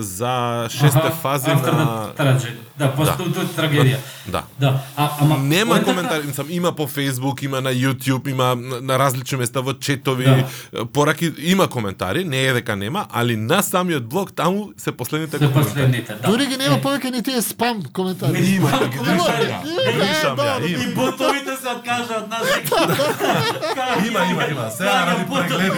за 0.00 0.32
шесте 0.70 1.10
фази 1.22 1.50
на 1.50 2.12
Траджедија. 2.16 2.64
Да, 2.78 2.92
после 2.92 3.12
Да. 3.26 3.44
трагедија. 3.56 3.96
Да. 4.26 4.42
Да. 4.60 4.80
А, 4.96 5.10
ама 5.20 5.38
Нема 5.38 5.70
поентата- 5.72 5.84
коментари, 5.86 6.32
сам 6.32 6.46
има 6.50 6.72
по 6.72 6.86
Facebook, 6.86 7.42
има 7.42 7.60
на 7.60 7.72
YouTube, 7.72 8.28
има 8.28 8.54
на, 8.56 8.80
на 8.82 8.98
различни 8.98 9.38
места 9.38 9.60
во 9.60 9.72
четови, 9.74 10.24
Да. 10.24 10.84
пораки 10.86 11.32
има 11.38 11.68
коментари, 11.68 12.24
не 12.24 12.42
е 12.42 12.52
дека 12.52 12.76
нема, 12.76 13.06
али 13.10 13.36
на 13.36 13.62
самиот 13.62 14.04
блог 14.04 14.32
таму 14.32 14.68
се 14.76 14.92
последните 14.92 15.38
коментари. 15.38 15.64
последните, 15.64 16.14
да. 16.14 16.30
Дури 16.30 16.46
ги 16.46 16.56
нема 16.56 16.76
повеќе 16.78 17.10
ни 17.10 17.22
тие 17.22 17.42
спам 17.42 17.82
коментари. 17.84 18.32
Да 18.32 18.38
ги 18.40 18.60
ја. 18.60 20.34
да, 20.36 20.58
има. 20.62 20.82
И 20.82 20.94
ботовите 20.94 21.45
се 21.66 21.72
откажа 21.72 22.14
од 22.16 22.28
нас. 22.30 22.46
Има, 24.06 24.20
има, 24.30 24.44
има. 24.50 24.70
Сега 24.70 25.06
ради 25.06 25.24
прегледи. 25.26 25.70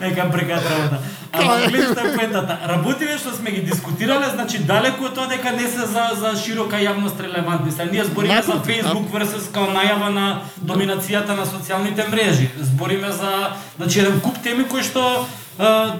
Нека 0.00 0.30
прекат 0.30 0.64
работа. 0.70 0.98
Ама 1.32 1.56
гледаш 1.68 1.90
што 1.92 2.00
е 2.00 2.14
поентата. 2.16 2.58
Работиве 2.68 3.18
што 3.18 3.32
сме 3.36 3.50
ги 3.50 3.62
дискутирале, 3.62 4.30
значи 4.34 4.58
далеку 4.58 5.04
од 5.06 5.14
тоа 5.14 5.26
дека 5.28 5.52
не 5.52 5.68
се 5.68 5.86
за 5.86 6.06
за 6.16 6.32
широка 6.36 6.76
јавност 6.76 7.20
релевантни. 7.20 7.70
Сега 7.72 7.84
ние 7.92 8.04
збориме 8.04 8.42
за 8.42 8.54
Напротив, 8.54 8.84
Facebook 8.84 9.08
versus 9.12 9.50
као 9.52 9.66
најава 9.70 10.08
на 10.08 10.26
доминацијата 10.64 11.36
на 11.36 11.46
социјалните 11.46 12.08
мрежи. 12.10 12.50
Збориме 12.60 13.12
за 13.12 13.50
значи 13.76 14.00
еден 14.00 14.20
куп 14.20 14.38
теми 14.42 14.64
кои 14.68 14.82
што 14.82 15.26
а, 15.58 15.92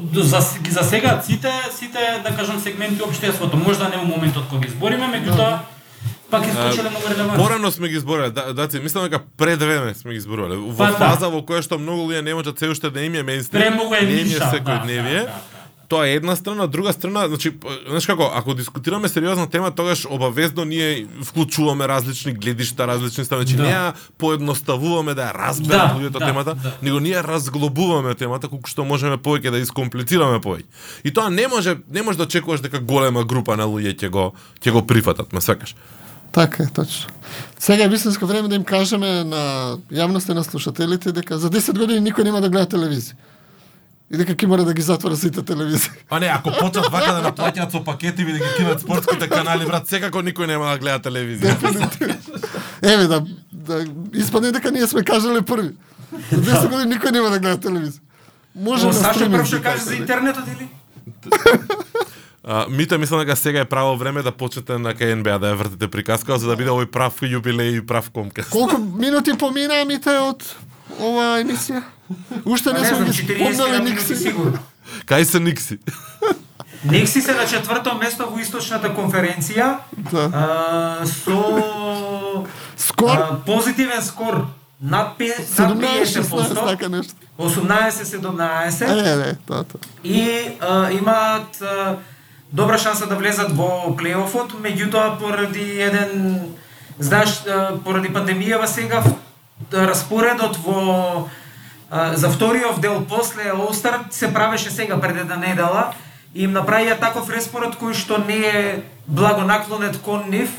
д- 0.00 0.22
за, 0.24 0.40
ги 0.62 0.70
засегаат 0.70 1.24
сите 1.26 1.52
сите 1.78 2.20
да 2.24 2.36
кажам 2.36 2.60
сегменти 2.60 3.02
општеството. 3.02 3.56
Можда 3.56 3.88
не 3.88 3.96
во 3.96 4.04
моментот 4.04 4.46
кога 4.48 4.60
ги 4.60 4.70
збориме, 4.70 5.06
меѓутоа 5.06 5.58
пак 6.30 6.46
искочеле 6.46 6.90
многу 6.90 7.08
релевантни. 7.10 7.44
Порано 7.44 7.70
сме 7.70 7.88
ги 7.88 7.98
збореле, 7.98 8.30
да, 8.30 8.54
даци, 8.54 8.80
мислам 8.80 9.04
дека 9.04 9.20
пред 9.36 9.58
време 9.62 9.94
сме 9.94 10.12
ги 10.12 10.20
зборувале. 10.20 10.56
Во 10.56 10.76
Па, 10.76 10.86
да. 10.86 10.98
фаза 10.98 11.28
во 11.28 11.42
која 11.42 11.62
што 11.62 11.78
многу 11.78 12.08
луѓе 12.10 12.20
не 12.22 12.34
можат 12.34 12.58
се 12.58 12.68
уште 12.68 12.90
да 12.90 13.00
им 13.02 13.14
е 13.14 13.22
мејнстрим, 13.22 13.78
е 14.00 14.04
не 14.06 14.20
им 14.20 14.26
е 14.26 14.40
секој 14.40 14.78
да, 14.78 14.82
дневие. 14.84 15.20
да, 15.20 15.20
да, 15.20 15.32
да. 15.32 15.60
Тоа 15.90 16.06
е 16.06 16.14
една 16.14 16.36
страна, 16.36 16.66
друга 16.66 16.92
страна, 16.92 17.26
значи, 17.28 17.50
знаеш 17.88 18.06
како, 18.06 18.30
ако 18.34 18.54
дискутираме 18.54 19.08
сериозна 19.08 19.50
тема, 19.50 19.70
тогаш 19.74 20.06
обавезно 20.10 20.64
ние 20.64 21.06
вклучуваме 21.24 21.88
различни 21.88 22.32
гледишта, 22.32 22.86
различни 22.86 23.24
стави, 23.24 23.42
значи 23.42 23.56
Да. 23.56 23.62
не 23.62 23.68
ја 23.74 23.92
поедноставуваме 24.18 25.14
да 25.14 25.22
ја 25.22 25.48
разберат 25.48 25.88
Да, 25.90 25.94
луѓето 25.98 26.18
да, 26.18 26.26
темата, 26.26 26.54
да. 26.54 26.72
него 26.82 27.00
ние 27.00 27.22
разглобуваме 27.22 28.14
темата 28.14 28.48
колку 28.48 28.70
што 28.70 28.84
можеме 28.84 29.16
повеќе 29.18 29.50
да 29.50 29.58
искомплицираме 29.58 30.38
повеќе. 30.38 30.64
И 31.04 31.10
тоа 31.10 31.26
не 31.30 31.48
може 31.48 31.76
не 31.90 32.02
може 32.02 32.18
да 32.18 32.24
очекуваш 32.24 32.60
дека 32.60 32.78
голема 32.78 33.24
група 33.24 33.56
на 33.56 33.66
луѓе 33.66 33.98
ќе 33.98 34.08
го 34.08 34.32
ќе 34.62 34.70
го 34.70 34.86
прифатат, 34.86 35.32
ме 35.32 35.40
свекаш. 35.40 35.74
Така 36.32 36.62
е, 36.62 36.66
точно. 36.66 37.12
Сега 37.58 37.84
е 37.84 37.88
вистинско 37.88 38.26
време 38.26 38.48
да 38.48 38.54
им 38.54 38.64
кажеме 38.64 39.24
на 39.24 39.76
јавноста 39.92 40.30
и 40.30 40.34
на 40.34 40.44
слушателите 40.44 41.12
дека 41.12 41.38
за 41.38 41.50
10 41.50 41.78
години 41.78 42.10
никој 42.10 42.24
нема 42.24 42.40
да 42.40 42.48
гледа 42.48 42.76
телевизија. 42.76 43.14
И 44.10 44.16
дека 44.16 44.34
ќе 44.34 44.46
мора 44.46 44.64
да 44.64 44.74
ги 44.74 44.82
затвора 44.82 45.16
сите 45.16 45.42
телевизии. 45.42 45.90
Па 46.08 46.20
не, 46.20 46.26
ако 46.26 46.50
почнат 46.50 46.90
вака 46.90 47.12
да 47.14 47.22
наплаќаат 47.30 47.70
со 47.70 47.82
пакети 47.84 48.22
и 48.22 48.32
да 48.32 48.38
ги 48.38 48.50
кинат 48.56 48.80
спортските 48.80 49.28
канали, 49.28 49.66
брат, 49.66 49.86
секако 49.86 50.22
никој 50.22 50.46
нема 50.46 50.70
да 50.70 50.78
гледа 50.78 51.10
телевизија. 51.10 51.54
Еве 52.82 53.06
да, 53.06 53.22
да 53.52 53.84
испадне 54.14 54.52
дека 54.52 54.70
ние 54.70 54.86
сме 54.86 55.04
кажале 55.04 55.42
први. 55.42 55.74
За 56.30 56.42
10 56.42 56.68
години 56.70 56.94
никој 56.94 57.12
нема 57.12 57.30
да 57.30 57.38
гледа 57.38 57.58
телевизија. 57.68 58.00
Може 58.54 58.86
Но 58.86 58.92
на 58.92 58.98
Саша 58.98 59.30
прв 59.30 59.46
што 59.46 59.58
да 59.58 59.62
каже 59.62 59.82
за 59.84 59.94
интернетот 59.94 60.46
или? 60.46 60.68
А, 62.44 62.66
Мите 62.68 62.98
мислам 62.98 63.20
дека 63.20 63.36
сега 63.36 63.60
е 63.60 63.64
право 63.64 63.96
време 63.96 64.22
да 64.22 64.32
почнете 64.32 64.78
на 64.78 64.94
КНБА 64.94 65.38
да 65.38 65.46
ја 65.46 65.54
вртите 65.54 65.88
приказка 65.88 66.38
за 66.38 66.48
да 66.48 66.56
биде 66.56 66.70
овој 66.70 66.86
прав 66.86 67.20
јубилеј 67.20 67.76
и 67.76 67.86
прав 67.86 68.10
комкас. 68.10 68.48
Колку 68.48 68.78
минути 68.78 69.34
поминаа 69.34 69.84
мите 69.84 70.10
од 70.10 70.40
ова 70.98 71.36
емисија? 71.38 71.82
Уште 72.44 72.72
не 72.72 72.80
Не 72.80 72.86
сме 72.86 72.96
знам, 72.96 73.06
ги 73.06 73.12
41 73.12 73.54
спомнали 73.54 73.72
минути 73.74 73.90
никси. 73.92 74.16
сигурно. 74.16 74.58
Кај 75.06 75.22
се 75.22 75.40
Никси? 75.40 75.78
Некси 76.84 77.20
се 77.20 77.34
на 77.34 77.46
четврто 77.46 77.94
место 77.94 78.26
во 78.26 78.38
источната 78.38 78.88
конференција 78.88 79.76
Да. 80.10 80.24
а, 80.32 81.06
со 81.06 82.46
Скор 82.76 83.10
а, 83.12 83.36
позитивен 83.46 84.02
скор 84.02 84.46
над, 84.80 85.18
пе, 85.18 85.28
над 85.58 85.76
17-16 85.76 86.22
50%, 86.22 86.66
така 86.66 86.88
нешто. 86.88 87.14
18-17 87.38 88.82
Е, 88.82 89.16
не, 89.16 89.34
тоа 89.46 89.64
тоа. 89.64 89.80
и 90.04 90.24
а, 90.60 90.90
имаат 90.90 91.62
а, 91.62 91.96
добра 92.52 92.78
шанса 92.78 93.06
да 93.06 93.16
влезат 93.16 93.52
во 93.52 93.94
плейофот, 93.96 94.52
меѓутоа 94.58 95.18
поради 95.18 95.80
еден 95.80 96.54
знаеш 96.98 97.42
поради 97.84 98.08
пандемијава 98.08 98.66
сега 98.66 99.02
распоредот 99.72 100.56
во 100.64 101.28
за 101.90 102.30
вториот 102.30 102.80
дел 102.80 103.04
после 103.08 103.52
Олстар 103.52 104.04
се 104.10 104.32
правеше 104.34 104.70
сега 104.70 105.00
пред 105.00 105.16
една 105.16 105.36
недела 105.36 105.92
и 106.34 106.44
им 106.44 106.54
направија 106.54 106.98
таков 107.00 107.30
распоред 107.30 107.74
кој 107.74 107.94
што 107.94 108.20
не 108.22 108.38
е 108.38 108.82
благонаклонет 109.06 109.98
кон 110.02 110.30
нив 110.30 110.50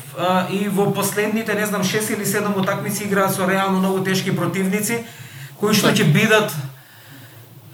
и 0.50 0.68
во 0.68 0.92
последните 0.92 1.54
не 1.54 1.66
знам 1.66 1.82
6 1.82 2.12
или 2.16 2.26
7 2.26 2.58
утакмици 2.58 3.04
играат 3.04 3.34
со 3.34 3.48
реално 3.48 3.78
многу 3.78 4.04
тешки 4.04 4.36
противници 4.36 5.04
кои 5.60 5.74
што 5.74 5.88
ќе 5.88 6.04
бидат 6.12 6.52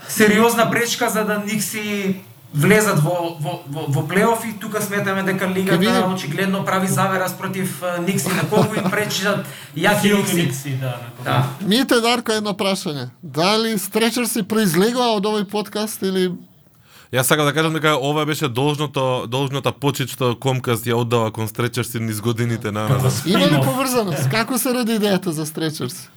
сериозна 0.08 0.70
пречка 0.70 1.10
за 1.10 1.24
да 1.24 1.42
Никси 1.42 2.22
влезат 2.54 2.98
во, 3.00 3.36
во, 3.40 3.62
во, 3.68 3.84
во 3.88 4.02
плейоф 4.08 4.44
и 4.44 4.52
тука 4.60 4.80
сметаме 4.82 5.22
дека 5.22 5.46
лигата 5.46 6.04
очигледно 6.14 6.64
прави 6.64 6.88
заверас 6.88 7.32
против 7.32 7.82
а, 7.82 7.98
Никси 8.00 8.28
на 8.28 8.48
колку 8.48 8.74
им 8.74 8.90
пречат 8.90 9.46
јаки 9.76 10.16
Никси. 10.16 10.34
Никси, 10.34 10.70
да. 10.80 10.96
на 11.18 11.24
Да. 11.24 11.46
Мите 11.60 12.00
Дарко 12.00 12.32
едно 12.32 12.54
прашање. 12.54 13.10
Дали 13.22 13.78
Стречерси 13.78 14.42
произлегува 14.42 15.12
од 15.16 15.24
овој 15.24 15.44
подкаст 15.44 16.02
или 16.02 16.32
Јас 17.12 17.22
сакам 17.22 17.46
да 17.46 17.52
кажам 17.52 17.72
дека 17.72 17.96
ова 17.96 18.26
беше 18.26 18.48
должното 18.48 19.26
должната 19.28 19.72
почит 19.72 20.10
што 20.12 20.34
Комкаст 20.36 20.84
ја 20.84 20.94
оддава 21.00 21.30
кон 21.32 21.48
Стречерси 21.48 22.00
низ 22.00 22.20
годините 22.20 22.72
на 22.72 22.88
назад. 22.88 23.22
има 23.26 23.46
ли 23.46 23.60
поврзаност? 23.64 24.28
Како 24.30 24.58
се 24.58 24.72
роди 24.72 24.92
идејата 24.92 25.28
за 25.28 25.46
Стречерси? 25.46 26.08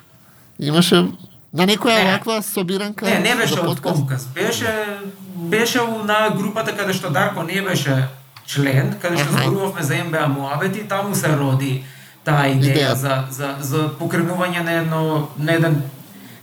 Имаше 0.60 1.08
на 1.54 1.68
некоја 1.68 2.04
Не. 2.04 2.12
ваква 2.12 2.42
собиранка 2.44 3.06
Не, 3.06 3.20
не 3.20 3.36
беше 3.36 3.54
од 3.54 3.66
подкаст? 3.66 3.96
Комкас. 3.96 4.26
Беше 4.26 5.00
беше 5.36 5.80
на 6.06 6.30
групата 6.38 6.76
каде 6.78 6.94
што 6.94 7.10
Дарко 7.10 7.44
не 7.44 7.62
беше 7.62 8.08
член, 8.46 8.96
каде 9.02 9.18
што 9.18 9.32
зборувавме 9.32 9.84
за 9.84 9.96
МБА 10.04 10.28
Муабети, 10.28 10.88
таму 10.88 11.16
се 11.16 11.28
роди 11.28 11.84
таа 12.24 12.48
идеја 12.48 12.76
Идеја. 12.76 12.94
за 12.94 13.24
за 13.30 13.56
за 13.60 13.90
покренување 14.00 14.64
на 14.64 14.72
едно 14.72 15.28
на 15.38 15.54
еден 15.54 15.82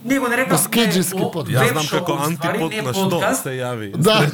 го 0.03 0.27
не 0.27 0.37
рекавме 0.37 0.57
Баскеджиски 0.57 1.21
о- 1.21 1.31
подкаст. 1.31 1.57
Јас 1.57 1.71
знам 1.71 1.87
како 1.89 2.13
антипод 2.23 2.71
на 2.83 2.93
што 2.93 3.35
се 3.35 3.49
јави. 3.49 3.97
Да. 3.97 4.27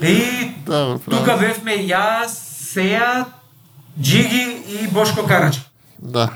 И 0.06 0.50
Да, 0.66 0.98
тука 0.98 1.36
бевме 1.36 1.72
јас, 1.86 2.34
Сеја, 2.74 3.24
Джиги 4.00 4.58
и 4.66 4.88
Бошко 4.88 5.22
Карач. 5.22 5.56
Да. 5.98 6.28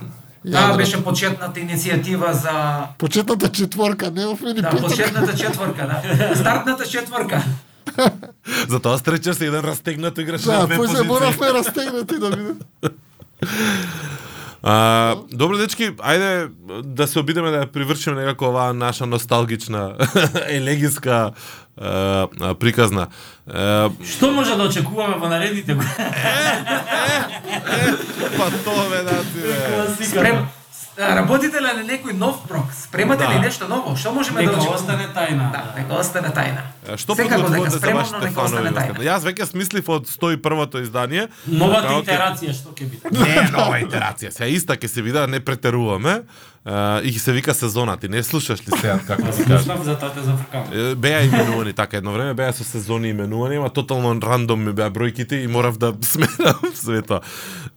Таа 0.43 0.73
Ја, 0.73 0.77
беше 0.77 1.05
почетната 1.05 1.61
иницијатива 1.61 2.31
за 2.33 2.87
Почетната 2.99 3.49
четворка, 3.49 4.11
не 4.11 4.27
овме 4.27 4.53
ни 4.53 4.63
да, 4.63 4.71
петок. 4.71 4.89
почетната 4.89 5.37
четворка, 5.37 5.87
да. 5.87 6.37
Стартната 6.37 6.87
четворка. 6.87 7.43
Затоа 8.69 8.99
Стречерси 8.99 9.45
еден 9.45 9.61
растегнат 9.61 10.19
играш 10.19 10.45
на 10.45 10.53
Да, 10.53 10.67
две 10.67 10.77
пој 10.77 10.81
се 10.81 10.87
позиции. 10.87 11.09
моравме 11.09 11.53
растегнати 11.53 12.15
да 12.17 12.31
биде. 12.31 12.55
А, 14.63 15.17
добро 15.33 15.57
дечки, 15.57 15.91
ајде 15.97 16.51
да 16.85 17.07
се 17.07 17.19
обидеме 17.19 17.51
да 17.51 17.67
привршиме 17.67 18.21
некако 18.21 18.45
оваа 18.53 18.75
наша 18.77 19.07
носталгична 19.07 19.97
елегиска 20.49 21.33
е, 21.81 21.89
е, 21.89 22.55
приказна. 22.61 23.07
Е, 23.49 23.89
Што 24.05 24.33
може 24.37 24.57
да 24.61 24.69
очекуваме 24.69 25.17
во 25.17 25.29
наредните 25.33 25.77
па 28.37 28.51
тоа 28.65 28.85
ме 28.93 29.01
дати, 29.09 29.41
бе. 29.41 30.05
Спрем... 30.05 30.60
Работите 31.01 31.57
ли 31.57 31.71
на 31.77 31.85
некој 31.85 32.13
нов 32.13 32.37
прок? 32.49 32.73
Спремате 32.75 33.25
Да. 33.25 33.33
ли 33.33 33.39
нешто 33.39 33.69
ново? 33.69 33.97
Што 33.97 34.13
можеме 34.13 34.43
да 34.43 34.47
Нека 34.47 34.61
очекуваме? 34.61 34.77
остане 34.77 35.07
тајна. 35.15 35.53
Да, 35.53 35.75
нека 35.77 35.95
остане 35.95 36.29
тајна. 36.29 36.63
Што 36.97 37.15
Секако 37.15 37.29
дека 37.29 37.43
подготвувате 37.43 37.71
за 37.71 37.79
спремно, 37.79 38.01
вашите 38.01 38.21
нека 38.21 38.41
фанови? 38.41 39.07
Јас 39.07 39.21
веќе 39.21 39.45
смислив 39.45 39.89
од 39.89 40.07
101-то 40.07 40.83
издание. 40.83 41.29
Новата 41.47 41.89
Така, 41.89 42.01
итерација 42.03 42.53
што 42.53 42.69
ќе 42.71 42.85
биде? 42.85 43.09
Не, 43.11 43.49
нова 43.53 43.81
итерација. 43.81 44.31
Сега 44.31 44.47
иста 44.47 44.77
ќе 44.77 44.87
се 44.87 45.03
да 45.03 45.27
не 45.27 45.41
претеруваме. 45.41 46.23
Uh, 46.67 47.01
и 47.01 47.19
се 47.19 47.33
вика 47.33 47.55
сезона. 47.55 47.97
Ти 47.97 48.09
не 48.09 48.23
слушаш 48.23 48.61
ли 48.61 48.79
сега 48.81 48.99
како 49.07 49.23
ти 49.23 49.45
кажа? 49.45 49.45
слушнав 49.45 49.85
за 49.85 49.99
тоа 49.99 50.13
те 50.13 50.21
зафркам. 50.21 50.65
Е, 50.73 50.95
Беа 50.95 51.23
именувани 51.23 51.73
така 51.73 51.97
едно 51.97 52.13
време, 52.13 52.35
беа 52.35 52.53
со 52.53 52.65
сезони 52.65 53.09
именувани, 53.09 53.57
ама 53.57 53.71
тотално 53.71 54.21
рандом 54.23 54.65
ми 54.65 54.73
беа 54.73 54.91
бројките 54.91 55.33
и 55.33 55.47
морав 55.47 55.79
да 55.79 55.95
сменам 56.03 56.61
све 56.75 57.03
тоа. 57.03 57.21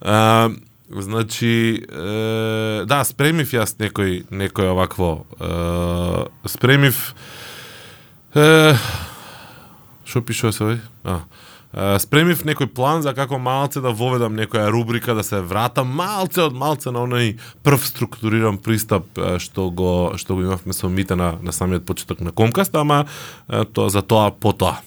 А, 0.01 0.49
значи, 1.01 1.83
е, 1.83 2.85
да, 2.85 3.03
спремив 3.07 3.53
јас 3.55 3.77
некој 3.79 4.25
некој 4.29 4.73
овакво 4.73 5.25
е, 5.39 6.49
спремив 6.49 7.13
е, 8.35 8.75
Што 10.03 10.21
пишува 10.21 10.53
се 10.53 10.63
овој? 10.65 10.79
А. 11.09 11.21
Е, 11.73 11.97
Спремив 12.03 12.43
некој 12.45 12.69
план 12.69 13.01
за 13.01 13.15
како 13.17 13.39
малце 13.41 13.81
да 13.81 13.89
воведам 13.89 14.35
некоја 14.37 14.69
рубрика, 14.69 15.15
да 15.17 15.23
се 15.25 15.41
вратам 15.41 15.89
малце 15.89 16.43
од 16.45 16.53
малце 16.53 16.93
на 16.93 17.01
оној 17.07 17.33
прв 17.65 17.87
структуриран 17.87 18.59
пристап 18.61 19.09
е, 19.17 19.39
што 19.41 19.71
го 19.73 20.13
што 20.21 20.37
го 20.37 20.45
имавме 20.45 20.77
со 20.77 20.89
Мите 20.89 21.17
на, 21.17 21.33
на 21.41 21.55
самиот 21.55 21.85
почеток 21.85 22.21
на 22.21 22.31
Комкаст, 22.31 22.75
ама 22.75 23.05
е, 23.49 23.65
тоа 23.65 23.89
за 23.89 24.05
тоа 24.05 24.29
потоа. 24.29 24.77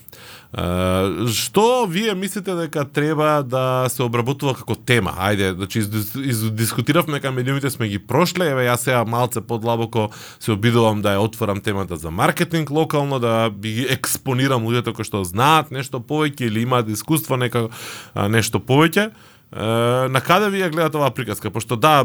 Што 0.56 1.84
вие 1.84 2.14
мислите 2.16 2.54
дека 2.56 2.86
треба 2.88 3.42
да 3.44 3.90
се 3.92 4.06
обработува 4.06 4.54
како 4.56 4.72
тема? 4.72 5.12
Ајде, 5.20 5.50
значи 5.52 5.82
из, 5.84 6.40
дискутиравме 6.56 7.20
кај 7.20 7.34
медиумите 7.36 7.68
сме 7.70 7.90
ги 7.92 8.00
прошле, 8.00 8.48
еве 8.54 8.64
јас 8.64 8.88
сега 8.88 9.04
малце 9.04 9.44
подлабоко 9.44 10.08
се 10.40 10.56
обидувам 10.56 11.04
да 11.04 11.18
ја 11.18 11.28
отворам 11.28 11.60
темата 11.60 12.00
за 12.00 12.10
маркетинг 12.10 12.72
локално, 12.72 13.20
да 13.20 13.50
би 13.52 13.72
ги 13.72 13.86
експонирам 13.92 14.64
луѓето 14.64 14.96
кои 14.96 15.04
што 15.04 15.26
знаат 15.28 15.68
нешто 15.70 16.00
повеќе 16.00 16.48
или 16.48 16.64
имаат 16.64 16.88
искуство 16.88 17.36
нека 17.36 17.68
нешто 18.16 18.56
повеќе. 18.56 19.10
На 19.52 20.20
каде 20.20 20.50
ви 20.50 20.58
ја 20.58 20.70
гледате 20.72 20.98
оваа 20.98 21.14
приказка? 21.14 21.50
Пошто 21.50 21.76
да, 21.76 22.04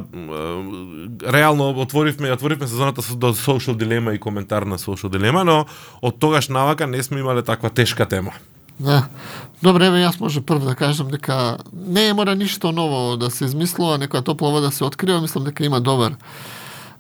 реално 1.25 1.69
отворивме, 1.81 2.27
и 2.27 2.31
отворивме 2.31 2.67
сезоната 2.67 3.01
со 3.01 3.15
до 3.15 3.33
social 3.33 3.73
dilemma 3.73 4.13
и 4.13 4.19
коментар 4.19 4.63
на 4.63 4.77
social 4.77 5.09
dilemma, 5.09 5.43
но 5.43 5.65
од 6.01 6.19
тогаш 6.19 6.49
навака 6.49 6.87
не 6.87 7.03
сме 7.03 7.19
имале 7.19 7.41
таква 7.41 7.69
тешка 7.69 8.05
тема. 8.05 8.31
Да. 8.79 9.07
Добре, 9.61 9.85
еве 9.89 10.05
јас 10.05 10.19
може 10.19 10.41
прв 10.41 10.65
да 10.65 10.75
кажам 10.75 11.09
дека 11.09 11.57
не 11.73 12.07
е 12.07 12.13
мора 12.13 12.35
ништо 12.35 12.71
ново 12.71 13.17
да 13.17 13.29
се 13.29 13.45
измислува, 13.45 13.97
некоја 13.97 14.25
топла 14.25 14.51
вода 14.51 14.71
се 14.71 14.85
открива, 14.85 15.21
мислам 15.21 15.43
дека 15.43 15.65
има 15.65 15.81
добар 15.81 16.17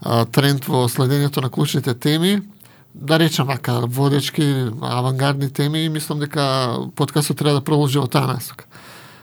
а, 0.01 0.25
тренд 0.25 0.65
во 0.65 0.85
следењето 0.89 1.41
на 1.41 1.49
клучните 1.49 1.93
теми. 1.93 2.41
Да 2.93 3.19
речам 3.19 3.47
вака 3.47 3.81
водечки, 3.87 4.69
авангардни 4.81 5.49
теми 5.49 5.85
и 5.85 5.89
мислам 5.89 6.19
дека 6.19 6.77
подкастот 6.95 7.37
треба 7.37 7.59
да 7.59 7.65
продолжи 7.65 7.99
во 7.99 8.07
таа 8.07 8.27
насока. 8.27 8.65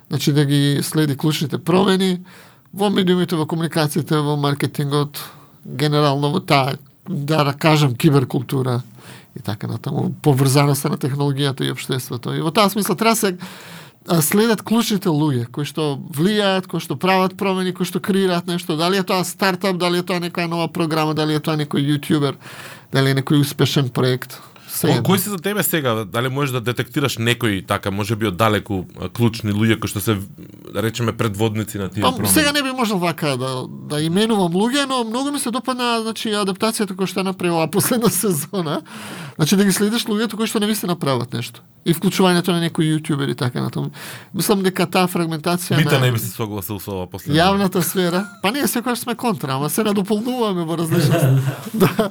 Значи 0.09 0.33
да 0.33 0.45
ги 0.45 0.81
следи 0.83 1.17
клучните 1.17 1.59
промени 1.59 2.21
во 2.73 2.91
медиумите, 2.91 3.37
во 3.37 3.47
комуникациите, 3.47 4.17
во 4.17 4.37
маркетингот, 4.37 5.21
генерално 5.65 6.33
во 6.33 6.41
таа, 6.41 6.77
да, 7.09 7.45
да 7.45 7.53
кажам, 7.53 7.95
киберкултура 7.95 8.83
и 9.37 9.43
така 9.43 9.67
натаму, 9.67 10.13
поврзаноста 10.23 10.89
на 10.89 10.99
технологијата 10.99 11.65
и 11.65 11.73
обштеството. 11.73 12.35
И 12.35 12.41
во 12.41 12.51
таа 12.51 12.71
смисла 12.71 12.97
треба 12.97 13.15
да 13.15 13.17
се 13.17 13.37
следат 14.23 14.63
клучните 14.63 15.09
луѓе 15.13 15.47
кои 15.53 15.69
што 15.69 15.99
влијаат, 16.01 16.69
кои 16.69 16.81
што 16.81 16.97
прават 16.97 17.37
промени, 17.37 17.75
кои 17.77 17.85
што 17.85 18.01
креираат 18.01 18.49
нешто, 18.49 18.77
дали 18.77 18.97
е 18.97 19.05
тоа 19.05 19.25
стартап, 19.25 19.77
дали 19.77 20.01
е 20.01 20.07
тоа 20.07 20.21
некоја 20.21 20.49
нова 20.49 20.69
програма, 20.73 21.15
дали 21.15 21.37
е 21.37 21.41
тоа 21.45 21.59
некој 21.61 21.85
јутјубер, 21.85 22.39
дали 22.93 23.13
е 23.13 23.19
некој 23.21 23.41
успешен 23.45 23.93
проект. 23.93 24.41
Се 24.69 24.89
О, 24.89 25.03
кои 25.03 25.19
се 25.19 25.31
за 25.31 25.37
тебе 25.37 25.63
сега? 25.63 26.05
Дали 26.05 26.29
можеш 26.29 26.53
да 26.53 26.61
детектираш 26.61 27.19
некои 27.19 27.63
така, 27.67 27.91
може 27.91 28.17
би 28.17 28.27
оддалеку 28.27 28.85
а, 29.01 29.09
клучни 29.09 29.53
луѓе 29.53 29.79
кои 29.81 29.89
што 29.89 30.01
се 30.01 30.19
да 30.75 30.83
речеме 30.83 31.13
предводници 31.17 31.79
на 31.79 31.89
тие 31.89 32.03
Па, 32.03 32.13
промени? 32.13 32.29
сега 32.29 32.53
не 32.53 32.63
би 32.63 32.71
можел 32.71 32.99
вака 32.99 33.37
да, 33.37 33.65
да 33.69 34.03
именувам 34.03 34.53
луѓе, 34.53 34.85
но 34.89 35.05
многу 35.05 35.33
ми 35.33 35.39
се 35.41 35.51
допадна 35.51 36.03
значи, 36.05 36.29
адаптацијата 36.29 36.93
која 36.93 37.09
што 37.09 37.25
направила 37.25 37.65
последна 37.73 38.11
сезона. 38.13 38.83
Значи 39.37 39.57
да 39.57 39.65
ги 39.65 39.73
следиш 39.73 40.05
луѓето 40.05 40.37
кои 40.37 40.47
што 40.47 40.61
не 40.61 40.67
ви 40.67 40.75
се 40.75 40.87
направат 40.87 41.33
нешто. 41.33 41.65
И 41.89 41.95
вклучувањето 41.95 42.53
на 42.53 42.61
некои 42.61 42.93
јутјубери 42.93 43.33
така 43.39 43.63
натаму. 43.65 43.89
Мислам 44.35 44.61
дека 44.63 44.85
таа 44.87 45.09
фрагментација 45.09 45.79
Мите 45.81 45.97
на 45.97 46.05
не 46.05 46.13
би 46.13 46.19
се 46.19 46.29
согласил 46.29 46.77
со 46.81 46.93
ова 46.93 47.07
последно. 47.07 47.41
јавната 47.41 47.81
сфера, 47.81 48.27
па 48.43 48.53
ние 48.53 48.67
секогаш 48.69 48.99
сме 48.99 49.15
контра, 49.15 49.57
ама 49.57 49.71
се 49.71 49.83
надополнуваме 49.83 50.65
во 50.69 50.77
различни. 50.77 51.41
да. 51.75 52.11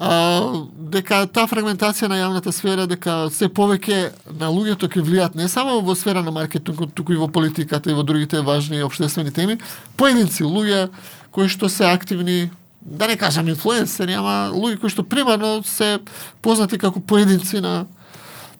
А, 0.00 0.64
дека 0.88 1.26
таа 1.28 1.44
фрагментација 1.44 2.08
на 2.08 2.16
јавната 2.16 2.54
сфера, 2.56 2.86
дека 2.88 3.26
се 3.36 3.50
повеќе 3.52 3.98
на 4.40 4.48
луѓето 4.48 4.88
ќе 4.88 5.02
влијат 5.04 5.36
не 5.36 5.44
само 5.52 5.82
во 5.84 5.92
сфера 5.92 6.22
на 6.24 6.32
маркетингот, 6.32 6.94
туку 6.96 7.12
и 7.12 7.20
во 7.20 7.28
политиката 7.28 7.90
и 7.90 7.94
во 7.94 8.00
другите 8.02 8.40
важни 8.40 8.80
обштествени 8.80 9.28
теми, 9.30 9.58
поединци 10.00 10.48
луѓе 10.48 10.88
кои 11.30 11.52
што 11.52 11.68
се 11.68 11.84
активни 11.92 12.48
да 12.80 13.10
не 13.12 13.18
кажам 13.20 13.52
инфлуенсери, 13.52 14.16
ама 14.16 14.48
луѓе 14.56 14.80
кои 14.80 14.88
што 14.88 15.04
примарно 15.04 15.60
се 15.68 15.98
познати 16.40 16.80
како 16.80 17.04
поединци 17.04 17.60
на 17.60 17.84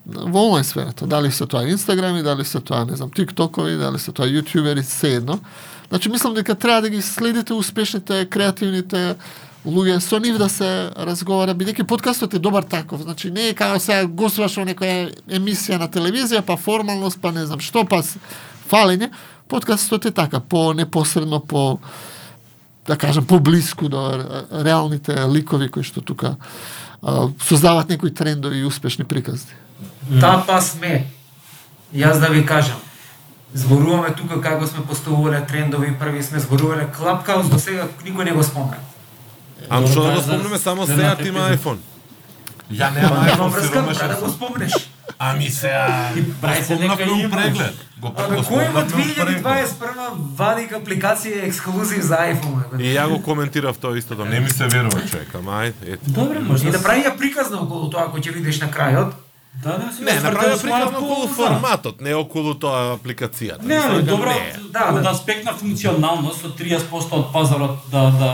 во 0.05 0.45
онлайн 0.45 0.65
сферата. 0.65 1.07
Дали 1.07 1.33
се 1.33 1.47
тоа 1.47 1.65
Инстаграми, 1.65 2.23
дали 2.23 2.45
се 2.45 2.61
тоа, 2.61 2.85
не 2.85 2.97
знам, 2.97 3.11
тиктокови, 3.11 3.81
дали 3.81 3.99
се 3.99 4.13
тоа 4.13 4.29
јутјубери, 4.29 4.85
се 4.85 5.17
едно. 5.25 5.41
Значи, 5.89 6.09
мислам 6.09 6.35
дека 6.35 6.55
треба 6.55 6.83
да 6.83 6.91
ги 6.91 7.03
следите 7.03 7.55
успешните, 7.55 8.27
креативните 8.27 9.17
луѓе, 9.65 9.99
со 10.01 10.19
нив 10.19 10.39
да 10.41 10.49
се 10.49 10.91
разговара, 10.97 11.55
бидејќи 11.55 11.85
подкастот 11.89 12.35
е 12.35 12.39
добар 12.39 12.65
таков. 12.65 13.03
Значи, 13.05 13.31
не 13.31 13.51
е 13.51 13.55
како 13.55 13.81
сега 13.81 14.07
гостуваш 14.07 14.57
во 14.57 14.65
некоја 14.69 15.11
емисија 15.29 15.81
на 15.81 15.89
телевизија, 15.89 16.43
па 16.47 16.57
формалност, 16.57 17.21
па 17.21 17.33
не 17.33 17.45
знам 17.47 17.61
што, 17.61 17.85
па 17.85 18.03
фалење. 18.71 19.11
Подкастот 19.49 20.07
е 20.07 20.15
така, 20.15 20.41
по 20.41 20.73
непосредно, 20.73 21.41
по 21.41 21.79
да 22.87 22.97
кажам, 22.97 23.27
поблиску 23.27 23.89
до 23.89 24.01
реалните 24.65 25.15
ликови 25.29 25.69
кои 25.69 25.85
што 25.85 26.01
тука 26.01 26.37
а, 27.03 27.29
создават 27.39 27.89
некои 27.89 28.15
трендови 28.15 28.59
и 28.59 28.65
успешни 28.65 29.05
приказни. 29.05 29.53
Тапа 30.21 30.61
сме. 30.63 31.07
Јас 31.95 32.21
да 32.21 32.29
ви 32.33 32.47
кажам. 32.47 32.79
Зборуваме 33.55 34.15
тука 34.15 34.41
како 34.41 34.67
сме 34.67 34.87
поставувале 34.87 35.45
трендови, 35.47 35.99
први 35.99 36.23
сме 36.23 36.41
зборувале 36.41 36.87
Клапкаус, 36.97 37.51
до 37.51 37.59
сега 37.59 37.89
никој 38.07 38.31
не 38.31 38.33
го 38.33 38.43
спомна. 38.43 38.79
Ама 39.69 39.87
што 39.87 40.03
да 40.03 40.13
го 40.13 40.23
спомнеме, 40.23 40.59
само 40.59 40.87
следната 40.87 41.23
Сеат 41.23 41.29
има 41.29 41.51
iPhone. 41.57 41.79
Ја 42.71 42.95
немам 42.95 43.25
Нема 43.25 43.51
iPhone 43.51 43.55
врска, 43.55 44.09
да 44.09 44.17
го 44.17 44.29
спомнеш. 44.29 44.73
Ами 45.19 45.51
сега, 45.51 46.13
го 46.17 46.33
прави 46.41 46.65
се 46.65 46.77
нека 46.77 46.95
спомнавме 46.95 47.13
у 47.13 47.27
имаш. 47.27 47.43
преглед. 47.43 47.75
Го 48.01 48.15
во 48.17 48.45
спомнавме 48.45 48.81
у 48.81 49.17
преглед. 49.17 49.43
2021 49.43 50.37
вадик 50.37 50.73
апликација 50.73 51.43
ексклузив 51.45 52.03
за 52.03 52.17
iPhone? 52.17 52.63
бе? 52.73 52.85
И 52.85 52.95
ја 52.95 53.09
го 53.09 53.23
коментирав 53.23 53.79
тоа 53.79 53.99
истото. 53.99 54.25
Не 54.25 54.41
ми 54.41 54.51
се 54.51 54.67
верува 54.67 55.01
човек, 55.11 55.35
ама 55.35 55.51
ај, 55.51 55.73
ете. 55.87 55.99
Добре, 56.07 56.39
може 56.39 56.69
И 56.69 56.71
да 56.71 56.79
да 56.79 56.85
прави 56.85 57.03
ја 57.03 57.17
приказна 57.19 57.61
околу 57.61 57.91
тоа 57.91 58.07
кој 58.09 58.23
ќе 58.23 58.33
видиш 58.33 58.61
на 58.61 58.71
крајот. 58.71 59.13
Да, 59.65 59.77
да, 59.79 59.93
си 59.93 60.05
Не, 60.05 60.15
направи 60.21 60.61
приказна 60.63 60.99
околу 60.99 61.29
форматот, 61.29 62.01
не 62.01 62.15
околу 62.15 62.55
тоа 62.55 62.95
апликацијата. 62.97 63.67
Не, 63.67 64.03
добро, 64.03 64.31
не. 64.31 64.55
Да, 64.71 64.95
од 64.95 65.03
да. 65.03 65.11
аспект 65.11 65.45
на 65.45 65.53
функционалност, 65.53 66.41
со 66.41 66.49
30% 66.49 67.13
од 67.13 67.33
пазарот 67.33 67.77
да 67.91 68.11
да 68.11 68.31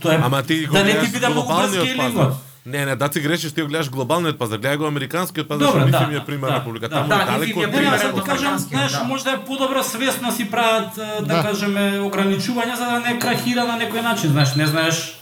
тоа 0.00 0.14
е 0.14 0.20
Ама 0.22 0.42
ти 0.42 0.66
го 0.66 0.74
да 0.74 0.84
не 0.84 1.00
ти 1.00 1.08
биде 1.08 1.28
многу 1.28 1.52
брз. 1.52 2.36
Не, 2.66 2.84
не, 2.84 2.96
да 2.96 3.08
ти 3.08 3.20
грешиш, 3.20 3.52
ти 3.52 3.62
го 3.62 3.68
гледаш 3.68 3.90
глобалниот 3.90 4.38
пазар, 4.38 4.58
гледај 4.58 4.76
го 4.76 4.84
американскиот 4.84 5.48
пазар, 5.48 5.66
Добре, 5.66 5.80
што 5.82 5.90
да, 5.90 6.06
ми 6.06 6.14
е 6.14 6.18
да, 6.18 6.24
пример 6.24 6.48
да, 6.48 6.56
република. 6.56 6.88
да. 6.88 6.94
Таму 6.94 7.08
Да, 7.08 7.24
далеко 7.24 7.60
од 7.60 7.70
пример 7.72 7.98
примерот. 7.98 8.14
ти 8.14 8.30
кажам, 8.30 8.58
знаеш, 8.58 8.92
да. 8.92 9.04
може 9.04 9.24
да 9.24 9.30
е 9.30 9.38
подобро 9.38 9.82
свесно 9.82 10.32
си 10.32 10.50
прават, 10.50 10.88
да, 10.96 11.20
Да. 11.22 11.42
кажеме, 11.42 12.00
ограничувања 12.00 12.74
за 12.74 12.84
да 12.84 13.00
не 13.00 13.18
крахира 13.18 13.64
на 13.64 13.78
некој 13.80 14.02
начин, 14.02 14.30
знаеш, 14.30 14.54
не 14.54 14.66
знаеш 14.66 15.16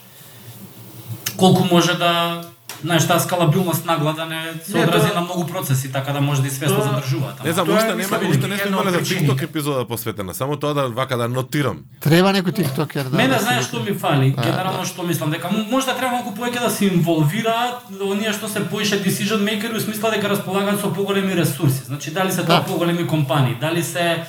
колку 1.36 1.64
може 1.64 1.94
да 1.94 2.42
знаеш, 2.80 3.06
таа 3.06 3.18
скалабилност 3.18 3.86
нагла 3.86 4.12
да 4.12 4.26
не 4.26 4.40
се 4.64 4.78
одрази 4.78 5.08
на 5.08 5.20
многу 5.20 5.46
процеси, 5.46 5.92
така 5.92 6.12
да 6.12 6.20
може 6.20 6.42
да 6.42 6.48
и 6.48 6.50
свесно 6.50 6.76
Тоа- 6.76 6.82
задржуваат. 6.84 7.44
Не 7.44 7.52
знам, 7.52 7.68
уште 7.70 7.86
нема, 7.86 8.18
уште 8.24 8.48
не 8.48 8.56
сме 8.56 8.68
имале 8.68 8.90
за. 8.90 8.98
TikTok 9.00 9.42
епизода 9.42 9.84
посветена, 9.86 10.34
само 10.34 10.56
тоа 10.56 10.74
да 10.74 10.88
вака 10.88 11.16
да 11.16 11.28
нотирам. 11.28 11.78
Треба 12.00 12.28
некој 12.30 12.54
тиктокер 12.54 13.04
да. 13.04 13.16
Мене 13.16 13.28
да 13.30 13.40
знаеш 13.40 13.64
што 13.64 13.80
ми 13.80 13.92
фали, 13.94 14.34
А, 14.36 14.42
генерално 14.42 14.84
што 14.84 15.02
мислам 15.02 15.30
дека 15.30 15.48
м- 15.48 15.66
можда 15.70 15.92
треба 15.92 16.12
малку 16.12 16.30
повеќе 16.32 16.60
да 16.60 16.70
се 16.70 16.84
инволвираат 16.86 17.74
оние 18.02 18.32
што 18.32 18.48
се 18.48 18.60
поише 18.62 18.96
decision 18.98 19.38
makeri 19.40 19.76
у 19.76 19.80
смисла 19.80 20.10
дека 20.10 20.28
располагаат 20.28 20.80
со 20.80 20.90
поголеми 20.90 21.34
ресурси. 21.34 21.82
Значи 21.84 22.10
дали 22.10 22.32
се 22.32 22.38
тоа 22.38 22.56
Да. 22.56 22.64
поголеми 22.64 23.06
компании, 23.06 23.56
дали 23.60 23.82
се 23.84 24.22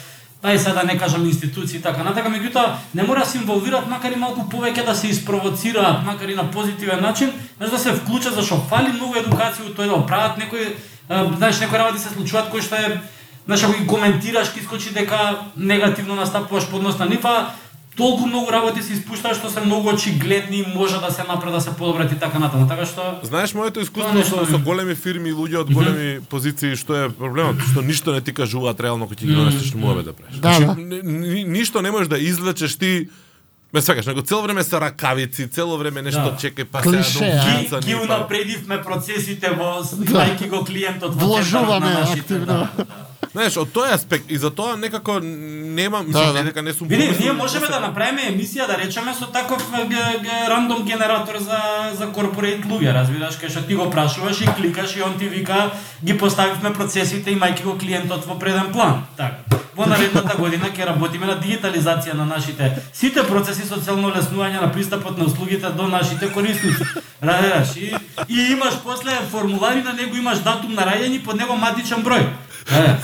дај 0.43 0.57
сега 0.57 0.73
да 0.73 0.83
не 0.83 0.97
кажам 0.97 1.25
институции 1.25 1.79
и 1.79 1.81
така 1.81 2.03
натака, 2.03 2.29
меѓутоа 2.29 2.77
не 2.95 3.03
мора 3.03 3.19
да 3.19 3.25
се 3.25 3.37
инволвираат 3.37 3.89
макар 3.89 4.11
и 4.11 4.15
малку 4.15 4.47
повеќе 4.47 4.85
да 4.85 4.95
се 4.95 5.07
испровоцираат, 5.07 6.05
макар 6.05 6.29
и 6.29 6.35
на 6.35 6.51
позитивен 6.51 7.01
начин, 7.01 7.31
знаеш 7.57 7.71
да 7.71 7.79
се 7.79 7.93
вклучат 7.93 8.35
зашто 8.35 8.61
фали 8.69 8.93
многу 8.95 9.19
едукација 9.19 9.67
у 9.67 9.73
да 9.75 10.05
прават 10.05 10.37
некои, 10.37 10.75
знаеш 11.09 11.59
некои 11.59 11.77
работи 11.79 11.99
се 11.99 12.09
случуваат 12.09 12.49
кои 12.49 12.61
што 12.61 12.75
е 12.75 13.01
Знаеш, 13.49 13.63
ако 13.63 13.81
ги 13.81 13.87
коментираш, 13.87 14.53
ти 14.53 14.61
скочи 14.61 14.93
дека 14.93 15.39
негативно 15.57 16.15
настапуваш 16.15 16.69
по 16.69 16.77
на 16.79 17.05
нив, 17.05 17.25
а 17.25 17.49
толку 17.99 18.25
многу 18.25 18.47
работи 18.47 18.81
се 18.81 18.93
испуштаат 18.93 19.35
што 19.35 19.49
се 19.49 19.61
многу 19.61 19.89
очигледни 19.89 20.57
и 20.57 20.65
може 20.71 20.97
да 20.97 21.11
се 21.11 21.23
направи 21.23 21.51
да 21.51 21.61
се 21.61 21.69
подобрат 21.71 22.11
и 22.11 22.17
така 22.17 22.39
натаму. 22.39 22.65
Така 22.65 22.85
што 22.85 23.19
Знаеш 23.23 23.53
моето 23.53 23.79
искуство 23.79 24.09
со, 24.09 24.17
нешто 24.17 24.45
со 24.45 24.57
ми- 24.57 24.63
големи 24.63 24.95
фирми 24.95 25.29
и 25.29 25.33
луѓе 25.33 25.57
од 25.57 25.69
големи 25.69 26.19
позиции 26.23 26.75
што 26.75 26.95
е 26.95 27.09
проблемот, 27.11 27.59
што 27.61 27.81
ништо 27.81 28.11
не 28.11 28.21
ти 28.21 28.33
кажуваат 28.33 28.79
реално 28.79 29.05
кој 29.05 29.15
ти 29.15 29.25
ги 29.25 29.35
донесе 29.35 29.61
што 29.61 29.77
мора 29.77 30.01
да 30.01 30.13
правиш. 30.13 30.35
Да, 30.37 30.59
да. 30.59 30.75
ни- 30.75 31.03
ни- 31.03 31.43
ништо 31.45 31.81
не 31.81 31.91
можеш 31.91 32.07
да 32.07 32.17
извлечеш 32.17 32.75
ти 32.75 33.09
Ме 33.73 33.81
свакаш, 33.81 34.05
него 34.05 34.21
цело 34.21 34.41
време 34.41 34.63
се 34.63 34.81
ракавици, 34.81 35.47
цело 35.47 35.77
време 35.77 36.01
нешто 36.01 36.21
Да. 36.21 36.33
чекај, 36.33 36.65
па 36.65 36.81
а? 36.81 37.53
ги, 37.53 37.67
да 37.69 37.79
ги 37.79 37.95
унапредивме 37.95 38.81
процесите 38.81 39.49
во 39.49 39.83
имајќи 39.83 40.49
го 40.49 40.65
клиентот 40.65 41.13
во 41.13 41.27
Вложуваме 41.27 41.69
центарот 41.69 41.83
на 41.83 41.99
нашите, 41.99 42.19
активно. 42.19 42.45
Да, 42.45 42.69
да. 42.77 42.85
Знаеш, 43.29 43.57
од 43.61 43.69
тој 43.69 43.91
аспект 43.93 44.31
и 44.33 44.37
за 44.41 44.49
тоа 44.49 44.75
некако 44.75 45.19
немам, 45.21 46.05
Да, 46.05 46.07
мислам, 46.07 46.33
да. 46.33 46.39
не 46.39 46.43
дека 46.49 46.61
не 46.61 46.73
сум 46.73 46.87
Види, 46.87 47.09
ние 47.19 47.27
да 47.29 47.33
можеме 47.33 47.67
да 47.67 47.79
направиме 47.79 48.25
емисија, 48.31 48.65
да 48.67 48.77
речеме, 48.77 49.13
со 49.13 49.27
таков 49.27 49.61
рандом 50.49 50.83
генератор 50.83 51.37
за, 51.37 51.59
за 51.93 52.07
корпорейт 52.07 52.65
луѓе, 52.65 52.93
разбираш, 52.93 53.37
кај 53.37 53.53
што 53.53 53.61
ти 53.67 53.75
го 53.75 53.89
прашуваш 53.89 54.41
и 54.41 54.49
кликаш 54.57 54.95
и 54.97 55.01
он 55.05 55.13
ти 55.19 55.29
вика, 55.29 55.69
ги 56.03 56.17
поставивме 56.17 56.73
процесите 56.73 57.29
имајќи 57.37 57.63
го 57.63 57.77
клиентот 57.77 58.25
во 58.25 58.39
преден 58.39 58.73
план. 58.73 59.05
Така. 59.17 59.59
Во 59.75 59.85
наредната 59.85 60.35
година 60.35 60.73
ќе 60.73 60.89
работиме 60.89 61.29
на 61.29 61.37
дигитализација 61.39 62.17
на 62.17 62.25
нашите 62.25 62.81
сите 62.93 63.23
процеси 63.23 63.67
со 63.67 63.77
цел 63.77 64.01
олеснување 64.01 64.59
на 64.61 64.71
пристапот 64.73 65.17
на 65.17 65.29
услугите 65.29 65.69
до 65.77 65.87
нашите 65.87 66.33
корисници. 66.33 66.83
Разбираш? 67.21 67.77
И, 67.77 67.93
и 68.27 68.51
имаш 68.51 68.81
после 68.83 69.11
формулари 69.31 69.83
на 69.83 69.93
него 69.93 70.17
имаш 70.17 70.41
датум 70.43 70.73
на 70.73 70.83
раѓање 70.89 71.23
под 71.23 71.37
него 71.37 71.55
матичен 71.55 72.03
број. 72.03 72.25
Е. 72.69 72.97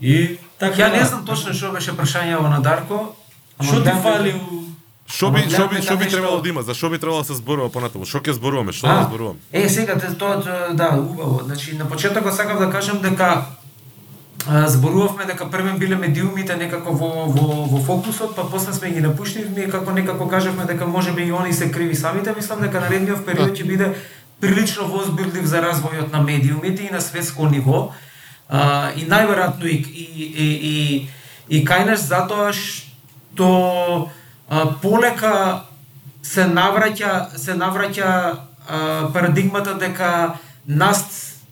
И 0.00 0.38
така 0.58 0.82
Ја 0.82 0.92
не 0.92 1.04
знам 1.04 1.24
точно 1.26 1.54
што 1.54 1.72
беше 1.72 1.92
прашањето 1.92 2.48
на 2.50 2.60
Дарко. 2.60 3.14
Што 3.62 3.82
ти 3.82 3.90
фали 4.02 4.34
у... 4.34 4.64
Што 5.08 5.30
би, 5.32 5.40
што 5.48 5.68
би, 5.68 5.80
што 5.82 5.96
би 5.96 6.06
требало 6.06 6.40
да 6.42 6.48
има? 6.48 6.62
За 6.62 6.74
што 6.74 6.90
би 6.90 6.98
требало 6.98 7.22
да 7.22 7.28
се 7.32 7.34
зборува 7.34 7.70
понатаму? 7.72 8.04
Што 8.04 8.20
ќе 8.20 8.36
зборуваме? 8.36 8.72
Што 8.72 8.86
да 8.86 9.06
зборуваме? 9.08 9.38
Е, 9.52 9.68
сега, 9.68 9.96
те- 9.98 10.14
тоа, 10.14 10.36
да, 10.72 10.88
убаво. 10.98 11.40
Значи, 11.44 11.76
на 11.76 11.88
почетокот 11.88 12.34
сакав 12.34 12.58
да 12.58 12.70
кажам 12.70 13.00
дека 13.00 13.44
зборувавме 14.46 15.24
дека 15.24 15.50
првен 15.50 15.78
биле 15.78 15.96
медиумите 15.96 16.56
некако 16.56 16.92
во, 16.92 17.26
во, 17.26 17.64
во 17.66 17.80
фокусот, 17.84 18.36
па 18.36 18.44
после 18.50 18.72
сме 18.72 18.90
ги 18.90 19.00
напуштивме 19.00 19.64
и 19.64 19.70
како 19.70 19.92
некако 19.92 20.28
кажавме 20.28 20.64
дека 20.64 20.86
може 20.86 21.12
би 21.12 21.22
и 21.22 21.32
они 21.32 21.52
се 21.52 21.70
криви 21.72 21.94
самите. 21.94 22.34
Мислам 22.36 22.60
дека 22.60 22.80
наредниот 22.80 23.26
период 23.26 23.56
ќе 23.56 23.64
биде 23.66 23.94
прилично 24.40 24.86
возбудлив 24.88 25.46
за 25.46 25.62
развојот 25.62 26.12
на 26.12 26.22
медиумите 26.22 26.86
и 26.86 26.90
на 26.90 27.00
светско 27.00 27.48
ниво. 27.48 27.92
А, 28.48 28.92
и 28.96 29.04
најверојатно 29.04 29.66
и, 29.68 29.76
и, 29.76 30.24
и, 30.24 30.48
и, 30.72 31.08
и 31.48 31.64
кај 31.64 31.84
нас 31.90 32.06
затоа 32.08 32.52
што 32.52 33.48
а, 34.48 34.66
полека 34.82 35.68
се 36.22 36.48
навраќа 36.48 37.36
се 37.36 37.58
навраќа 37.58 38.08
а, 38.08 38.38
парадигмата 39.12 39.74
дека 39.74 40.38
нас 40.66 41.04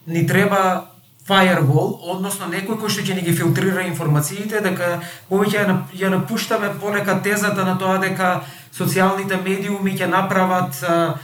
ни 0.06 0.26
треба 0.26 0.88
firewall, 1.26 1.98
односно 2.06 2.46
некој 2.46 2.78
кој 2.78 2.90
што 2.92 3.02
ќе 3.02 3.16
ни 3.18 3.24
ги 3.26 3.34
филтрира 3.34 3.82
информациите, 3.88 4.60
дека 4.62 5.00
повеќе 5.28 5.58
ја, 5.58 5.78
ја 5.98 6.10
напуштаме 6.14 6.70
полека 6.80 7.18
тезата 7.22 7.64
на 7.66 7.74
тоа 7.78 7.98
дека 7.98 8.44
социјалните 8.72 9.40
медиуми 9.42 9.96
ќе 9.98 10.06
направат 10.06 10.78
а, 10.86 11.18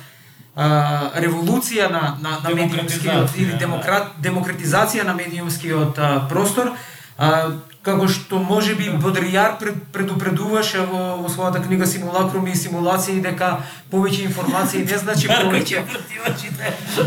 а, 0.56 1.10
револуција 1.16 1.88
на, 1.90 2.16
на, 2.20 2.38
на 2.44 2.54
медиумскиот 2.54 3.36
или 3.36 3.52
да. 3.52 3.58
демократ, 3.64 4.16
демократизација 4.22 5.04
на 5.04 5.14
медиумскиот 5.14 5.98
а, 5.98 6.10
простор, 6.28 6.72
а, 7.18 7.52
како 7.82 8.06
што 8.08 8.38
може 8.38 8.74
би 8.78 8.90
Бодрияр 8.90 9.58
пред, 9.58 9.74
предупредуваше 9.92 10.84
во, 10.86 11.16
во 11.18 11.28
својата 11.28 11.62
книга 11.64 11.86
Симулакруми 11.86 12.52
и 12.52 12.56
симулации 12.56 13.18
дека 13.20 13.56
повеќе 13.90 14.26
информации 14.28 14.84
не 14.86 14.98
значи 14.98 15.28
повеќе. 15.32 15.82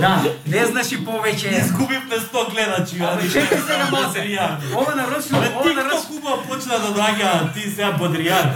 Да, 0.01 0.19
не 0.45 0.65
значи 0.65 0.99
повеќе. 1.05 1.55
Изгубивме 1.61 2.19
100 2.19 2.45
гледачи, 2.51 2.99
ади. 2.99 3.31
чекај 3.31 3.61
сега 3.63 3.87
малце. 3.91 4.19
Бодрияр. 4.19 4.57
Ова 4.75 4.95
нарочно, 4.95 5.39
Бе, 5.39 5.47
ова 5.55 5.63
TikTok 5.63 5.75
нарочно, 5.75 6.17
убаво 6.17 6.43
почна 6.49 6.79
да 6.79 6.93
доаѓа, 6.99 7.53
ти 7.53 7.69
сега 7.71 7.91
Бодрияр. 7.91 8.51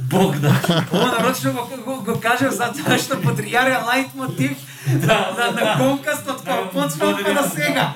Бог 0.00 0.36
да. 0.36 0.52
ова 0.92 1.06
нарочно 1.18 1.52
го, 1.52 1.68
го, 1.84 2.02
го 2.04 2.20
кажав 2.20 2.54
затоа 2.54 2.98
што 2.98 3.16
Бодрияр 3.16 3.66
е 3.66 3.80
лајт 3.80 4.14
мотив 4.14 4.56
Да, 4.86 5.32
на, 5.38 5.46
на 5.52 5.52
да. 5.52 5.74
конкастот 5.78 6.40
кога 6.40 6.56
Да, 6.56 6.68
почнав 6.68 7.22
па 7.24 7.34
на 7.34 7.42
сега. 7.48 7.92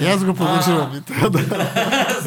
Јас 0.00 0.24
го 0.24 0.34
подржувам 0.34 0.94
и 0.96 1.00
тоа 1.00 1.30
да. 1.30 1.40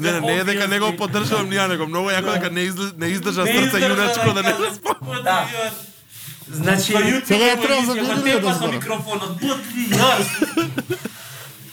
Не, 0.00 0.12
не, 0.12 0.20
не 0.22 0.34
е 0.34 0.44
дека 0.44 0.68
не 0.68 0.78
го 0.78 0.96
поддржувам 0.96 1.48
ние, 1.48 1.68
него 1.68 1.86
многу 1.86 2.08
јако 2.10 2.32
дека 2.32 2.50
не 2.50 2.60
изл- 2.62 2.92
не 2.96 3.06
издржа 3.08 3.44
Не 3.44 3.52
срце 3.54 3.78
јуначко 3.78 4.34
да 4.34 4.42
не 4.42 4.52
каже, 4.52 4.70
Да. 4.84 4.94
Бодрияр. 5.00 5.72
Значи, 6.50 6.92
Па 6.92 6.98
Сега 7.24 7.44
ја 7.46 7.56
треба 7.58 7.82
за 7.84 7.92
видео 7.94 8.40
да 8.40 8.48
со 8.48 8.54
зборам. 8.54 8.74
микрофонот. 8.74 9.30
Бодрияр. 9.32 10.20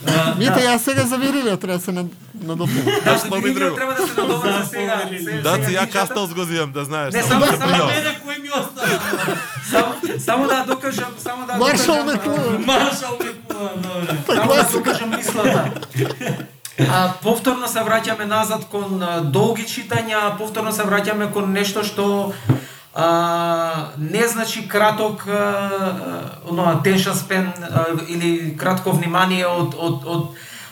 А, 0.07 0.35
Мите, 0.35 0.59
јас 0.61 0.77
сега 0.79 1.03
за 1.03 1.17
Вирилио 1.17 1.57
треба 1.57 1.77
да 1.77 1.83
се 1.83 1.91
над- 1.91 2.11
надопнем. 2.35 2.85
да, 3.05 3.17
спомни 3.19 3.43
видео 3.43 3.59
друго. 3.61 3.75
треба 3.75 3.93
да 3.93 4.07
се 4.07 4.13
надобра 4.13 4.51
за 4.53 4.65
сега. 4.65 5.01
Да, 5.03 5.17
се- 5.19 5.37
Да, 5.37 5.53
сега 5.55 5.67
си 5.67 5.75
ја 5.75 5.91
кастал 5.91 6.27
го 6.27 6.43
зивам, 6.43 6.71
да 6.71 6.85
знаеш. 6.85 7.13
Не, 7.13 7.23
само 7.23 7.45
да 7.45 7.51
мене 7.67 8.19
кој 8.19 8.41
ми 8.41 8.49
остана? 8.51 8.99
Само, 9.71 9.95
само 10.19 10.47
да 10.47 10.65
докажам, 10.65 11.11
само 11.17 11.47
да 11.47 11.53
Маршал 11.55 11.95
докажам, 11.95 12.05
Меклуан. 12.07 12.63
Маршал 12.63 13.17
Микула, 13.19 13.71
добре. 13.75 14.17
Само 14.27 14.53
да 14.53 14.63
докажам 14.69 15.09
мислата. 15.09 15.71
А, 16.79 17.13
повторно 17.23 17.67
се 17.71 17.79
враќаме 17.79 18.25
назад 18.27 18.65
кон 18.71 18.99
а, 18.99 19.21
долги 19.21 19.63
читања, 19.63 20.35
повторно 20.37 20.73
се 20.75 20.83
враќаме 20.83 21.29
кон 21.31 21.53
нешто 21.55 21.85
што 21.87 22.33
а, 22.91 23.91
не 23.97 24.27
значи 24.27 24.67
краток 24.67 25.23
а, 25.27 25.39
а, 26.43 26.75
attention 26.75 27.15
span 27.15 27.47
а, 27.47 27.85
или 28.09 28.57
кратко 28.59 28.91
внимание 28.91 29.47
од 29.47 29.75
од 29.79 30.03
од 30.05 30.27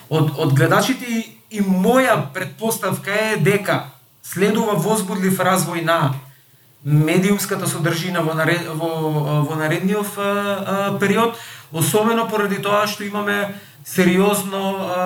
од, 0.09 0.29
од 0.37 0.53
гледачите. 0.53 1.05
И, 1.07 1.23
и 1.49 1.61
моја 1.63 2.19
предпоставка 2.33 3.11
е 3.11 3.37
дека 3.39 3.85
следува 4.23 4.75
возбудлив 4.75 5.39
развој 5.39 5.85
на 5.87 6.13
медиумската 6.83 7.67
содржина 7.67 8.21
во, 8.21 8.33
наред, 8.35 8.67
во, 8.67 8.89
во 9.47 9.55
наредниот 9.55 10.99
период, 10.99 11.39
особено 11.71 12.27
поради 12.27 12.59
тоа 12.59 12.87
што 12.87 13.07
имаме 13.07 13.55
сериозно 13.85 14.63
а, 14.77 15.01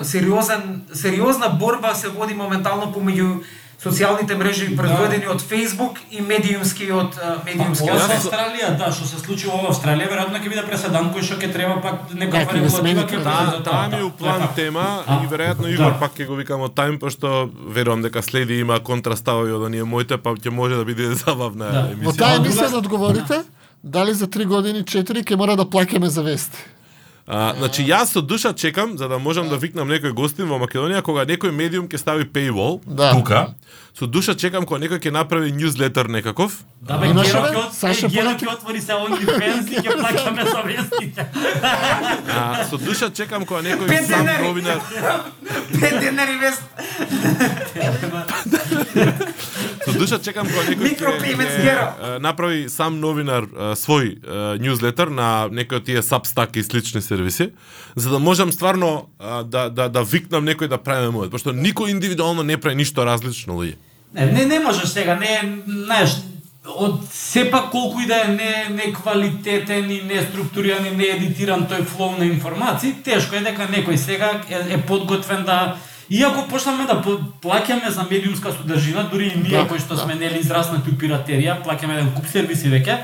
а, 0.00 0.04
сериозен 0.04 0.62
сериозна 0.92 1.48
борба 1.50 1.94
се 1.94 2.08
води 2.08 2.34
моментално 2.34 2.92
помеѓу 2.92 3.40
социјалните 3.78 4.34
мрежи 4.34 4.76
предводени 4.76 5.28
од 5.28 5.38
Facebook 5.40 6.00
и 6.10 6.20
медиумски 6.20 6.88
од 6.92 7.14
а, 7.16 7.36
медиумски 7.46 7.84
Ова 7.84 7.94
од 7.94 8.00
Јас- 8.00 8.16
Австралија, 8.16 8.70
да, 8.76 8.88
што 8.92 9.06
се 9.06 9.18
случи 9.18 9.46
во 9.46 9.60
Австралија, 9.70 10.08
веројатно 10.10 10.40
ќе 10.42 10.48
биде 10.48 10.64
преседан 10.66 11.12
кој 11.14 11.22
што 11.22 11.36
ќе 11.36 11.52
треба 11.52 11.76
пак 11.80 11.94
Да, 12.08 12.16
смени 12.68 12.98
регулатива 12.98 13.04
ќе 13.04 13.50
за 13.52 13.62
таа 13.62 13.88
ми 13.88 14.02
у 14.02 14.10
план 14.10 14.40
Така. 14.40 14.54
тема 14.54 14.86
А, 15.06 15.20
и 15.22 15.28
веројатно 15.28 15.62
да. 15.62 15.70
Игор 15.70 15.98
пак 15.98 16.12
ќе 16.12 16.26
го 16.26 16.34
викам 16.34 16.60
од 16.60 16.74
тајм 16.74 16.98
пошто 16.98 17.30
верувам 17.68 18.02
дека 18.02 18.22
следи 18.22 18.58
има 18.58 18.80
контраставови 18.80 19.52
од 19.52 19.62
оние 19.62 19.84
моите, 19.84 20.18
па 20.18 20.30
ќе 20.32 20.50
може 20.50 20.74
да 20.74 20.84
биде 20.84 21.14
забавна 21.16 21.64
Да. 21.66 21.82
Во 21.82 21.88
емисија. 21.88 22.18
таа 22.18 22.34
Од 22.34 22.42
друга 22.42 22.48
емисија 22.50 22.70
да 22.70 22.78
одговорите, 22.78 23.42
дали 23.84 24.14
за 24.14 24.26
три 24.26 24.44
години, 24.44 24.82
четири, 24.84 25.22
ќе 25.22 25.36
мора 25.36 25.54
да 25.56 25.62
плаќаме 25.64 26.06
за 26.08 26.22
вести. 26.22 26.58
А, 27.30 27.52
значи 27.58 27.84
јас 27.84 28.14
со 28.16 28.22
душа 28.22 28.54
чекам 28.56 28.96
за 28.98 29.08
да 29.08 29.18
можам 29.18 29.48
да 29.48 29.56
викнам 29.60 29.88
некој 29.88 30.14
гостин 30.16 30.48
во 30.48 30.56
Македонија 30.56 31.02
кога 31.04 31.26
некој 31.28 31.52
медиум 31.52 31.88
ќе 31.88 31.98
стави 32.00 32.24
paywall 32.24 32.80
Да. 32.86 33.12
тука. 33.12 33.54
Со 33.98 34.06
душа 34.06 34.36
чекам 34.38 34.62
кога 34.62 34.78
некој 34.78 35.00
ќе 35.02 35.10
направи 35.10 35.50
newsletter 35.50 36.06
некаков. 36.06 36.60
Да 36.86 37.00
бе, 37.02 37.08
Геро 37.10 37.40
ќе 37.50 37.62
Саша 37.74 38.06
Геро 38.06 38.30
отвори 38.52 38.78
се 38.78 38.94
OnlyFans 38.94 39.72
и 39.72 39.80
ќе 39.82 39.96
плаќаме 39.98 40.44
за 40.46 40.60
вестите. 40.62 41.24
А, 42.30 42.62
со 42.70 42.78
душа 42.78 43.08
чекам 43.10 43.42
кога 43.42 43.64
некој 43.66 44.04
сам 44.06 44.28
новинар 44.44 44.78
Пет 45.80 45.98
денари 45.98 46.38
вест. 46.38 46.62
Со 49.82 49.96
душа 49.98 50.20
чекам 50.22 50.46
кога 50.46 50.62
некој 50.70 50.94
ќе, 51.58 52.22
направи 52.22 52.68
сам 52.70 53.00
новинар 53.02 53.50
свој 53.82 54.14
newsletter 54.62 55.10
на 55.10 55.48
некој 55.50 55.82
од 55.82 55.90
тие 55.90 56.06
Substack 56.06 56.54
и 56.54 56.62
слични 56.62 57.02
сервиси, 57.02 57.50
за 57.96 58.14
да 58.14 58.22
можам 58.22 58.54
стварно 58.54 59.10
да 59.18 59.66
да 59.74 59.90
да 59.90 60.06
викнам 60.06 60.46
некој 60.46 60.70
да 60.70 60.78
прави 60.78 61.10
мојот, 61.10 61.34
пошто 61.34 61.50
никој 61.50 61.90
индивидуално 61.98 62.46
не 62.46 62.62
прави 62.62 62.78
ништо 62.78 63.02
различно 63.02 63.58
луѓе. 63.58 63.74
Не, 64.14 64.26
не, 64.26 64.44
не 64.44 64.58
можеш 64.60 64.88
сега, 64.88 65.14
не, 65.16 65.62
знаеш, 65.66 66.10
од 66.68 67.00
сепак 67.12 67.70
колку 67.70 68.00
и 68.00 68.06
да 68.06 68.22
е 68.24 68.28
не, 68.28 68.66
не 68.70 68.92
квалитетен 68.92 69.90
и 69.90 70.02
не 70.02 70.22
структуриран 70.22 70.86
и 70.86 70.96
не 70.96 71.04
едитиран 71.16 71.66
тој 71.68 71.84
флоу 71.84 72.16
на 72.18 72.24
информации, 72.24 72.96
тешко 73.04 73.36
е 73.36 73.44
дека 73.44 73.68
некој 73.68 73.96
сега 73.96 74.40
е, 74.48 74.74
е 74.74 74.80
подготвен 74.80 75.44
да 75.44 75.76
Иако 76.10 76.46
почнаме 76.48 76.86
да 76.88 76.94
пл- 77.04 77.20
плаќаме 77.42 77.90
за 77.92 78.06
медиумска 78.10 78.52
содржина, 78.52 79.02
дури 79.10 79.26
и 79.28 79.40
ние 79.40 79.58
Да, 79.58 79.68
кои 79.68 79.78
што 79.78 79.94
да. 79.94 80.02
сме 80.02 80.14
нели 80.14 80.40
израснати 80.40 80.88
у 80.90 80.96
пиратерија, 80.96 81.60
плаќаме 81.60 81.98
еден 81.98 82.12
куп 82.16 82.26
сервиси 82.32 82.72
веќе. 82.72 82.96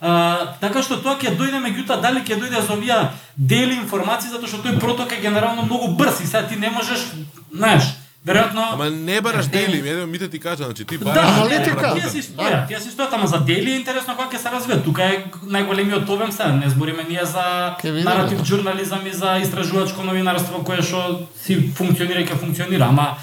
А, 0.00 0.56
така 0.60 0.82
што 0.82 1.00
тоа 1.00 1.16
ќе 1.16 1.32
дојде 1.40 1.56
меѓутоа 1.56 2.00
дали 2.00 2.20
ќе 2.20 2.36
дојде 2.36 2.60
за 2.60 2.72
овие 2.76 2.98
дели 3.36 3.80
информации 3.80 4.28
затоа 4.28 4.48
што 4.48 4.60
тој 4.60 4.76
проток 4.80 5.12
е 5.12 5.22
генерално 5.24 5.62
многу 5.62 5.96
брз 5.96 6.20
и 6.20 6.26
сега 6.26 6.46
ти 6.48 6.56
не 6.56 6.68
можеш, 6.70 7.00
знаеш, 7.48 7.84
веројатно 8.26 8.64
Ама 8.72 8.90
не 8.90 9.20
бараш 9.20 9.46
дели, 9.46 9.78
еден 9.78 10.10
ми 10.10 10.18
ти 10.18 10.38
кажа, 10.38 10.64
значи 10.64 10.84
ти 10.84 10.98
Да, 10.98 11.04
бараш 11.04 11.30
Аналитика. 11.30 11.94
Тие 11.94 12.10
си 12.10 12.22
стојат, 12.22 12.66
тие 12.68 12.80
си 12.80 12.90
стојат, 12.90 13.12
ама 13.12 13.26
за 13.26 13.40
дели 13.40 13.70
е 13.70 13.80
интересно 13.80 14.16
кога 14.16 14.28
ќе 14.28 14.38
се 14.38 14.52
развијат. 14.52 14.84
Тука 14.84 15.02
е 15.08 15.24
најголемиот 15.46 16.08
обем 16.08 16.32
сега, 16.32 16.52
не 16.52 16.68
збориме 16.68 17.06
ние 17.08 17.24
за 17.24 17.76
наратив 17.84 18.38
да. 18.38 18.44
журнализам 18.44 19.06
и 19.06 19.12
за 19.12 19.38
истражувачко 19.42 20.02
новинарство 20.02 20.64
кое 20.64 20.82
што 20.82 21.26
си 21.44 21.72
функционира 21.76 22.20
и 22.20 22.28
ќе 22.28 22.36
функционира, 22.36 22.88
ама 22.88 23.16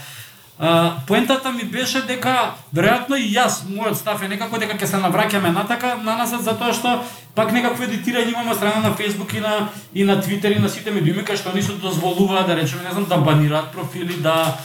А, 0.59 0.91
поентата 1.07 1.51
ми 1.51 1.63
беше 1.63 2.01
дека 2.01 2.55
веројатно 2.73 3.13
и 3.21 3.27
јас 3.29 3.59
мојот 3.69 3.93
став 3.93 4.23
е 4.25 4.27
некако 4.27 4.57
дека 4.57 4.73
ќе 4.73 4.87
се 4.89 4.97
навраќаме 4.97 5.51
натака 5.53 5.91
на 6.01 6.15
назад 6.17 6.41
затоа 6.41 6.73
што 6.73 6.95
пак 7.37 7.51
некакво 7.53 7.85
едитирање 7.85 8.33
имаме 8.33 8.55
страна 8.57 8.81
на 8.81 8.95
Facebook 8.97 9.35
и 9.37 9.39
на 9.39 9.69
и 9.93 10.03
на 10.03 10.15
Twitter 10.17 10.55
и 10.55 10.59
на 10.59 10.69
сите 10.69 10.89
медиуми 10.89 11.21
кај 11.21 11.37
што 11.37 11.53
ни 11.53 11.61
се 11.61 11.77
дозволуваат 11.77 12.47
да 12.49 12.55
речеме 12.57 12.89
не 12.89 12.91
знам 12.91 13.05
да 13.05 13.17
банираат 13.17 13.69
профили 13.71 14.17
да 14.17 14.57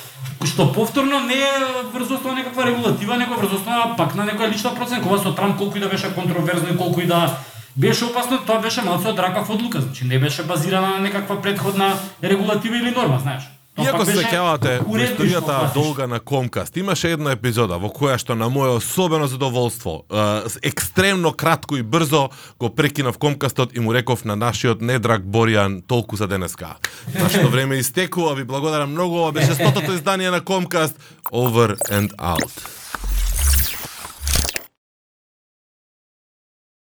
што 0.44 0.72
повторно 0.72 1.20
не 1.20 1.34
е 1.34 1.52
врз 1.94 2.10
основа 2.10 2.36
некаква 2.36 2.66
регулатива, 2.66 3.16
него 3.16 3.38
врз 3.40 3.52
основа 3.60 3.94
пак 3.96 4.14
на 4.14 4.26
некоја 4.26 4.50
лична 4.50 4.74
проценка. 4.74 5.08
Ова 5.08 5.18
со 5.18 5.34
Трамп 5.34 5.58
колку 5.58 5.78
и 5.78 5.80
да 5.80 5.88
беше 5.88 6.14
контроверзно 6.14 6.74
и 6.74 6.76
колку 6.76 7.00
и 7.00 7.06
да 7.06 7.38
беше 7.76 8.04
опасно, 8.04 8.38
тоа 8.46 8.60
беше 8.60 8.82
малку 8.82 9.08
од 9.08 9.18
ракав 9.18 9.50
одлука, 9.50 9.80
значи 9.80 10.04
не 10.04 10.18
беше 10.18 10.42
базирана 10.42 10.88
на 10.88 10.98
некаква 10.98 11.42
предходна 11.42 11.96
регулатива 12.22 12.76
или 12.76 12.90
норма, 12.90 13.18
знаеш. 13.18 13.51
Иако 13.80 14.02
пак 14.02 14.06
се 14.06 14.18
сеќавате 14.18 14.72
историјата 14.84 15.72
долга 15.72 16.04
на 16.06 16.18
Комкаст, 16.20 16.76
имаше 16.76 17.14
една 17.16 17.32
епизода 17.32 17.78
во 17.80 17.88
која 17.88 18.18
што 18.20 18.36
на 18.36 18.50
моје 18.52 18.76
особено 18.76 19.24
задоволство, 19.32 20.02
е, 20.12 20.68
екстремно 20.68 21.32
кратко 21.32 21.78
и 21.80 21.82
брзо 21.82 22.28
го 22.60 22.68
прекинав 22.68 23.16
Комкастот 23.18 23.72
и 23.72 23.80
му 23.80 23.94
реков 23.94 24.26
на 24.28 24.36
нашиот 24.36 24.84
недраг 24.84 25.24
Боријан 25.24 25.80
толку 25.86 26.16
за 26.16 26.28
денеска. 26.28 26.76
Нашето 27.14 27.48
време 27.48 27.76
истекува, 27.76 28.34
ви 28.34 28.44
благодарам 28.44 28.92
многу, 28.92 29.16
ова 29.16 29.32
беше 29.32 29.54
стотото 29.54 29.92
издание 29.92 30.30
на 30.30 30.44
Комкаст, 30.44 31.00
over 31.32 31.76
and 31.88 32.12
out. 32.16 32.81